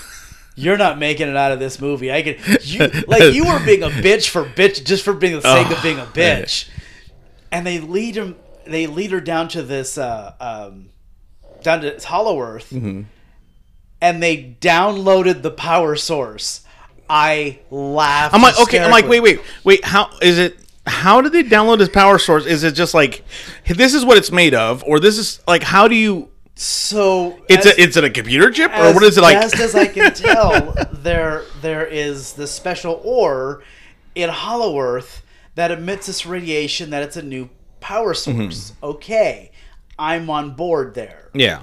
You're 0.56 0.78
not 0.78 1.00
making 1.00 1.30
it 1.30 1.38
out 1.38 1.54
of 1.54 1.60
this 1.60 1.80
movie. 1.80 2.12
I 2.12 2.22
could, 2.22 2.66
you 2.66 2.80
like 3.08 3.34
you 3.34 3.46
were 3.46 3.64
being 3.66 3.82
a 3.82 3.88
bitch 3.88 4.28
for 4.28 4.44
bitch 4.44 4.84
just 4.84 5.06
for 5.06 5.14
being 5.14 5.36
the 5.38 5.42
sake 5.42 5.68
of 5.72 5.78
Oh, 5.78 5.82
being 5.82 6.00
a 6.00 6.06
bitch. 6.14 6.68
And 7.50 7.66
they 7.66 7.80
lead 7.80 8.18
him. 8.18 8.36
They 8.68 8.86
lead 8.86 9.12
her 9.12 9.22
down 9.22 9.48
to 9.50 9.64
this, 9.64 9.98
uh, 9.98 10.34
um, 10.42 10.90
down 11.64 11.80
to 11.80 11.98
Hollow 12.06 12.42
Earth, 12.42 12.72
Mm-hmm. 12.72 13.04
and 14.02 14.22
they 14.22 14.58
downloaded 14.60 15.44
the 15.44 15.52
power 15.52 15.96
source. 15.96 16.66
I 17.10 17.60
laughed. 17.72 18.36
I'm 18.36 18.42
like, 18.42 18.60
okay. 18.60 18.80
I'm 18.80 18.92
like, 18.92 19.08
wait, 19.08 19.22
wait, 19.22 19.40
wait. 19.64 19.84
How 19.84 20.10
is 20.22 20.38
it? 20.38 20.58
How 20.86 21.22
did 21.22 21.32
they 21.34 21.44
download 21.44 21.78
this 21.80 21.90
power 21.90 22.18
source? 22.20 22.46
Is 22.46 22.64
it 22.64 22.72
just 22.74 22.94
like 22.94 23.24
this 23.68 23.94
is 23.94 24.06
what 24.06 24.18
it's 24.18 24.32
made 24.32 24.54
of, 24.54 24.84
or 24.86 25.00
this 25.00 25.18
is 25.18 25.40
like 25.48 25.64
how 25.64 25.88
do 25.88 25.96
you? 25.96 26.30
So 26.56 27.40
It's 27.48 27.66
as- 27.66 27.78
a 27.78 27.82
it's 27.82 27.98
it 27.98 28.04
a 28.04 28.10
computer 28.10 28.52
chip, 28.52 28.72
or 28.72 28.94
what 28.94 29.04
is 29.04 29.18
it 29.18 29.22
like? 29.22 29.40
best 29.40 29.60
as 29.60 29.76
I 29.76 29.88
can 29.88 30.14
tell, 30.14 30.76
there 30.92 31.44
there 31.62 31.86
is 31.86 32.34
this 32.34 32.52
special 32.52 33.02
ore 33.04 33.64
in 34.16 34.30
Hollow 34.30 34.78
Earth 34.80 35.24
that 35.56 35.72
emits 35.72 36.08
this 36.08 36.26
radiation 36.26 36.90
that 36.90 37.02
it's 37.04 37.16
a 37.18 37.22
new 37.24 37.50
power 37.80 38.14
Mm-hmm. 38.14 38.42
source. 38.52 38.74
Okay, 38.84 39.52
I'm 39.98 40.30
on 40.30 40.52
board 40.56 40.96
there. 40.96 41.30
yeah. 41.34 41.62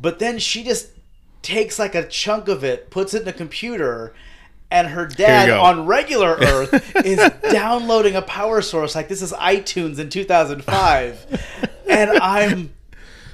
But 0.00 0.18
then 0.18 0.38
she 0.38 0.62
just 0.64 0.88
takes 1.40 1.78
like 1.78 1.94
a 1.94 2.06
chunk 2.06 2.48
of 2.48 2.62
it, 2.64 2.90
puts 2.90 3.14
it 3.14 3.22
in 3.22 3.28
a 3.28 3.32
computer, 3.32 4.12
and 4.74 4.88
her 4.88 5.06
dad 5.06 5.48
on 5.50 5.86
regular 5.86 6.34
Earth 6.40 6.96
is 7.04 7.18
downloading 7.52 8.16
a 8.16 8.22
power 8.22 8.60
source 8.60 8.94
like 8.94 9.08
this 9.08 9.22
is 9.22 9.32
iTunes 9.32 9.98
in 9.98 10.08
2005, 10.10 11.70
and 11.88 12.10
I'm 12.10 12.74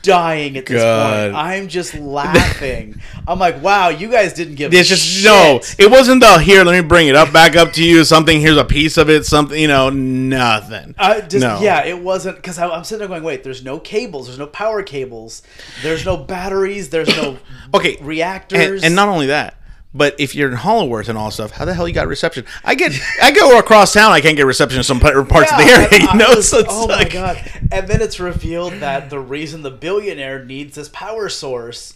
dying 0.03 0.57
at 0.57 0.65
this 0.65 0.81
God. 0.83 1.33
point. 1.33 1.37
I'm 1.37 1.69
just 1.69 1.95
laughing. 1.95 3.01
I'm 3.29 3.39
like, 3.39 3.63
wow, 3.63 3.91
you 3.91 4.11
guys 4.11 4.33
didn't 4.33 4.55
give. 4.55 4.73
It's 4.73 4.89
a 4.89 4.95
just 4.95 5.07
shit. 5.07 5.25
no. 5.25 5.61
It 5.79 5.91
wasn't 5.91 6.21
the 6.23 6.39
here. 6.39 6.65
Let 6.65 6.83
me 6.83 6.87
bring 6.87 7.09
it 7.09 7.17
up 7.17 7.33
back 7.35 7.55
up 7.57 7.73
to 7.75 7.85
you. 7.85 8.03
Something. 8.05 8.41
Here's 8.41 8.57
a 8.57 8.65
piece 8.65 8.97
of 8.97 9.11
it. 9.11 9.27
Something. 9.27 9.61
You 9.61 9.69
know. 9.69 9.91
Nothing. 9.91 10.95
Uh, 10.99 11.21
just 11.23 11.43
No. 11.43 11.61
yeah, 11.61 11.85
it 11.85 11.99
wasn't 11.99 12.37
because 12.37 12.59
I'm 12.59 12.85
sitting 12.85 13.01
there 13.01 13.09
going, 13.09 13.23
wait, 13.23 13.43
there's 13.45 13.63
no 13.65 13.79
cables, 13.79 14.27
there's 14.27 14.39
no 14.39 14.47
power 14.47 14.83
cables, 14.83 15.43
there's 15.83 16.05
no 16.07 16.17
batteries, 16.17 16.89
there's 16.91 17.09
no 17.17 17.37
Okay. 17.75 17.97
reactors, 18.01 18.83
And, 18.83 18.85
and 18.87 18.95
not 18.95 19.09
only 19.09 19.27
that, 19.27 19.60
but 19.93 20.15
if 20.19 20.35
you're 20.35 20.49
in 20.49 20.57
Hollow 20.57 20.93
Earth 20.95 21.09
and 21.09 21.19
all 21.19 21.31
stuff, 21.31 21.51
how 21.53 21.65
the 21.65 21.75
hell 21.75 21.89
you 21.89 21.95
got 21.95 22.07
reception? 22.07 22.45
I 22.65 22.75
get, 22.75 22.93
I 23.21 23.33
go 23.33 23.59
across 23.59 23.93
town, 23.93 24.13
I 24.13 24.21
can't 24.21 24.37
get 24.37 24.47
reception 24.47 24.79
in 24.79 24.85
some 24.85 25.01
pa- 25.01 25.23
parts 25.25 25.51
of 25.53 25.59
the 25.59 25.65
area. 25.65 25.89
You 26.13 26.15
know, 26.19 26.35
was- 26.37 26.49
so 26.49 26.59
it's 26.59 26.69
oh 26.71 26.87
like, 26.87 27.09
my 27.09 27.21
god! 27.21 27.53
And 27.73 27.89
then 27.89 28.01
it's 28.01 28.21
revealed 28.21 28.75
that 28.75 29.11
the 29.11 29.19
reason 29.19 29.63
the 29.63 29.71
billionaire 29.71 30.45
needs 30.45 30.77
this 30.77 30.89
power 30.89 31.29
source 31.29 31.95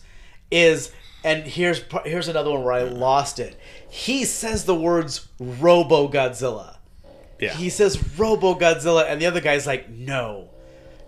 is, 0.50 0.90
and 1.22 1.44
here's 1.44 1.82
here's 2.04 2.28
another 2.28 2.50
one 2.50 2.64
where 2.64 2.72
I 2.74 2.82
lost 2.82 3.38
it. 3.38 3.58
He 3.88 4.24
says 4.24 4.64
the 4.64 4.74
words 4.74 5.28
Robo 5.38 6.08
Godzilla. 6.08 6.76
yeah. 7.38 7.52
He 7.54 7.70
says 7.70 8.18
Robo 8.18 8.54
Godzilla, 8.54 9.06
and 9.08 9.20
the 9.22 9.26
other 9.26 9.40
guy's 9.40 9.66
like, 9.66 9.88
no. 9.88 10.50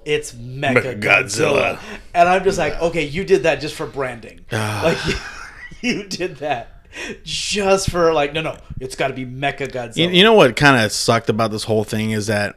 It's 0.05 0.31
Mecha 0.31 1.01
Godzilla. 1.03 1.81
And 2.15 2.29
I'm 2.29 2.45
just 2.45 2.59
like, 2.59 2.81
okay, 2.81 3.03
you 3.03 3.25
did 3.25 3.43
that 3.43 3.61
just 3.61 3.75
for 3.75 3.87
branding. 3.89 4.47
Ah. 4.53 4.83
like, 4.85 5.05
you, 5.83 5.91
you 6.03 6.03
did 6.05 6.37
that 6.37 6.76
just 7.25 7.91
for, 7.91 8.13
like, 8.13 8.33
no, 8.33 8.41
no, 8.41 8.57
it's 8.81 8.97
got 8.97 9.09
to 9.09 9.15
be 9.15 9.27
Mecha 9.27 9.69
Godzilla. 9.69 9.97
You, 9.97 10.09
you 10.09 10.23
know 10.23 10.35
what 10.35 10.57
kind 10.57 10.85
of 10.85 10.93
sucked 10.93 11.29
about 11.29 11.51
this 11.51 11.65
whole 11.65 11.85
thing 11.85 12.11
is 12.11 12.27
that 12.27 12.57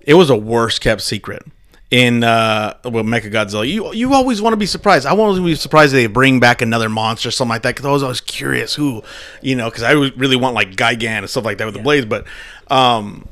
it 0.00 0.14
was 0.14 0.30
a 0.30 0.36
worst 0.36 0.80
kept 0.80 1.02
secret. 1.02 1.42
In 1.90 2.22
uh, 2.22 2.74
well, 2.84 3.02
Mecha 3.02 3.32
Godzilla, 3.32 3.66
you 3.66 3.90
you 3.94 4.12
always 4.12 4.42
want 4.42 4.52
to 4.52 4.58
be 4.58 4.66
surprised. 4.66 5.06
I 5.06 5.14
want 5.14 5.38
to 5.38 5.42
be 5.42 5.54
surprised 5.54 5.94
they 5.94 6.06
bring 6.06 6.38
back 6.38 6.60
another 6.60 6.90
monster, 6.90 7.30
or 7.30 7.32
something 7.32 7.48
like 7.48 7.62
that. 7.62 7.76
Because 7.76 7.86
I 7.86 7.90
was 7.90 8.02
always 8.02 8.20
curious 8.20 8.74
who, 8.74 9.02
you 9.40 9.56
know, 9.56 9.70
because 9.70 9.82
I 9.84 9.92
really 9.92 10.36
want 10.36 10.54
like 10.54 10.72
Gigan 10.72 11.06
and 11.06 11.30
stuff 11.30 11.46
like 11.46 11.56
that 11.56 11.64
with 11.64 11.74
the 11.74 11.80
blades. 11.80 12.04
But 12.04 12.26
um, 12.68 13.26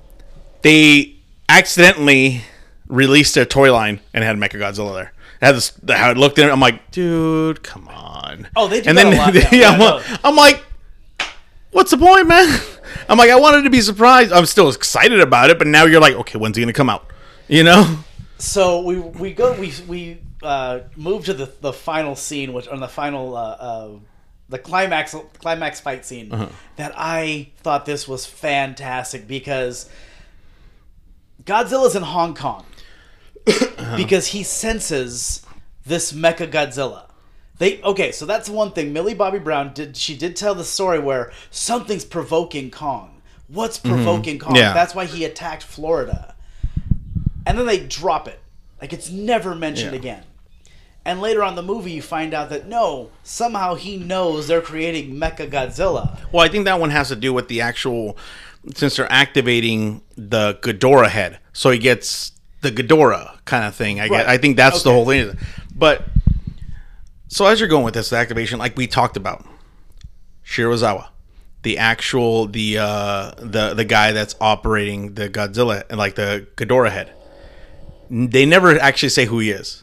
they 0.63 1.17
accidentally 1.51 2.45
released 2.89 3.35
their 3.35 3.45
toy 3.45 3.71
line 3.75 4.01
and 4.15 4.25
had 4.25 4.39
Mecha 4.39 4.59
Godzilla 4.59 4.95
there. 4.95 5.13
This, 5.41 5.79
how 5.89 6.11
it 6.11 6.17
looked 6.17 6.39
in 6.39 6.49
it. 6.49 6.53
I'm 6.53 6.61
like, 6.61 6.91
dude, 6.91 7.63
come 7.63 7.89
on. 7.89 8.49
Oh, 8.57 8.69
they 8.69 8.81
do 8.81 8.89
and 8.89 8.99
that 8.99 9.05
then 9.05 9.13
a 9.13 9.17
lot 9.17 9.35
now. 9.35 9.41
yeah, 9.53 9.55
Yeah, 9.55 9.71
I'm, 9.71 9.79
no. 9.79 10.03
I'm 10.25 10.37
like, 10.37 10.65
what's 11.73 11.91
the 11.91 11.99
point, 11.99 12.27
man? 12.27 12.61
I'm 13.09 13.19
like, 13.19 13.31
I 13.31 13.39
wanted 13.39 13.63
to 13.63 13.71
be 13.71 13.81
surprised. 13.81 14.33
I'm 14.33 14.47
still 14.47 14.69
excited 14.69 15.21
about 15.21 15.51
it, 15.51 15.59
but 15.59 15.67
now 15.67 15.85
you're 15.85 16.01
like, 16.01 16.15
okay, 16.15 16.39
when's 16.39 16.57
it 16.57 16.61
gonna 16.61 16.73
come 16.73 16.91
out? 16.91 17.11
You 17.49 17.63
know? 17.63 17.99
so 18.39 18.83
we 18.83 18.99
we 18.99 19.33
go 19.33 19.59
we 19.59 19.73
we 19.87 20.21
uh, 20.43 20.81
move 20.97 21.25
to 21.27 21.35
the 21.35 21.53
the 21.61 21.73
final 21.73 22.17
scene, 22.17 22.53
which 22.53 22.69
on 22.69 22.81
the 22.81 22.89
final 22.89 23.37
uh, 23.37 23.41
uh, 23.41 23.91
the 24.49 24.59
climax 24.59 25.15
climax 25.39 25.81
fight 25.81 26.05
scene. 26.05 26.33
Uh-huh. 26.33 26.49
That 26.77 26.93
I 26.97 27.51
thought 27.59 27.87
this 27.87 28.09
was 28.09 28.27
fantastic 28.27 29.27
because 29.27 29.89
Godzilla's 31.45 31.97
in 31.97 32.03
Hong 32.03 32.35
Kong 32.35 32.65
Uh-huh. 33.47 33.97
because 33.97 34.29
he 34.29 34.43
senses 34.43 35.45
this 35.85 36.13
Mecha 36.13 36.51
Godzilla. 36.51 37.05
They 37.59 37.81
okay, 37.83 38.13
so 38.13 38.27
that's 38.27 38.49
one 38.51 38.73
thing. 38.73 38.93
Millie 38.93 39.15
Bobby 39.15 39.39
Brown 39.39 39.73
did 39.73 39.97
she 39.97 40.17
did 40.17 40.37
tell 40.37 40.55
the 40.55 40.65
story 40.65 40.99
where 40.99 41.33
something's 41.51 42.05
provoking 42.05 42.71
Kong. 42.71 43.23
What's 43.49 43.79
provoking 43.79 44.39
Kong? 44.39 44.51
Mm-hmm. 44.51 44.57
Yeah. 44.57 44.73
That's 44.75 44.95
why 44.95 45.07
he 45.07 45.25
attacked 45.25 45.63
Florida. 45.63 46.35
And 47.47 47.57
then 47.57 47.67
they 47.67 47.79
drop 47.87 48.29
it. 48.29 48.41
Like 48.81 48.93
it's 48.93 49.11
never 49.11 49.55
mentioned 49.55 49.93
Yeah. 49.93 49.99
again. 49.99 50.23
And 51.05 51.21
later 51.21 51.43
on 51.45 51.51
in 51.51 51.55
the 51.55 51.63
movie 51.63 51.93
you 51.93 52.03
find 52.03 52.35
out 52.35 52.51
that 52.51 52.67
no, 52.67 53.11
somehow 53.23 53.77
he 53.77 53.97
knows 53.97 54.49
they're 54.49 54.61
creating 54.61 55.15
Mecha 55.15 55.49
Godzilla. 55.49 56.19
Well, 56.33 56.45
I 56.45 56.49
think 56.49 56.65
that 56.65 56.81
one 56.81 56.91
has 56.91 57.09
to 57.09 57.17
do 57.17 57.33
with 57.33 57.49
the 57.49 57.61
actual 57.61 58.19
since 58.75 58.97
they're 58.97 59.11
activating 59.11 60.03
the 60.17 60.59
Ghidorah 60.61 61.09
head, 61.09 61.39
so 61.53 61.71
he 61.71 61.79
gets 61.79 62.33
the 62.71 62.83
Ghidorah 62.83 63.39
kind 63.45 63.65
of 63.65 63.75
thing. 63.75 63.99
I 64.01 64.05
Right. 64.05 64.11
get. 64.11 64.29
I 64.29 64.39
think 64.39 64.57
that's 64.57 64.83
the 64.83 64.91
whole 64.93 65.07
thing. 65.07 65.37
But 65.75 66.05
so 67.29 67.47
as 67.47 67.61
you're 67.61 67.69
going 67.69 67.85
with 67.85 67.95
this 67.95 68.13
activation, 68.13 68.59
like 68.59 68.77
we 68.77 68.87
talked 68.87 69.17
about, 69.17 69.45
Serizawa, 70.45 71.09
the 71.63 71.79
actual 71.79 72.47
the 72.47 72.79
uh 72.79 73.33
the 73.39 73.75
the 73.75 73.85
guy 73.85 74.13
that's 74.13 74.35
operating 74.41 75.15
the 75.15 75.29
Godzilla 75.29 75.83
and 75.91 75.99
like 75.99 76.15
the 76.15 76.47
Ghidorah 76.57 76.91
head. 76.91 77.13
They 78.09 78.47
never 78.47 78.79
actually 78.79 79.09
say 79.09 79.25
who 79.27 79.41
he 79.41 79.51
is. 79.51 79.83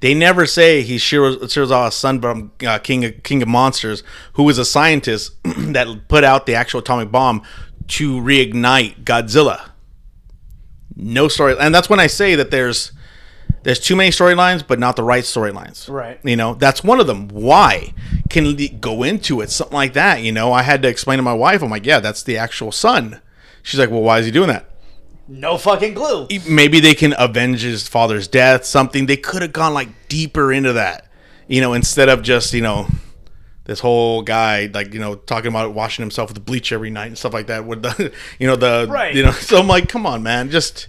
They 0.00 0.14
never 0.14 0.46
say 0.46 0.82
he's 0.82 1.00
Shiro, 1.00 1.36
Serizawa's 1.36 1.94
son 1.94 2.20
from 2.20 2.50
uh, 2.66 2.78
King 2.78 3.04
of 3.04 3.22
King 3.22 3.40
of 3.42 3.46
Monsters, 3.48 4.02
who 4.32 4.42
was 4.42 4.58
a 4.58 4.64
scientist 4.64 5.32
that 5.44 6.08
put 6.08 6.24
out 6.24 6.46
the 6.46 6.56
actual 6.56 6.80
atomic 6.80 7.12
bomb 7.12 7.42
to 7.88 8.20
reignite 8.20 9.04
Godzilla. 9.04 9.68
No 10.96 11.28
story, 11.28 11.56
and 11.58 11.74
that's 11.74 11.88
when 11.88 12.00
I 12.00 12.06
say 12.06 12.34
that 12.34 12.50
there's 12.50 12.92
there's 13.62 13.78
too 13.78 13.94
many 13.94 14.10
storylines, 14.10 14.66
but 14.66 14.78
not 14.78 14.96
the 14.96 15.04
right 15.04 15.24
storylines. 15.24 15.88
Right. 15.88 16.18
You 16.24 16.36
know, 16.36 16.54
that's 16.54 16.82
one 16.82 17.00
of 17.00 17.06
them. 17.06 17.28
Why? 17.28 17.94
Can 18.28 18.56
go 18.80 19.02
into 19.02 19.40
it, 19.40 19.50
something 19.50 19.74
like 19.74 19.92
that. 19.92 20.22
You 20.22 20.32
know, 20.32 20.52
I 20.52 20.62
had 20.62 20.82
to 20.82 20.88
explain 20.88 21.18
to 21.18 21.22
my 21.22 21.34
wife. 21.34 21.62
I'm 21.62 21.70
like, 21.70 21.86
yeah, 21.86 22.00
that's 22.00 22.22
the 22.22 22.36
actual 22.36 22.72
son. 22.72 23.20
She's 23.62 23.78
like, 23.78 23.90
well, 23.90 24.02
why 24.02 24.18
is 24.18 24.26
he 24.26 24.32
doing 24.32 24.48
that? 24.48 24.68
No 25.28 25.56
fucking 25.56 25.94
clue. 25.94 26.26
maybe 26.48 26.80
they 26.80 26.94
can 26.94 27.14
avenge 27.16 27.62
his 27.62 27.86
father's 27.88 28.26
death 28.26 28.64
something 28.64 29.06
they 29.06 29.16
could 29.16 29.40
have 29.40 29.52
gone 29.52 29.72
like 29.72 29.88
deeper 30.08 30.52
into 30.52 30.72
that 30.74 31.06
you 31.46 31.60
know 31.60 31.72
instead 31.72 32.08
of 32.08 32.22
just 32.22 32.52
you 32.52 32.60
know 32.60 32.86
this 33.64 33.80
whole 33.80 34.22
guy 34.22 34.70
like 34.72 34.92
you 34.92 35.00
know 35.00 35.14
talking 35.14 35.48
about 35.48 35.72
washing 35.74 36.02
himself 36.02 36.32
with 36.32 36.44
bleach 36.44 36.72
every 36.72 36.90
night 36.90 37.06
and 37.06 37.18
stuff 37.18 37.32
like 37.32 37.46
that 37.46 37.64
with 37.64 37.82
the 37.82 38.12
you 38.38 38.46
know 38.46 38.56
the 38.56 38.86
Right. 38.90 39.14
you 39.14 39.22
know 39.22 39.30
so 39.48 39.58
i'm 39.58 39.68
like 39.68 39.88
come 39.88 40.06
on 40.06 40.22
man 40.22 40.50
just 40.50 40.88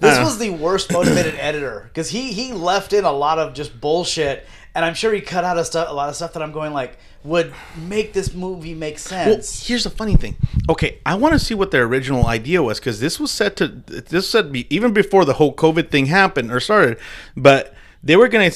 This 0.00 0.18
was 0.18 0.38
the 0.38 0.50
worst 0.50 0.92
motivated 0.92 1.34
editor 1.36 1.84
because 1.88 2.10
he 2.10 2.32
he 2.32 2.52
left 2.52 2.92
in 2.92 3.04
a 3.04 3.12
lot 3.12 3.38
of 3.38 3.54
just 3.54 3.80
bullshit, 3.80 4.44
and 4.74 4.84
I'm 4.84 4.94
sure 4.94 5.12
he 5.12 5.20
cut 5.20 5.44
out 5.44 5.56
a 5.56 5.64
stuff 5.64 5.88
a 5.88 5.94
lot 5.94 6.08
of 6.08 6.16
stuff 6.16 6.34
that 6.34 6.42
I'm 6.42 6.52
going 6.52 6.72
like 6.72 6.98
would 7.22 7.54
make 7.88 8.12
this 8.12 8.34
movie 8.34 8.74
make 8.74 8.94
well, 8.94 8.98
sense. 8.98 9.66
here's 9.66 9.84
the 9.84 9.90
funny 9.90 10.16
thing. 10.16 10.36
Okay, 10.68 10.98
I 11.06 11.14
want 11.14 11.32
to 11.32 11.38
see 11.38 11.54
what 11.54 11.70
their 11.70 11.84
original 11.84 12.26
idea 12.26 12.62
was 12.62 12.78
because 12.78 13.00
this 13.00 13.18
was 13.18 13.30
set 13.30 13.56
to 13.56 13.68
this 13.68 14.28
said 14.28 14.52
be 14.52 14.66
even 14.74 14.92
before 14.92 15.24
the 15.24 15.34
whole 15.34 15.54
COVID 15.54 15.90
thing 15.90 16.06
happened 16.06 16.50
or 16.50 16.60
started, 16.60 16.98
but 17.36 17.74
they 18.04 18.16
were 18.16 18.28
gonna 18.28 18.50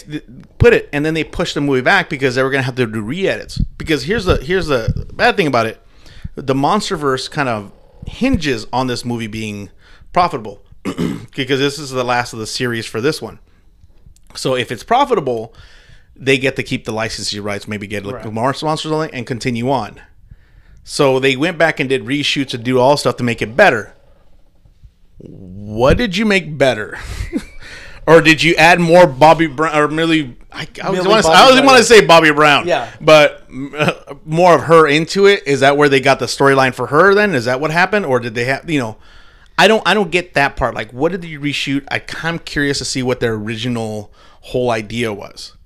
put 0.58 0.74
it, 0.74 0.88
and 0.92 1.04
then 1.04 1.14
they 1.14 1.24
pushed 1.24 1.54
the 1.54 1.60
movie 1.62 1.80
back 1.80 2.10
because 2.10 2.34
they 2.34 2.42
were 2.42 2.50
gonna 2.50 2.62
have 2.64 2.74
to 2.76 2.86
do 2.86 3.00
re-edits. 3.00 3.58
Because 3.78 4.04
here's 4.04 4.26
the 4.26 4.36
here's 4.36 4.66
the 4.66 5.06
bad 5.14 5.36
thing 5.36 5.46
about 5.46 5.66
it: 5.66 5.80
the 6.34 6.54
MonsterVerse 6.54 7.30
kind 7.30 7.48
of 7.48 7.72
hinges 8.06 8.66
on 8.72 8.86
this 8.86 9.04
movie 9.04 9.26
being 9.26 9.70
profitable, 10.12 10.62
because 11.34 11.58
this 11.58 11.78
is 11.78 11.90
the 11.90 12.04
last 12.04 12.32
of 12.34 12.38
the 12.38 12.46
series 12.46 12.84
for 12.86 13.00
this 13.00 13.22
one. 13.22 13.38
So 14.34 14.54
if 14.54 14.70
it's 14.70 14.84
profitable, 14.84 15.54
they 16.14 16.36
get 16.36 16.54
to 16.56 16.62
keep 16.62 16.84
the 16.84 16.92
licensing 16.92 17.42
rights, 17.42 17.66
maybe 17.66 17.86
get 17.86 18.04
like 18.04 18.16
Right. 18.16 18.32
more 18.32 18.54
monsters 18.62 18.92
on 18.92 19.06
it, 19.06 19.10
and 19.14 19.26
continue 19.26 19.70
on. 19.70 20.00
So 20.84 21.18
they 21.18 21.36
went 21.36 21.56
back 21.58 21.80
and 21.80 21.88
did 21.88 22.04
reshoots 22.04 22.52
and 22.54 22.62
do 22.62 22.78
all 22.78 22.96
stuff 22.98 23.16
to 23.16 23.24
make 23.24 23.40
it 23.40 23.56
better. 23.56 23.94
What 25.18 25.96
did 25.96 26.16
you 26.16 26.24
make 26.26 26.56
better? 26.58 26.98
or 28.08 28.20
did 28.20 28.42
you 28.42 28.54
add 28.54 28.80
more 28.80 29.06
Bobby 29.06 29.46
Brown 29.46 29.76
or 29.76 29.88
merely 29.88 30.36
I, 30.50 30.66
I 30.82 30.90
Millie 30.90 31.08
want 31.08 31.24
to 31.24 31.30
I 31.30 31.60
want 31.64 31.78
to 31.78 31.84
say 31.84 32.04
Bobby 32.04 32.32
Brown. 32.32 32.66
Yeah. 32.66 32.90
But 33.00 33.46
uh, 33.76 34.14
more 34.24 34.54
of 34.54 34.62
her 34.62 34.86
into 34.88 35.26
it. 35.26 35.46
Is 35.46 35.60
that 35.60 35.76
where 35.76 35.88
they 35.88 36.00
got 36.00 36.18
the 36.18 36.26
storyline 36.26 36.74
for 36.74 36.86
her 36.86 37.14
then? 37.14 37.34
Is 37.34 37.44
that 37.44 37.60
what 37.60 37.70
happened 37.70 38.06
or 38.06 38.18
did 38.18 38.34
they 38.34 38.46
have, 38.46 38.68
you 38.68 38.80
know, 38.80 38.96
I 39.58 39.68
don't 39.68 39.86
I 39.86 39.94
don't 39.94 40.10
get 40.10 40.34
that 40.34 40.56
part. 40.56 40.74
Like 40.74 40.92
what 40.92 41.12
did 41.12 41.24
you 41.24 41.38
reshoot? 41.38 41.86
I 41.90 41.98
kind 41.98 42.36
of 42.36 42.44
curious 42.44 42.78
to 42.78 42.84
see 42.84 43.02
what 43.02 43.20
their 43.20 43.34
original 43.34 44.12
whole 44.40 44.70
idea 44.70 45.12
was. 45.12 45.56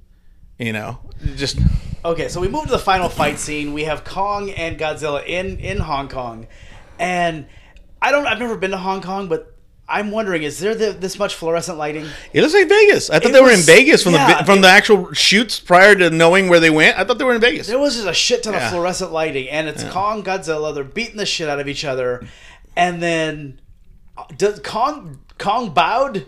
You 0.59 0.73
know, 0.73 0.99
just 1.37 1.59
Okay, 2.05 2.29
so 2.29 2.41
we 2.41 2.49
move 2.49 2.65
to 2.65 2.71
the 2.71 2.79
final 2.79 3.09
fight 3.09 3.39
scene. 3.39 3.73
We 3.73 3.85
have 3.85 4.03
Kong 4.03 4.51
and 4.51 4.77
Godzilla 4.79 5.25
in 5.25 5.59
in 5.59 5.79
Hong 5.79 6.09
Kong, 6.09 6.49
and 6.99 7.47
I 8.01 8.11
don't. 8.11 8.27
I've 8.27 8.41
never 8.41 8.57
been 8.57 8.73
to 8.73 8.77
Hong 8.77 9.03
Kong, 9.03 9.29
but 9.29 9.52
I'm 9.93 10.11
wondering: 10.11 10.43
is 10.43 10.59
there 10.59 10.75
the, 10.75 10.93
this 10.93 11.19
much 11.19 11.35
fluorescent 11.35 11.77
lighting? 11.79 12.07
It 12.33 12.41
looks 12.41 12.55
like 12.55 12.69
Vegas. 12.69 13.11
I 13.11 13.19
thought 13.19 13.31
It 13.31 13.33
they 13.35 13.41
were 13.43 13.51
in 13.51 13.61
Vegas 13.61 14.03
from 14.03 14.13
the 14.13 14.19
yeah, 14.19 14.39
vi- 14.39 14.45
from 14.45 14.59
it- 14.59 14.63
the 14.63 14.69
actual 14.69 15.13
shoots 15.13 15.61
prior 15.61 15.95
to 15.95 16.11
knowing 16.11 16.49
where 16.49 16.61
they 16.61 16.71
went. 16.71 16.99
I 16.99 17.05
thought 17.05 17.19
they 17.19 17.25
were 17.25 17.35
in 17.35 17.41
Vegas. 17.41 17.67
There 17.67 17.79
was 17.79 17.95
just 17.97 18.09
a 18.09 18.15
shit 18.15 18.43
ton 18.43 18.55
Yeah. 18.55 18.65
of 18.67 18.71
fluorescent 18.73 19.13
lighting, 19.13 19.49
and 19.49 19.69
it's 19.69 19.85
Kong, 19.85 20.23
Godzilla. 20.25 20.75
They're 20.75 20.83
beating 20.85 21.17
the 21.19 21.27
shit 21.27 21.49
out 21.49 21.61
of 21.61 21.69
each 21.69 21.85
other, 21.85 22.27
and 22.77 23.03
then 23.03 23.61
uh, 24.17 24.25
does 24.37 24.61
Kong 24.61 25.21
Kong 25.39 25.75
bowed 25.75 26.27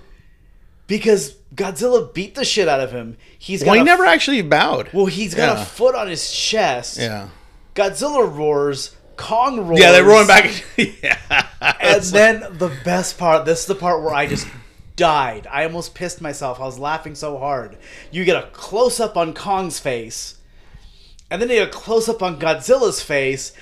because 0.86 1.34
Godzilla 1.54 2.12
beat 2.12 2.34
the 2.34 2.44
shit 2.44 2.68
out 2.68 2.80
of 2.80 2.92
him. 2.92 3.16
He's 3.38 3.60
got 3.62 3.68
Well, 3.70 3.74
he 3.76 3.80
a- 3.80 3.84
never 3.84 4.04
actually 4.04 4.42
bowed. 4.42 4.90
Well, 4.92 5.06
he's 5.06 5.34
got 5.34 5.56
Yeah. 5.56 5.62
a 5.62 5.64
foot 5.64 5.94
on 5.94 6.08
his 6.08 6.30
chest. 6.30 6.98
yeah, 6.98 7.28
Godzilla 7.74 8.30
roars. 8.34 8.94
Kong 9.16 9.60
roars. 9.66 9.80
yeah, 9.80 9.92
they're 9.92 10.04
rolling 10.04 10.26
back. 10.26 10.64
yeah, 10.76 11.46
And 11.80 12.02
then 12.04 12.40
the 12.58 12.76
best 12.84 13.18
part, 13.18 13.44
this 13.44 13.60
is 13.60 13.66
the 13.66 13.74
part 13.74 14.02
where 14.02 14.14
I 14.14 14.26
just 14.26 14.46
died. 14.96 15.46
I 15.50 15.64
almost 15.64 15.94
pissed 15.94 16.20
myself. 16.20 16.60
I 16.60 16.64
was 16.64 16.78
laughing 16.78 17.14
so 17.14 17.38
hard. 17.38 17.76
You 18.10 18.24
get 18.24 18.36
a 18.36 18.48
close 18.52 19.00
up 19.00 19.16
on 19.16 19.34
Kong's 19.34 19.78
face, 19.78 20.38
and 21.30 21.40
then 21.40 21.48
you 21.48 21.56
get 21.56 21.68
a 21.68 21.70
close 21.70 22.08
up 22.08 22.22
on 22.22 22.38
Godzilla's 22.38 23.02
face, 23.02 23.52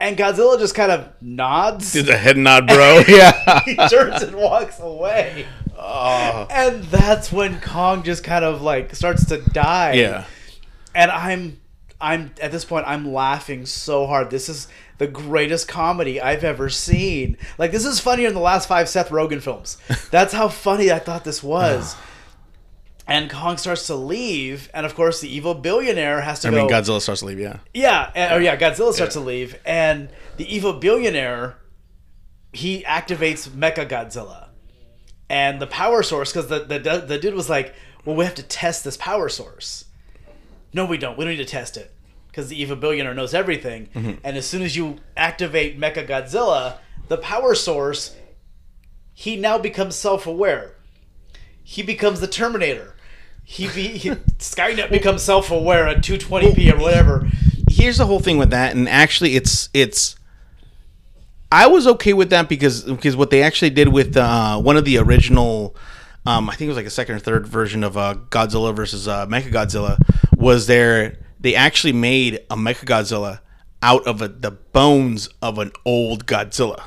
and 0.00 0.16
Godzilla 0.16 0.58
just 0.58 0.74
kind 0.74 0.90
of 0.92 1.08
nods. 1.20 1.92
did 1.92 2.06
the 2.06 2.16
head 2.16 2.36
nod, 2.36 2.66
bro. 2.66 3.02
yeah, 3.08 3.60
he 3.64 3.74
turns 3.76 4.22
and 4.22 4.36
walks 4.36 4.78
away. 4.80 5.46
Oh. 5.76 6.46
And 6.50 6.84
that's 6.84 7.32
when 7.32 7.60
Kong 7.60 8.02
just 8.02 8.22
kind 8.22 8.44
of 8.44 8.60
like 8.62 8.94
starts 8.94 9.24
to 9.26 9.38
die. 9.38 9.92
yeah. 9.94 10.24
And 10.94 11.10
I'm 11.10 11.60
I'm 12.00 12.32
at 12.40 12.50
this 12.52 12.64
point 12.64 12.86
I'm 12.86 13.12
laughing 13.12 13.66
so 13.66 14.06
hard. 14.06 14.30
This 14.30 14.48
is 14.48 14.68
the 14.98 15.06
greatest 15.06 15.68
comedy 15.68 16.20
I've 16.20 16.44
ever 16.44 16.68
seen. 16.68 17.36
Like 17.58 17.72
this 17.72 17.84
is 17.84 18.00
funnier 18.00 18.28
than 18.28 18.34
the 18.34 18.40
last 18.40 18.68
five 18.68 18.88
Seth 18.88 19.10
Rogen 19.10 19.40
films. 19.42 19.76
That's 20.10 20.32
how 20.32 20.48
funny 20.48 20.90
I 20.90 20.98
thought 20.98 21.24
this 21.24 21.42
was. 21.42 21.94
Ah. 21.96 22.06
and 23.06 23.30
Kong 23.30 23.56
starts 23.56 23.86
to 23.88 23.94
leave, 23.94 24.70
and 24.72 24.86
of 24.86 24.94
course 24.94 25.20
the 25.20 25.34
evil 25.34 25.54
billionaire 25.54 26.20
has 26.20 26.40
to 26.40 26.48
I 26.48 26.50
go. 26.52 26.56
mean, 26.58 26.70
Godzilla 26.70 27.00
starts 27.00 27.20
to 27.20 27.26
leave. 27.26 27.38
Yeah, 27.38 27.58
Yeah, 27.74 28.10
and, 28.14 28.34
or 28.34 28.42
yeah, 28.42 28.56
Godzilla 28.56 28.92
starts 28.92 29.14
to 29.14 29.20
leave, 29.20 29.58
and 29.64 30.08
the 30.36 30.54
evil 30.54 30.72
billionaire 30.74 31.56
he 32.52 32.82
activates 32.82 33.48
Mecha 33.48 33.88
Godzilla, 33.88 34.48
and 35.28 35.60
the 35.60 35.66
power 35.66 36.02
source 36.02 36.32
because 36.32 36.48
the, 36.48 36.60
the 36.60 37.04
the 37.06 37.18
dude 37.18 37.34
was 37.34 37.48
like, 37.50 37.74
"Well, 38.04 38.16
we 38.16 38.24
have 38.24 38.34
to 38.36 38.42
test 38.42 38.84
this 38.84 38.96
power 38.96 39.28
source." 39.28 39.84
No, 40.72 40.84
we 40.84 40.98
don't. 40.98 41.16
We 41.18 41.24
don't 41.24 41.32
need 41.32 41.38
to 41.38 41.44
test 41.44 41.76
it 41.76 41.92
because 42.28 42.48
the 42.48 42.60
evil 42.60 42.76
billionaire 42.76 43.14
knows 43.14 43.34
everything. 43.34 43.88
And 44.22 44.36
as 44.36 44.46
soon 44.46 44.62
as 44.62 44.76
you 44.76 44.98
activate 45.16 45.78
Mecha 45.80 46.06
Godzilla, 46.06 46.78
the 47.08 47.16
power 47.16 47.54
source, 47.56 48.14
he 49.12 49.36
now 49.36 49.58
becomes 49.58 49.96
self-aware. 49.96 50.76
He 51.62 51.82
becomes 51.82 52.20
the 52.20 52.28
Terminator. 52.28 52.94
He, 53.44 53.66
be, 53.68 53.88
he 53.88 54.10
Skynet 54.38 54.90
becomes 54.90 55.22
self-aware 55.22 55.88
at 55.88 55.98
220p 55.98 56.72
or 56.72 56.78
whatever. 56.80 57.28
here's 57.68 57.98
the 57.98 58.06
whole 58.06 58.20
thing 58.20 58.38
with 58.38 58.50
that, 58.50 58.74
and 58.76 58.88
actually, 58.88 59.34
it's 59.36 59.68
it's. 59.74 60.14
I 61.52 61.66
was 61.66 61.86
okay 61.88 62.12
with 62.12 62.30
that 62.30 62.48
because 62.48 62.84
because 62.84 63.16
what 63.16 63.30
they 63.30 63.42
actually 63.42 63.70
did 63.70 63.88
with 63.88 64.16
uh, 64.16 64.60
one 64.60 64.76
of 64.76 64.84
the 64.84 64.98
original, 64.98 65.74
um, 66.26 66.48
I 66.48 66.54
think 66.54 66.66
it 66.66 66.68
was 66.68 66.76
like 66.76 66.86
a 66.86 66.90
second 66.90 67.16
or 67.16 67.18
third 67.18 67.44
version 67.46 67.82
of 67.82 67.96
uh, 67.96 68.14
Godzilla 68.30 68.74
versus 68.74 69.08
uh, 69.08 69.26
Mechagodzilla, 69.26 69.98
was 70.40 70.66
there 70.66 71.16
they 71.38 71.54
actually 71.54 71.92
made 71.92 72.34
a 72.50 72.56
Mecha 72.56 72.84
Godzilla 72.84 73.40
out 73.82 74.06
of 74.06 74.20
a, 74.20 74.28
the 74.28 74.50
bones 74.50 75.28
of 75.40 75.58
an 75.58 75.72
old 75.86 76.26
Godzilla. 76.26 76.82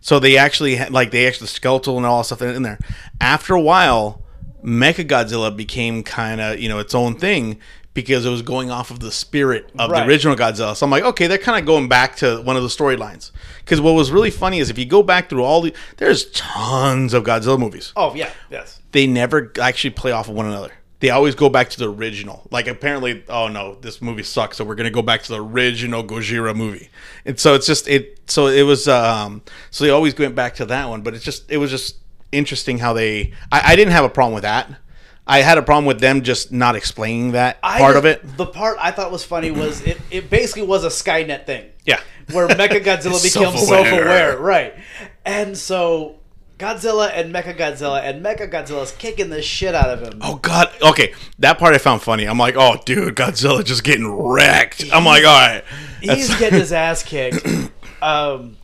So 0.00 0.18
they 0.18 0.36
actually 0.38 0.76
had 0.76 0.90
like 0.92 1.10
they 1.10 1.26
actually 1.26 1.48
skeletal 1.48 1.96
and 1.98 2.06
all 2.06 2.18
that 2.18 2.24
stuff 2.24 2.40
in 2.42 2.62
there. 2.62 2.78
After 3.20 3.54
a 3.54 3.60
while, 3.60 4.22
Mecha 4.64 5.06
Godzilla 5.06 5.54
became 5.54 6.02
kind 6.02 6.40
of 6.40 6.58
you 6.58 6.68
know 6.68 6.78
its 6.78 6.94
own 6.94 7.16
thing 7.16 7.58
because 7.92 8.24
it 8.24 8.30
was 8.30 8.40
going 8.42 8.70
off 8.70 8.90
of 8.92 9.00
the 9.00 9.10
spirit 9.10 9.68
of 9.78 9.90
Right. 9.90 10.00
the 10.04 10.06
original 10.08 10.36
Godzilla. 10.36 10.76
So 10.76 10.86
I'm 10.86 10.90
like, 10.90 11.02
okay, 11.02 11.26
they're 11.26 11.36
kind 11.38 11.58
of 11.58 11.66
going 11.66 11.88
back 11.88 12.16
to 12.16 12.40
one 12.42 12.56
of 12.56 12.62
the 12.62 12.68
storylines. 12.68 13.32
Because 13.58 13.80
what 13.80 13.92
was 13.92 14.10
really 14.12 14.30
funny 14.30 14.60
is 14.60 14.70
if 14.70 14.78
you 14.78 14.86
go 14.86 15.02
back 15.02 15.28
through 15.28 15.42
all 15.42 15.60
the, 15.60 15.74
there's 15.96 16.26
tons 16.30 17.12
of 17.12 17.24
Godzilla 17.24 17.58
movies. 17.58 17.92
Oh 17.96 18.14
yeah, 18.14 18.30
yes. 18.50 18.80
They 18.92 19.06
never 19.08 19.52
actually 19.60 19.90
play 19.90 20.12
off 20.12 20.28
of 20.28 20.34
one 20.36 20.46
another. 20.46 20.70
They 21.00 21.10
always 21.10 21.34
go 21.34 21.48
back 21.48 21.70
to 21.70 21.78
the 21.78 21.90
original. 21.90 22.46
Like 22.50 22.68
apparently, 22.68 23.24
oh 23.28 23.48
no, 23.48 23.76
this 23.80 24.00
movie 24.02 24.22
sucks, 24.22 24.58
so 24.58 24.64
we're 24.64 24.74
gonna 24.74 24.90
go 24.90 25.02
back 25.02 25.22
to 25.22 25.32
the 25.32 25.42
original 25.42 26.04
Gojira 26.04 26.54
movie. 26.54 26.90
And 27.24 27.40
so 27.40 27.54
it's 27.54 27.66
just 27.66 27.88
it. 27.88 28.20
So 28.30 28.46
it 28.46 28.62
was. 28.62 28.86
um 28.86 29.42
So 29.70 29.84
they 29.84 29.90
always 29.90 30.16
went 30.16 30.34
back 30.34 30.54
to 30.56 30.66
that 30.66 30.88
one. 30.88 31.02
But 31.02 31.14
it's 31.14 31.24
just 31.24 31.50
it 31.50 31.56
was 31.56 31.70
just 31.70 31.96
interesting 32.32 32.78
how 32.78 32.92
they. 32.92 33.32
I, 33.50 33.72
I 33.72 33.76
didn't 33.76 33.92
have 33.92 34.04
a 34.04 34.10
problem 34.10 34.34
with 34.34 34.42
that. 34.42 34.70
I 35.26 35.42
had 35.42 35.58
a 35.58 35.62
problem 35.62 35.84
with 35.84 36.00
them 36.00 36.22
just 36.22 36.50
not 36.50 36.74
explaining 36.74 37.32
that 37.32 37.58
I 37.62 37.78
part 37.78 37.96
of 37.96 38.04
it. 38.04 38.36
The 38.36 38.46
part 38.46 38.78
I 38.80 38.90
thought 38.90 39.12
was 39.12 39.24
funny 39.24 39.50
was 39.50 39.80
it, 39.82 40.00
it 40.10 40.28
basically 40.28 40.62
was 40.62 40.82
a 40.82 40.88
Skynet 40.88 41.46
thing. 41.46 41.70
Yeah. 41.84 42.00
Where 42.32 42.48
Mechagodzilla 42.48 43.12
It's 43.24 43.34
becomes 43.34 43.66
self 43.66 43.86
aware. 43.86 44.36
Right. 44.38 44.74
And 45.24 45.56
so 45.56 46.19
Godzilla 46.60 47.10
and 47.14 47.34
Mecha 47.34 47.56
Godzilla 47.56 48.02
and 48.02 48.24
Mechagodzilla's 48.24 48.92
kicking 48.92 49.30
the 49.30 49.40
shit 49.42 49.74
out 49.74 49.88
of 49.88 50.02
him. 50.02 50.18
Oh 50.22 50.36
God! 50.36 50.70
Okay, 50.82 51.14
that 51.38 51.58
part 51.58 51.74
I 51.74 51.78
found 51.78 52.02
funny. 52.02 52.26
I'm 52.26 52.38
like, 52.38 52.54
oh 52.56 52.76
dude, 52.84 53.16
Godzilla 53.16 53.64
just 53.64 53.82
getting 53.82 54.06
wrecked. 54.06 54.84
I'm 54.92 55.04
like, 55.04 55.24
all 55.24 55.30
right, 55.40 55.64
He's 56.00 56.28
getting 56.38 56.58
his 56.60 56.72
ass 56.74 57.02
kicked. 57.02 57.44
Um, 58.02 58.56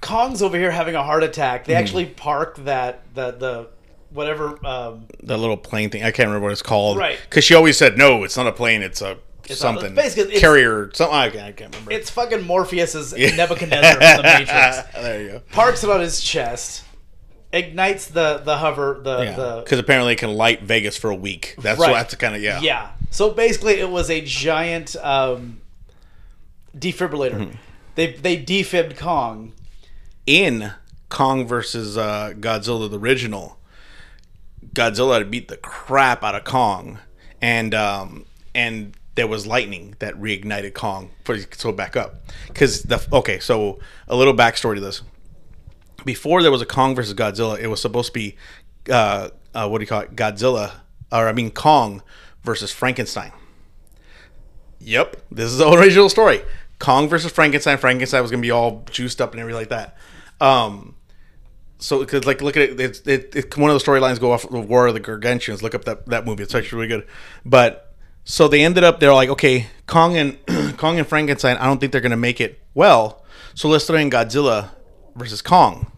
Kong's 0.00 0.42
over 0.42 0.56
here 0.58 0.70
having 0.70 0.94
a 0.94 1.02
heart 1.02 1.22
attack. 1.22 1.66
They 1.66 1.74
actually 1.74 2.06
park 2.06 2.56
that 2.64 3.02
the 3.14 3.30
the 3.32 3.68
whatever 4.10 4.58
um, 4.66 5.06
the 5.22 5.36
little 5.36 5.56
plane 5.56 5.90
thing. 5.90 6.02
I 6.02 6.10
can't 6.12 6.28
remember 6.28 6.44
what 6.44 6.52
it's 6.52 6.62
called. 6.62 6.96
Right. 6.98 7.18
Because 7.28 7.44
she 7.44 7.54
always 7.54 7.76
said, 7.76 7.98
no, 7.98 8.24
it's 8.24 8.36
not 8.36 8.46
a 8.46 8.52
plane. 8.52 8.82
It's 8.82 9.02
a 9.02 9.18
not- 9.48 9.58
something. 9.58 9.94
basically, 9.94 10.24
it's- 10.24 10.40
carrier. 10.40 10.90
Something. 10.94 11.14
I 11.16 11.28
can't, 11.30 11.44
I 11.44 11.52
can't 11.52 11.72
remember. 11.74 11.92
it's 11.92 12.08
fucking 12.10 12.42
Morpheus's 12.42 13.12
Nebuchadnezzar 13.12 13.92
from 13.92 14.16
the 14.16 14.22
Matrix. 14.22 14.82
there 14.94 15.22
you 15.22 15.28
go. 15.32 15.40
Parks 15.52 15.84
it 15.84 15.90
on 15.90 16.00
his 16.00 16.20
chest, 16.22 16.84
ignites 17.54 18.08
the 18.08 18.42
the 18.44 18.58
hover 18.58 19.00
the 19.02 19.22
Yeah. 19.22 19.36
the 19.36 19.60
Because 19.64 19.78
apparently 19.78 20.12
it 20.14 20.18
can 20.18 20.34
light 20.34 20.62
Vegas 20.62 20.96
for 20.96 21.10
a 21.10 21.14
week. 21.14 21.54
That's 21.58 21.78
Right. 21.78 21.90
what 21.92 21.96
that's 21.96 22.14
kind 22.16 22.34
of 22.34 22.42
yeah. 22.42 22.60
Yeah. 22.60 22.90
So 23.10 23.30
basically, 23.30 23.74
it 23.74 23.88
was 23.90 24.10
a 24.10 24.20
giant 24.20 24.96
um, 24.96 25.60
defibrillator. 26.76 27.38
Mm-hmm. 27.38 27.56
They 27.94 28.12
they 28.12 28.36
defibbed 28.36 28.96
Kong. 28.98 29.52
In 30.26 30.72
Kong 31.10 31.46
versus 31.46 31.96
uh, 31.98 32.32
Godzilla, 32.40 32.90
the 32.90 32.98
original, 32.98 33.58
Godzilla 34.72 35.18
had 35.18 35.30
beat 35.30 35.48
the 35.48 35.58
crap 35.58 36.24
out 36.24 36.34
of 36.34 36.44
Kong, 36.44 36.98
and 37.40 37.74
um, 37.74 38.24
and 38.54 38.94
there 39.14 39.26
was 39.28 39.46
lightning 39.46 39.94
that 40.00 40.14
reignited 40.14 40.74
Kong. 40.74 41.10
For 41.24 41.38
so 41.52 41.70
back 41.72 41.94
up, 41.94 42.16
because 42.48 42.82
the 42.82 43.06
okay, 43.12 43.38
so 43.38 43.78
a 44.08 44.16
little 44.16 44.34
backstory 44.34 44.74
to 44.76 44.80
this. 44.80 45.02
Before 46.04 46.42
there 46.42 46.50
was 46.50 46.62
a 46.62 46.66
Kong 46.66 46.94
versus 46.94 47.14
Godzilla, 47.14 47.58
it 47.58 47.68
was 47.68 47.80
supposed 47.80 48.08
to 48.08 48.12
be 48.12 48.36
uh, 48.90 49.30
uh, 49.54 49.68
what 49.68 49.78
do 49.78 49.82
you 49.82 49.88
call 49.88 50.02
it? 50.02 50.16
Godzilla, 50.16 50.72
or 51.12 51.28
I 51.28 51.32
mean 51.32 51.50
Kong 51.50 52.02
versus 52.42 52.72
Frankenstein. 52.72 53.32
Yep, 54.80 55.16
this 55.30 55.50
is 55.50 55.58
the 55.58 55.70
original 55.72 56.08
story. 56.08 56.42
Kong 56.78 57.08
versus 57.08 57.32
Frankenstein. 57.32 57.78
Frankenstein 57.78 58.22
was 58.22 58.30
gonna 58.30 58.42
be 58.42 58.50
all 58.50 58.84
juiced 58.90 59.20
up 59.20 59.32
and 59.32 59.40
everything 59.40 59.60
like 59.60 59.68
that. 59.70 59.96
Um, 60.40 60.96
so 61.78 62.00
because 62.00 62.26
like 62.26 62.42
look 62.42 62.56
at 62.56 62.62
it, 62.62 62.80
it's 62.80 63.00
it, 63.00 63.34
it 63.34 63.56
one 63.56 63.70
of 63.70 63.78
the 63.78 63.84
storylines 63.84 64.20
go 64.20 64.32
off 64.32 64.44
of 64.44 64.68
War 64.68 64.86
of 64.86 64.94
the 64.94 65.00
Gargantuans. 65.00 65.62
Look 65.62 65.74
up 65.74 65.84
that 65.84 66.06
that 66.06 66.26
movie; 66.26 66.42
it's 66.42 66.54
actually 66.54 66.86
really 66.86 66.88
good. 66.88 67.06
But 67.44 67.94
so 68.24 68.48
they 68.48 68.64
ended 68.64 68.84
up 68.84 69.00
they're 69.00 69.14
like, 69.14 69.30
okay, 69.30 69.66
Kong 69.86 70.16
and 70.16 70.38
Kong 70.76 70.98
and 70.98 71.06
Frankenstein. 71.06 71.56
I 71.56 71.66
don't 71.66 71.78
think 71.78 71.92
they're 71.92 72.00
gonna 72.00 72.16
make 72.16 72.40
it 72.40 72.60
well. 72.74 73.24
So 73.54 73.68
let's 73.68 73.86
throw 73.86 73.96
in 73.96 74.10
Godzilla 74.10 74.70
versus 75.14 75.40
Kong. 75.40 75.92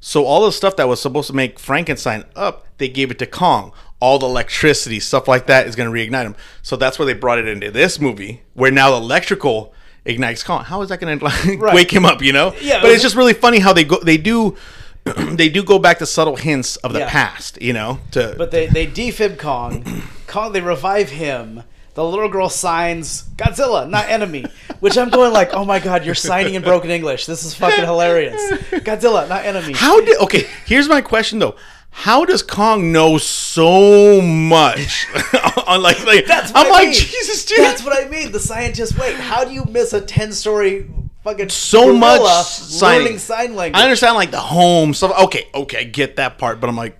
So 0.00 0.24
all 0.24 0.44
the 0.44 0.52
stuff 0.52 0.76
that 0.76 0.88
was 0.88 1.00
supposed 1.00 1.26
to 1.28 1.34
make 1.34 1.58
Frankenstein 1.58 2.24
up, 2.36 2.66
they 2.78 2.88
gave 2.88 3.10
it 3.10 3.18
to 3.18 3.26
Kong. 3.26 3.72
All 4.00 4.18
the 4.20 4.26
electricity, 4.26 5.00
stuff 5.00 5.26
like 5.26 5.46
that, 5.46 5.66
is 5.66 5.74
going 5.74 5.92
to 5.92 5.96
reignite 5.96 6.24
him. 6.24 6.36
So 6.62 6.76
that's 6.76 6.98
where 6.98 7.06
they 7.06 7.14
brought 7.14 7.38
it 7.38 7.48
into 7.48 7.70
this 7.72 8.00
movie, 8.00 8.42
where 8.54 8.70
now 8.70 8.90
the 8.92 8.96
electrical 8.98 9.74
ignites 10.04 10.44
Kong. 10.44 10.62
How 10.64 10.82
is 10.82 10.88
that 10.90 11.00
going 11.00 11.18
to 11.18 11.24
like, 11.24 11.60
Right. 11.60 11.74
wake 11.74 11.92
him 11.92 12.04
up? 12.04 12.22
You 12.22 12.32
know? 12.32 12.54
Yeah, 12.60 12.80
But 12.80 12.92
it's 12.92 13.02
just 13.02 13.16
really 13.16 13.34
funny 13.34 13.58
how 13.58 13.72
they 13.72 13.84
go. 13.84 13.98
They 13.98 14.16
do. 14.16 14.56
they 15.32 15.48
do 15.48 15.64
go 15.64 15.78
back 15.78 15.98
to 15.98 16.06
subtle 16.06 16.36
hints 16.36 16.76
of 16.76 16.92
the 16.92 17.00
Yeah. 17.00 17.08
past. 17.10 17.60
You 17.60 17.72
know. 17.72 17.98
To 18.12 18.34
But 18.38 18.50
they 18.52 18.66
they 18.66 18.86
defib 18.86 19.38
Kong. 19.38 20.02
Kong 20.28 20.52
they 20.52 20.60
revive 20.60 21.10
him. 21.10 21.64
The 21.98 22.04
little 22.04 22.28
girl 22.28 22.48
signs 22.48 23.24
Godzilla, 23.34 23.90
not 23.90 24.08
enemy. 24.08 24.44
Which 24.78 24.96
I'm 24.96 25.08
going 25.08 25.32
like, 25.32 25.52
oh 25.52 25.64
my 25.64 25.80
god, 25.80 26.06
you're 26.06 26.14
signing 26.14 26.54
in 26.54 26.62
broken 26.62 26.92
English. 26.92 27.26
This 27.26 27.42
is 27.42 27.54
fucking 27.54 27.84
hilarious. 27.84 28.40
Godzilla, 28.70 29.28
not 29.28 29.44
enemy. 29.44 29.72
how 29.72 30.00
did? 30.04 30.16
Okay, 30.20 30.46
here's 30.64 30.88
my 30.88 31.00
question 31.00 31.40
though. 31.40 31.56
How 31.90 32.24
does 32.24 32.40
Kong 32.40 32.92
know 32.92 33.18
so 33.18 34.20
much? 34.20 35.08
on 35.66 35.82
like, 35.82 36.06
like 36.06 36.24
That's 36.24 36.52
what 36.52 36.66
I'm 36.68 36.72
I 36.72 36.76
like 36.76 36.88
mean. 36.90 36.94
Jesus, 36.94 37.44
dude. 37.44 37.58
That's 37.58 37.82
what 37.82 38.00
I 38.00 38.08
mean. 38.08 38.30
The 38.30 38.38
scientists 38.38 38.96
wait. 38.96 39.16
How 39.16 39.44
do 39.44 39.50
you 39.50 39.64
miss 39.64 39.92
a 39.92 40.00
ten 40.00 40.30
story 40.30 40.88
fucking 41.24 41.48
so 41.48 41.96
much 41.96 42.20
signing. 42.46 43.02
learning 43.06 43.18
sign 43.18 43.56
language? 43.56 43.80
I 43.80 43.82
understand 43.82 44.14
like 44.14 44.30
the 44.30 44.38
home 44.38 44.94
stuff. 44.94 45.18
Okay, 45.24 45.48
okay, 45.52 45.78
I 45.78 45.82
get 45.82 46.14
that 46.14 46.38
part, 46.38 46.60
but 46.60 46.70
I'm 46.70 46.76
like, 46.76 46.96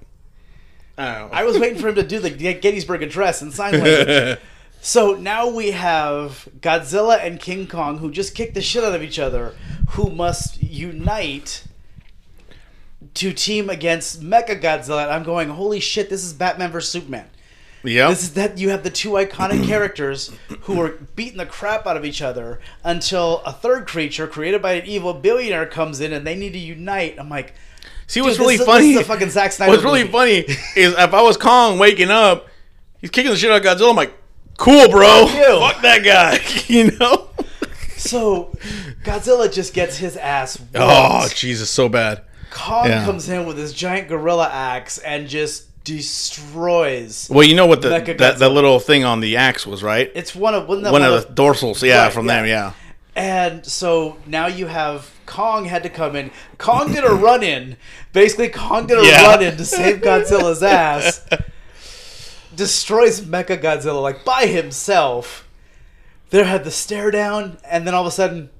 I 0.96 1.04
don't 1.20 1.30
know. 1.30 1.36
I 1.36 1.44
was 1.44 1.56
waiting 1.56 1.78
for 1.80 1.86
him 1.86 1.94
to 1.94 2.02
do 2.02 2.18
the 2.18 2.30
Gettysburg 2.30 3.04
Address 3.04 3.42
in 3.42 3.52
sign 3.52 3.74
language. 3.74 4.38
so 4.88 5.14
now 5.14 5.46
we 5.50 5.72
have 5.72 6.48
Godzilla 6.60 7.22
and 7.22 7.38
King 7.38 7.66
Kong 7.66 7.98
who 7.98 8.10
just 8.10 8.34
kick 8.34 8.54
the 8.54 8.62
shit 8.62 8.82
out 8.82 8.94
of 8.94 9.02
each 9.02 9.18
other, 9.18 9.54
who 9.90 10.08
must 10.10 10.62
unite 10.62 11.64
to 13.14 13.32
team 13.32 13.68
against 13.68 14.22
Mecha 14.22 14.60
Godzilla. 14.60 15.02
And 15.04 15.12
I'm 15.12 15.22
going, 15.24 15.50
holy 15.50 15.80
shit, 15.80 16.08
this 16.10 16.24
is 16.24 16.32
Batman 16.32 16.70
vs 16.70 16.90
Superman. 16.90 17.26
yeah. 17.84 18.08
This 18.08 18.22
is 18.22 18.32
that 18.34 18.56
you 18.58 18.70
have 18.70 18.82
the 18.82 18.90
two 18.90 19.10
iconic 19.10 19.66
characters 19.72 20.32
who 20.62 20.80
are 20.80 20.90
beating 21.16 21.36
the 21.38 21.46
crap 21.46 21.86
out 21.86 21.96
of 21.96 22.04
each 22.06 22.22
other 22.22 22.58
until 22.82 23.40
a 23.44 23.52
third 23.52 23.86
creature 23.86 24.26
created 24.26 24.62
by 24.62 24.72
an 24.72 24.86
evil 24.86 25.12
billionaire 25.14 25.66
comes 25.66 26.00
in 26.00 26.12
and 26.14 26.26
they 26.26 26.34
need 26.34 26.52
to 26.54 26.58
unite. 26.58 27.16
I'm 27.18 27.28
like, 27.28 27.54
See 28.06 28.22
what's 28.22 28.38
really 28.38 28.54
is- 28.54 28.64
funny? 28.64 28.94
this 28.94 29.06
fucking 29.06 29.28
Zack 29.30 29.52
Snyder 29.52 29.70
what's 29.70 29.84
really 29.84 30.00
movie. 30.04 30.12
funny 30.12 30.32
is 30.76 30.94
if 30.94 31.12
I 31.14 31.20
was 31.22 31.36
Kong 31.36 31.78
waking 31.78 32.10
up, 32.10 32.48
he's 33.02 33.10
kicking 33.10 33.30
the 33.30 33.36
shit 33.36 33.50
out 33.50 33.58
of 33.58 33.78
Godzilla. 33.78 33.90
I'm 33.90 33.96
like, 33.96 34.14
cool, 34.58 34.88
bro. 34.90 35.26
Fuck 35.26 35.80
that 35.82 36.02
guy. 36.04 36.40
you 36.66 36.90
know. 36.98 37.30
So 37.96 38.52
Godzilla 39.02 39.50
just 39.52 39.72
gets 39.72 39.96
his 39.96 40.16
ass. 40.16 40.62
Oh. 40.74 41.26
Jesus, 41.34 41.70
so 41.70 41.88
bad. 41.88 42.22
Kong 42.50 42.86
yeah. 42.86 43.04
comes 43.04 43.28
in 43.28 43.46
with 43.46 43.58
his 43.58 43.72
giant 43.72 44.08
gorilla 44.08 44.48
axe 44.50 44.98
and 44.98 45.28
just 45.28 45.68
destroys. 45.84 47.28
Well, 47.30 47.44
you 47.44 47.54
know 47.56 47.66
what 47.66 47.82
the 47.82 47.88
that, 48.18 48.38
that 48.38 48.48
little 48.50 48.78
thing 48.78 49.04
on 49.04 49.20
the 49.20 49.36
axe 49.36 49.66
was, 49.66 49.82
right? 49.82 50.10
It's 50.14 50.34
one 50.34 50.54
of 50.54 50.68
wasn't 50.68 50.84
that 50.84 50.92
One 50.92 51.02
of 51.02 51.12
the 51.26 51.32
dorsals, 51.34 51.82
yeah, 51.82 52.04
Right, 52.04 52.12
from 52.12 52.26
yeah. 52.26 52.36
them, 52.36 52.46
yeah. 52.46 52.72
And 53.16 53.66
so 53.66 54.16
now 54.26 54.46
you 54.46 54.66
have 54.66 55.10
Kong 55.26 55.64
had 55.64 55.82
to 55.82 55.90
come 55.90 56.14
in. 56.14 56.30
Kong 56.56 56.92
did 56.92 57.04
a 57.04 57.12
run 57.12 57.42
in. 57.42 57.76
Basically, 58.12 58.48
Kong 58.48 58.86
did 58.86 58.98
a 58.98 59.02
Yeah. 59.06 59.26
run 59.26 59.42
in 59.42 59.56
to 59.56 59.64
save 59.64 60.00
Godzilla's 60.00 60.62
ass. 60.62 61.26
Destroys 62.58 63.20
Mecha 63.20 63.56
Godzilla 63.56 64.02
like 64.02 64.24
by 64.24 64.46
himself. 64.46 65.48
There 66.30 66.44
had 66.44 66.64
the 66.64 66.72
stare 66.72 67.12
down, 67.12 67.56
and 67.64 67.86
then 67.86 67.94
all 67.94 68.02
of 68.02 68.08
a 68.08 68.10
sudden, 68.10 68.50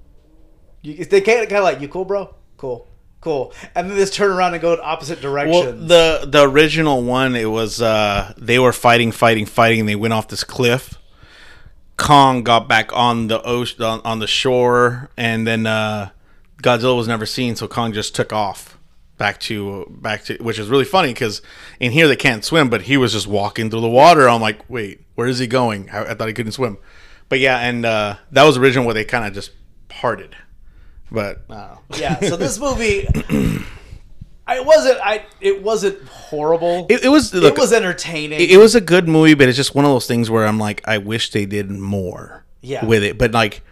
you, 0.82 1.04
they 1.04 1.20
kind 1.20 1.50
of 1.50 1.64
like, 1.64 1.80
"You 1.80 1.88
cool, 1.88 2.04
bro? 2.04 2.32
Cool, 2.56 2.86
cool." 3.20 3.52
And 3.74 3.90
then 3.90 3.96
they 3.96 4.02
just 4.02 4.14
turn 4.14 4.30
around 4.30 4.54
and 4.54 4.62
go 4.62 4.74
in 4.74 4.78
opposite 4.80 5.20
directions. 5.20 5.90
Well, 5.90 6.20
the 6.20 6.26
the 6.26 6.48
original 6.48 7.02
one, 7.02 7.34
it 7.34 7.50
was 7.50 7.82
uh 7.82 8.34
they 8.38 8.60
were 8.60 8.72
fighting, 8.72 9.10
fighting, 9.10 9.46
fighting, 9.46 9.80
and 9.80 9.88
they 9.88 9.96
went 9.96 10.14
off 10.14 10.28
this 10.28 10.44
cliff. 10.44 10.94
Kong 11.96 12.44
got 12.44 12.68
back 12.68 12.92
on 12.92 13.26
the 13.26 13.42
ocean, 13.42 13.82
on, 13.82 14.00
on 14.04 14.20
the 14.20 14.28
shore, 14.28 15.10
and 15.16 15.44
then 15.44 15.66
uh, 15.66 16.10
Godzilla 16.62 16.96
was 16.96 17.08
never 17.08 17.26
seen, 17.26 17.56
so 17.56 17.66
Kong 17.66 17.92
just 17.92 18.14
took 18.14 18.32
off 18.32 18.77
back 19.18 19.38
to 19.40 19.86
back 20.00 20.24
to, 20.24 20.36
which 20.38 20.58
is 20.58 20.68
really 20.68 20.84
funny 20.84 21.12
because 21.12 21.42
in 21.80 21.92
here 21.92 22.08
they 22.08 22.16
can't 22.16 22.44
swim, 22.44 22.70
but 22.70 22.82
he 22.82 22.96
was 22.96 23.12
just 23.12 23.26
walking 23.26 23.68
through 23.70 23.82
the 23.82 23.88
water. 23.88 24.28
I'm 24.28 24.40
like, 24.40 24.68
wait, 24.70 25.04
where 25.16 25.26
is 25.26 25.38
he 25.38 25.46
going? 25.46 25.90
I, 25.90 26.12
I 26.12 26.14
thought 26.14 26.28
he 26.28 26.34
couldn't 26.34 26.52
swim, 26.52 26.78
but 27.28 27.38
yeah, 27.40 27.58
and 27.58 27.84
uh, 27.84 28.16
that 28.32 28.44
was 28.44 28.56
original 28.56 28.84
where 28.86 28.94
they 28.94 29.04
kind 29.04 29.26
of 29.26 29.34
just 29.34 29.50
parted, 29.88 30.34
but 31.10 31.42
I 31.50 31.76
yeah. 31.96 32.18
So 32.20 32.36
this 32.36 32.58
movie, 32.58 33.06
I 34.46 34.60
wasn't. 34.60 34.98
I 35.02 35.26
it 35.40 35.62
wasn't 35.62 36.02
horrible. 36.08 36.86
It, 36.88 37.04
it 37.04 37.08
was 37.08 37.34
it 37.34 37.56
was 37.58 37.72
entertaining. 37.72 38.40
it, 38.40 38.50
it 38.52 38.56
was 38.56 38.74
a 38.74 38.80
good 38.80 39.08
movie, 39.08 39.34
but 39.34 39.48
it's 39.48 39.56
just 39.56 39.74
one 39.74 39.84
of 39.84 39.90
those 39.90 40.06
things 40.06 40.30
where 40.30 40.46
I'm 40.46 40.58
like, 40.58 40.86
I 40.88 40.98
wish 40.98 41.30
they 41.32 41.44
did 41.44 41.70
more 41.70 42.44
Yeah. 42.62 42.84
with 42.84 43.02
it. 43.02 43.18
But 43.18 43.32
like, 43.32 43.62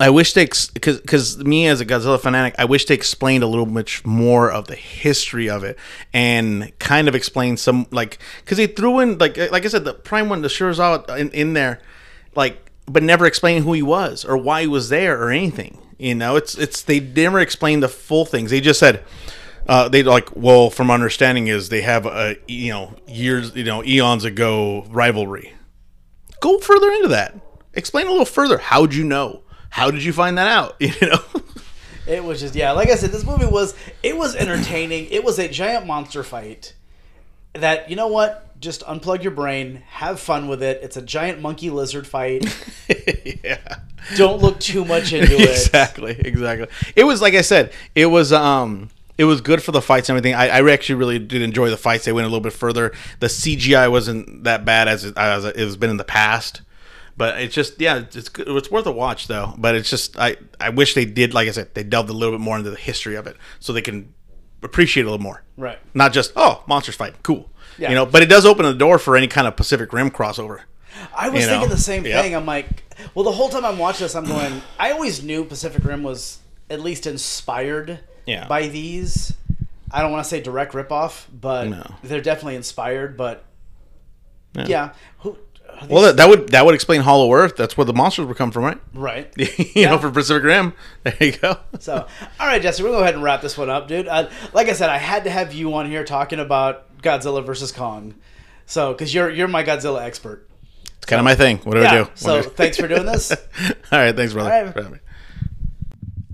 I 0.00 0.08
wish 0.08 0.32
they 0.32 0.46
because 0.46 0.98
because 0.98 1.36
me 1.36 1.66
as 1.66 1.82
a 1.82 1.86
Godzilla 1.86 2.18
fanatic, 2.18 2.54
I 2.58 2.64
wish 2.64 2.86
they 2.86 2.94
explained 2.94 3.44
a 3.44 3.46
little 3.46 3.66
much 3.66 4.02
more 4.06 4.50
of 4.50 4.66
the 4.66 4.74
history 4.74 5.50
of 5.50 5.62
it 5.62 5.78
and 6.14 6.76
kind 6.78 7.06
of 7.06 7.14
explained 7.14 7.60
some 7.60 7.86
like 7.90 8.18
because 8.42 8.56
they 8.56 8.66
threw 8.66 9.00
in 9.00 9.18
like 9.18 9.36
like 9.36 9.66
I 9.66 9.68
said 9.68 9.84
the 9.84 9.92
prime 9.92 10.30
one 10.30 10.40
the 10.40 10.48
Serizawa 10.48 11.18
in 11.18 11.28
in 11.32 11.52
there 11.52 11.82
like 12.34 12.70
but 12.86 13.02
never 13.02 13.26
explained 13.26 13.64
who 13.64 13.74
he 13.74 13.82
was 13.82 14.24
or 14.24 14.38
why 14.38 14.62
he 14.62 14.66
was 14.66 14.88
there 14.88 15.22
or 15.22 15.30
anything. 15.30 15.76
You 15.98 16.14
know, 16.14 16.34
it's 16.34 16.56
it's 16.56 16.80
they 16.80 17.00
never 17.00 17.38
explained 17.38 17.82
the 17.82 17.88
full 17.88 18.24
things. 18.24 18.50
They 18.50 18.60
just 18.60 18.80
said. 18.80 19.04
Uh, 19.68 19.88
they 19.88 20.02
like 20.02 20.34
well 20.34 20.70
from 20.70 20.90
understanding 20.90 21.46
is 21.46 21.68
they 21.68 21.82
have 21.82 22.06
a 22.06 22.34
you 22.48 22.72
know 22.72 22.94
years 23.06 23.54
you 23.54 23.62
know 23.62 23.84
eons 23.84 24.24
ago 24.24 24.84
rivalry 24.88 25.52
go 26.40 26.58
further 26.58 26.90
into 26.90 27.08
that 27.08 27.38
explain 27.74 28.06
a 28.06 28.10
little 28.10 28.24
further 28.24 28.56
how'd 28.58 28.94
you 28.94 29.04
know 29.04 29.42
how 29.70 29.90
did 29.90 30.02
you 30.04 30.12
find 30.12 30.36
that 30.38 30.48
out 30.48 30.76
you 30.80 30.92
know 31.02 31.18
It 32.06 32.24
was 32.24 32.40
just 32.40 32.54
yeah, 32.56 32.72
like 32.72 32.88
I 32.90 32.96
said, 32.96 33.10
this 33.10 33.24
movie 33.24 33.46
was 33.46 33.74
it 34.02 34.16
was 34.16 34.34
entertaining. 34.34 35.06
It 35.10 35.22
was 35.22 35.38
a 35.38 35.46
giant 35.48 35.86
monster 35.86 36.24
fight 36.24 36.74
that 37.52 37.88
you 37.88 37.94
know 37.94 38.08
what? 38.08 38.58
Just 38.60 38.82
unplug 38.82 39.22
your 39.22 39.30
brain, 39.32 39.82
have 39.90 40.18
fun 40.18 40.48
with 40.48 40.60
it. 40.62 40.80
It's 40.82 40.96
a 40.96 41.02
giant 41.02 41.40
monkey 41.40 41.70
lizard 41.70 42.06
fight. 42.06 42.44
yeah 43.44 43.58
Don't 44.16 44.42
look 44.42 44.58
too 44.58 44.84
much 44.84 45.12
into 45.12 45.34
it. 45.36 45.50
exactly 45.50 46.16
exactly 46.18 46.66
it 46.96 47.04
was 47.04 47.20
like 47.22 47.34
i 47.34 47.42
said 47.42 47.72
it 47.94 48.06
was 48.06 48.32
um 48.32 48.88
it 49.18 49.24
was 49.24 49.40
good 49.40 49.62
for 49.62 49.70
the 49.70 49.82
fights 49.82 50.08
and 50.08 50.16
everything 50.18 50.34
I, 50.34 50.48
I 50.48 50.70
actually 50.72 50.96
really 50.96 51.18
did 51.18 51.42
enjoy 51.42 51.70
the 51.70 51.76
fights 51.76 52.06
they 52.06 52.12
went 52.12 52.24
a 52.24 52.28
little 52.28 52.40
bit 52.40 52.52
further 52.54 52.92
the 53.20 53.26
cgi 53.28 53.88
wasn't 53.90 54.44
that 54.44 54.64
bad 54.64 54.88
as 54.88 55.04
it, 55.04 55.16
as 55.16 55.44
it 55.44 55.56
has 55.56 55.76
been 55.76 55.90
in 55.90 55.96
the 55.98 56.04
past 56.04 56.62
but 57.20 57.40
it's 57.40 57.54
just 57.54 57.80
yeah 57.80 57.98
it's 57.98 58.16
it's, 58.16 58.28
good. 58.28 58.48
it's 58.48 58.70
worth 58.70 58.86
a 58.86 58.90
watch 58.92 59.26
though 59.28 59.54
but 59.58 59.74
it's 59.74 59.88
just 59.90 60.18
i 60.18 60.36
i 60.58 60.68
wish 60.70 60.94
they 60.94 61.04
did 61.04 61.32
like 61.34 61.46
i 61.48 61.50
said 61.52 61.68
they 61.74 61.84
delved 61.84 62.10
a 62.10 62.12
little 62.12 62.34
bit 62.36 62.40
more 62.40 62.56
into 62.58 62.70
the 62.70 62.76
history 62.76 63.14
of 63.14 63.26
it 63.26 63.36
so 63.60 63.72
they 63.72 63.82
can 63.82 64.12
appreciate 64.62 65.02
it 65.02 65.06
a 65.06 65.10
little 65.10 65.22
more 65.22 65.42
Right. 65.56 65.78
not 65.94 66.12
just 66.12 66.32
oh 66.36 66.64
monsters 66.66 66.96
fight 66.96 67.22
cool 67.22 67.50
Yeah. 67.78 67.90
you 67.90 67.94
know 67.94 68.06
but 68.06 68.22
it 68.22 68.26
does 68.26 68.44
open 68.46 68.64
the 68.64 68.74
door 68.74 68.98
for 68.98 69.16
any 69.16 69.28
kind 69.28 69.46
of 69.46 69.54
pacific 69.56 69.92
rim 69.92 70.10
crossover 70.10 70.60
I 71.16 71.28
was 71.30 71.42
You 71.42 71.46
know? 71.46 71.52
thinking 71.52 71.70
the 71.70 71.76
same 71.82 72.04
Yep. 72.04 72.22
thing. 72.24 72.34
I'm 72.34 72.44
like, 72.46 72.82
well, 73.14 73.24
the 73.24 73.30
whole 73.32 73.48
time 73.48 73.64
I'm 73.64 73.78
watching 73.78 74.04
this, 74.04 74.14
I'm 74.14 74.26
going. 74.26 74.60
I 74.78 74.90
always 74.90 75.22
knew 75.22 75.44
Pacific 75.44 75.82
Rim 75.84 76.02
was 76.02 76.40
at 76.68 76.80
least 76.80 77.06
inspired 77.06 78.00
Yeah. 78.26 78.46
by 78.48 78.66
these. 78.68 79.32
I 79.90 80.02
don't 80.02 80.10
want 80.12 80.24
to 80.24 80.28
say 80.28 80.40
direct 80.42 80.72
ripoff, 80.74 81.24
but 81.32 81.68
No. 81.68 81.82
they're 82.02 82.20
definitely 82.20 82.56
inspired. 82.56 83.16
But 83.16 83.44
yeah, 84.66 84.90
who? 85.20 85.38
Are 85.80 85.86
well 85.88 86.02
that, 86.02 86.16
that 86.16 86.28
would 86.28 86.48
that 86.50 86.64
would 86.64 86.74
explain 86.74 87.00
hollow 87.00 87.32
earth 87.32 87.56
that's 87.56 87.76
where 87.76 87.84
the 87.84 87.92
monsters 87.92 88.26
would 88.26 88.36
come 88.36 88.50
from 88.50 88.64
right 88.64 88.78
right. 88.94 89.32
you 89.36 89.66
Yeah. 89.74 89.90
know, 89.90 89.98
for 89.98 90.10
Pacific 90.10 90.44
Rim. 90.44 90.72
There 91.04 91.16
you 91.20 91.32
go. 91.32 91.56
So, 91.80 92.06
all 92.38 92.46
right, 92.46 92.60
Jesse, 92.60 92.82
we're 92.82 92.90
gonna 92.90 92.98
go 92.98 93.02
ahead 93.02 93.14
and 93.14 93.22
wrap 93.22 93.40
this 93.40 93.56
one 93.56 93.70
up, 93.70 93.88
dude. 93.88 94.06
Uh, 94.08 94.28
like 94.52 94.68
I 94.68 94.72
said, 94.74 94.90
I 94.90 94.98
had 94.98 95.24
to 95.24 95.30
have 95.30 95.52
you 95.54 95.72
on 95.74 95.86
here 95.90 96.04
talking 96.04 96.38
about 96.40 96.84
Godzilla 97.02 97.44
versus 97.44 97.72
Kong. 97.72 98.14
So, 98.66 98.92
because 98.92 99.14
you're 99.14 99.30
you're 99.30 99.48
my 99.48 99.64
Godzilla 99.64 100.02
expert. 100.02 100.46
It's 100.98 101.06
kind 101.06 101.18
of 101.18 101.24
my 101.24 101.34
thing. 101.34 101.58
What 101.58 101.74
do 101.74 101.82
I 101.84 101.90
do? 102.04 102.10
So, 102.14 102.34
What 102.36 102.42
do 102.44 102.50
I- 102.50 102.52
thanks 102.52 102.76
for 102.76 102.86
doing 102.86 103.06
this. 103.06 103.30
All 103.92 103.98
right, 103.98 104.14
thanks, 104.14 104.32
brother. 104.34 104.52
All 104.52 104.62
right. 104.64 104.72
for 104.74 104.78
having 104.82 104.92
me. 104.94 104.98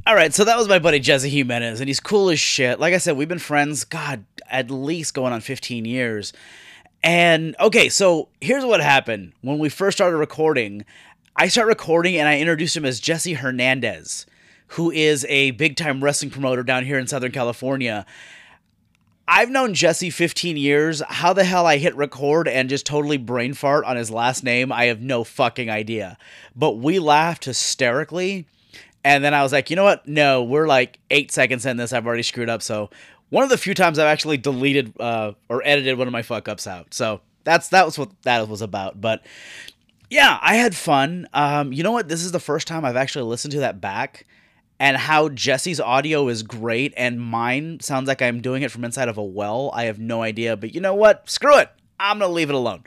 All 0.07 0.15
right, 0.15 0.33
so 0.33 0.45
that 0.45 0.57
was 0.57 0.69
my 0.69 0.79
buddy 0.79 1.01
Jesse 1.01 1.29
Jimenez, 1.29 1.81
and 1.81 1.89
he's 1.89 1.99
cool 2.01 2.31
as 2.31 2.39
shit. 2.39 2.79
Like 2.79 2.95
I 2.95 2.99
said, 2.99 3.17
we've 3.17 3.29
been 3.29 3.39
friends, 3.41 3.85
God, 3.85 4.25
at 4.49 4.71
least 4.71 5.15
going 5.15 5.33
on 5.33 5.41
15 5.41 5.85
years. 5.85 6.33
And 7.07 7.55
okay, 7.61 7.89
so 7.89 8.31
here's 8.41 8.65
what 8.65 8.81
happened. 8.81 9.33
When 9.41 9.61
we 9.61 9.69
first 9.69 9.97
started 9.97 10.17
recording, 10.17 10.85
I 11.37 11.47
start 11.47 11.69
recording 11.69 12.17
and 12.17 12.29
I 12.29 12.41
introduced 12.41 12.77
him 12.77 12.85
as 12.85 12.99
Jesse 12.99 13.35
Hernandez, 13.35 14.27
who 14.71 14.91
is 14.91 15.25
a 15.29 15.53
big 15.53 15.77
time 15.77 16.03
wrestling 16.03 16.33
promoter 16.33 16.65
down 16.65 16.85
here 16.85 16.99
in 16.99 17.07
Southern 17.07 17.31
California. 17.31 18.05
I've 19.29 19.51
known 19.51 19.73
Jesse 19.73 20.11
15 20.11 20.57
years. 20.57 21.01
How 21.07 21.33
the 21.33 21.45
hell 21.45 21.65
I 21.65 21.77
hit 21.77 21.95
record 21.95 22.49
and 22.49 22.69
just 22.69 22.87
totally 22.87 23.19
brain 23.19 23.55
fart 23.55 23.85
on 23.85 23.95
his 23.95 24.11
last 24.11 24.43
name, 24.43 24.73
I 24.73 24.87
have 24.87 25.01
no 25.01 25.23
fucking 25.23 25.71
idea. 25.71 26.19
But 26.57 26.79
we 26.79 26.99
laughed 26.99 27.45
hysterically. 27.45 28.49
And 29.05 29.23
then 29.23 29.33
I 29.33 29.45
was 29.45 29.53
like, 29.53 29.71
you 29.71 29.77
know 29.77 29.85
what? 29.85 30.09
No, 30.09 30.43
we're 30.43 30.67
like 30.67 30.99
eight 31.13 31.31
seconds 31.31 31.67
in 31.67 31.77
this. 31.77 31.93
I've 31.93 32.09
already 32.09 32.25
screwed 32.25 32.49
up. 32.49 32.63
So 32.63 32.91
one 33.31 33.45
of 33.45 33.51
the 33.51 33.59
few 33.59 33.75
times 33.75 33.99
I've 33.99 34.07
actually 34.07 34.37
deleted 34.37 34.93
uh, 35.01 35.33
or 35.49 35.63
edited 35.65 35.99
one 35.99 36.07
of 36.07 36.13
my 36.13 36.23
fuck 36.23 36.49
ups 36.49 36.67
out. 36.67 36.95
So 36.95 37.21
that's 37.45 37.69
that 37.71 37.85
was 37.85 37.99
what 37.99 38.11
that 38.23 38.49
was 38.49 38.63
about. 38.63 39.01
But 39.01 39.25
yeah, 40.11 40.39
I 40.41 40.57
had 40.57 40.77
fun. 40.77 41.29
Um, 41.35 41.73
you 41.73 41.83
know 41.83 41.93
what? 41.93 42.09
This 42.09 42.25
is 42.25 42.33
the 42.33 42.41
first 42.41 42.67
time 42.67 42.85
I've 42.85 42.97
actually 42.97 43.25
listened 43.25 43.53
to 43.53 43.61
that 43.61 43.81
back 43.81 44.27
and 44.79 44.97
how 44.97 45.29
Jesse's 45.29 45.81
audio 45.81 46.29
is 46.29 46.43
great 46.43 46.93
and 46.97 47.21
mine 47.21 47.81
sounds 47.81 48.09
like 48.09 48.21
I'm 48.21 48.41
doing 48.41 48.63
it 48.63 48.71
from 48.71 48.85
inside 48.85 49.09
of 49.09 49.17
a 49.17 49.25
well. 49.25 49.71
I 49.73 49.85
have 49.85 49.99
no 49.99 50.23
idea, 50.23 50.57
but 50.57 50.75
you 50.75 50.81
know 50.81 50.95
what? 50.95 51.29
Screw 51.29 51.59
it. 51.59 51.71
I'm 51.99 52.19
to 52.19 52.29
leave 52.29 52.51
it 52.51 52.55
alone. 52.55 52.85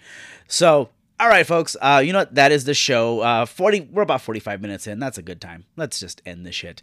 So, 0.48 0.90
all 1.20 1.28
right, 1.28 1.46
folks. 1.46 1.76
Uh, 1.82 2.02
you 2.04 2.14
know 2.14 2.20
what? 2.20 2.36
That 2.36 2.52
is 2.52 2.64
the 2.64 2.74
show. 2.74 3.20
Uh, 3.20 3.46
40. 3.46 3.90
We're 3.92 4.04
about 4.04 4.22
45 4.22 4.62
minutes 4.62 4.88
in. 4.88 5.00
That's 5.00 5.18
a 5.18 5.22
good 5.22 5.42
time. 5.42 5.66
Let's 5.76 6.00
just 6.00 6.22
end 6.26 6.46
the 6.46 6.52
shit. 6.52 6.82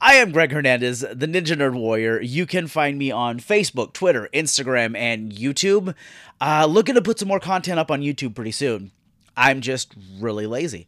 I 0.00 0.14
am 0.14 0.30
Greg 0.30 0.52
Hernandez, 0.52 1.00
the 1.00 1.26
Ninja 1.26 1.56
Nerd 1.56 1.74
Warrior. 1.74 2.20
You 2.20 2.46
can 2.46 2.68
find 2.68 2.96
me 2.98 3.10
on 3.10 3.40
Facebook, 3.40 3.92
Twitter, 3.92 4.28
Instagram, 4.32 4.96
and 4.96 5.32
YouTube. 5.32 5.94
Uh, 6.40 6.66
looking 6.66 6.94
to 6.94 7.02
put 7.02 7.18
some 7.18 7.28
more 7.28 7.40
content 7.40 7.78
up 7.78 7.90
on 7.90 8.02
YouTube 8.02 8.34
pretty 8.34 8.52
soon. 8.52 8.92
I'm 9.36 9.60
just 9.60 9.94
really 10.20 10.46
lazy 10.46 10.86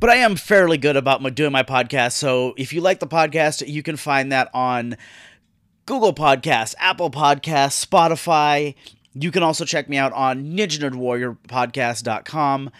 but 0.00 0.10
I 0.10 0.16
am 0.16 0.36
fairly 0.36 0.76
good 0.76 0.96
about 0.96 1.22
my, 1.22 1.30
doing 1.30 1.52
my 1.52 1.62
podcast. 1.62 2.12
So 2.12 2.52
if 2.58 2.74
you 2.74 2.82
like 2.82 3.00
the 3.00 3.06
podcast, 3.06 3.66
you 3.66 3.82
can 3.82 3.96
find 3.96 4.32
that 4.32 4.50
on 4.52 4.98
Google 5.86 6.14
Podcasts, 6.14 6.74
Apple 6.78 7.10
Podcasts, 7.10 7.84
Spotify. 7.86 8.74
You 9.14 9.30
can 9.30 9.42
also 9.42 9.64
check 9.64 9.88
me 9.88 9.96
out 9.96 10.12
on 10.12 10.56
NinjaNerdWarriorPodcast.com. 10.56 12.70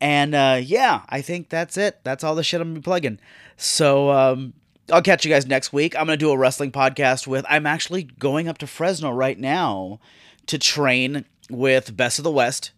And 0.00 0.34
uh, 0.34 0.60
yeah, 0.62 1.02
I 1.08 1.20
think 1.20 1.50
that's 1.50 1.76
it. 1.76 2.00
That's 2.04 2.24
all 2.24 2.34
the 2.34 2.42
shit 2.42 2.60
I'm 2.60 2.68
gonna 2.68 2.80
be 2.80 2.84
plugging. 2.84 3.18
So 3.56 4.10
um, 4.10 4.54
I'll 4.90 5.02
catch 5.02 5.24
you 5.24 5.30
guys 5.30 5.46
next 5.46 5.72
week. 5.72 5.94
I'm 5.94 6.06
gonna 6.06 6.16
do 6.16 6.30
a 6.30 6.38
wrestling 6.38 6.72
podcast 6.72 7.26
with. 7.26 7.44
I'm 7.48 7.66
actually 7.66 8.04
going 8.04 8.48
up 8.48 8.58
to 8.58 8.66
Fresno 8.66 9.10
right 9.10 9.38
now 9.38 10.00
to 10.46 10.58
train 10.58 11.26
with 11.50 11.96
Best 11.96 12.18
of 12.18 12.24
the 12.24 12.30
West 12.30 12.72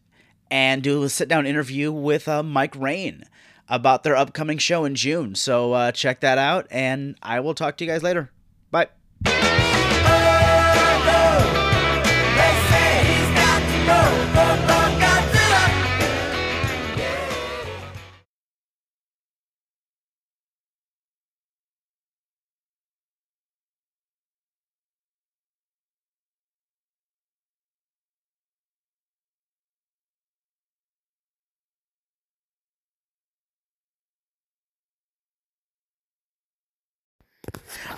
and 0.51 0.83
do 0.83 1.03
a 1.03 1.09
sit 1.09 1.29
down 1.29 1.47
interview 1.47 1.93
with 1.93 2.29
uh, 2.29 2.43
Mike 2.43 2.75
Rain 2.77 3.25
about 3.69 4.03
their 4.03 4.17
upcoming 4.17 4.59
show 4.59 4.85
in 4.85 4.95
June. 4.95 5.35
So 5.35 5.73
uh, 5.73 5.93
check 5.93 6.21
that 6.21 6.39
out, 6.39 6.67
and 6.71 7.17
I 7.23 7.41
will 7.41 7.55
talk 7.55 7.77
to 7.77 7.85
you 7.85 7.91
guys 7.91 8.03
later. 8.03 8.31
Bye. 8.71 8.89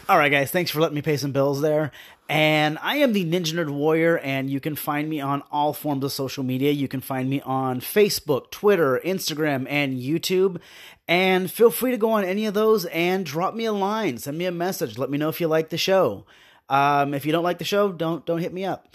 All 0.06 0.18
right, 0.18 0.30
guys, 0.30 0.50
thanks 0.50 0.70
for 0.70 0.80
letting 0.80 0.96
me 0.96 1.00
pay 1.00 1.16
some 1.16 1.32
bills 1.32 1.62
there. 1.62 1.90
And 2.28 2.76
I 2.82 2.96
am 2.96 3.14
the 3.14 3.24
Ninja 3.24 3.54
Nerd 3.54 3.70
Warrior, 3.70 4.18
and 4.18 4.50
you 4.50 4.60
can 4.60 4.76
find 4.76 5.08
me 5.08 5.18
on 5.18 5.42
all 5.50 5.72
forms 5.72 6.04
of 6.04 6.12
social 6.12 6.44
media. 6.44 6.72
You 6.72 6.88
can 6.88 7.00
find 7.00 7.30
me 7.30 7.40
on 7.40 7.80
Facebook, 7.80 8.50
Twitter, 8.50 9.00
Instagram, 9.02 9.66
and 9.66 9.98
YouTube. 9.98 10.60
And 11.08 11.50
feel 11.50 11.70
free 11.70 11.90
to 11.90 11.96
go 11.96 12.10
on 12.10 12.22
any 12.22 12.44
of 12.44 12.52
those 12.52 12.84
and 12.86 13.24
drop 13.24 13.54
me 13.54 13.64
a 13.64 13.72
line, 13.72 14.18
send 14.18 14.36
me 14.36 14.44
a 14.44 14.52
message, 14.52 14.98
let 14.98 15.08
me 15.08 15.16
know 15.16 15.30
if 15.30 15.40
you 15.40 15.48
like 15.48 15.70
the 15.70 15.78
show. 15.78 16.26
Um, 16.68 17.14
if 17.14 17.24
you 17.24 17.32
don't 17.32 17.44
like 17.44 17.58
the 17.58 17.64
show, 17.64 17.90
don't 17.90 18.26
don't 18.26 18.40
hit 18.40 18.52
me 18.52 18.66
up. 18.66 18.94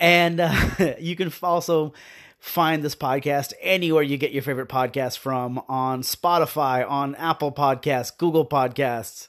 And 0.00 0.40
uh, 0.40 0.54
you 0.98 1.14
can 1.14 1.30
also 1.42 1.92
find 2.38 2.82
this 2.82 2.96
podcast 2.96 3.52
anywhere 3.60 4.02
you 4.02 4.16
get 4.16 4.32
your 4.32 4.42
favorite 4.42 4.70
podcast 4.70 5.18
from 5.18 5.60
on 5.68 6.00
Spotify, 6.00 6.88
on 6.88 7.14
Apple 7.16 7.52
Podcasts, 7.52 8.16
Google 8.16 8.46
Podcasts. 8.46 9.28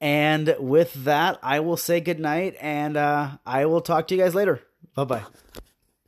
And 0.00 0.54
with 0.58 0.94
that, 1.04 1.38
I 1.42 1.60
will 1.60 1.76
say 1.76 2.00
goodnight 2.00 2.56
and 2.60 2.96
uh, 2.96 3.38
I 3.44 3.66
will 3.66 3.80
talk 3.80 4.08
to 4.08 4.14
you 4.14 4.22
guys 4.22 4.34
later. 4.34 4.62
Bye 4.94 5.04
bye. 5.04 5.22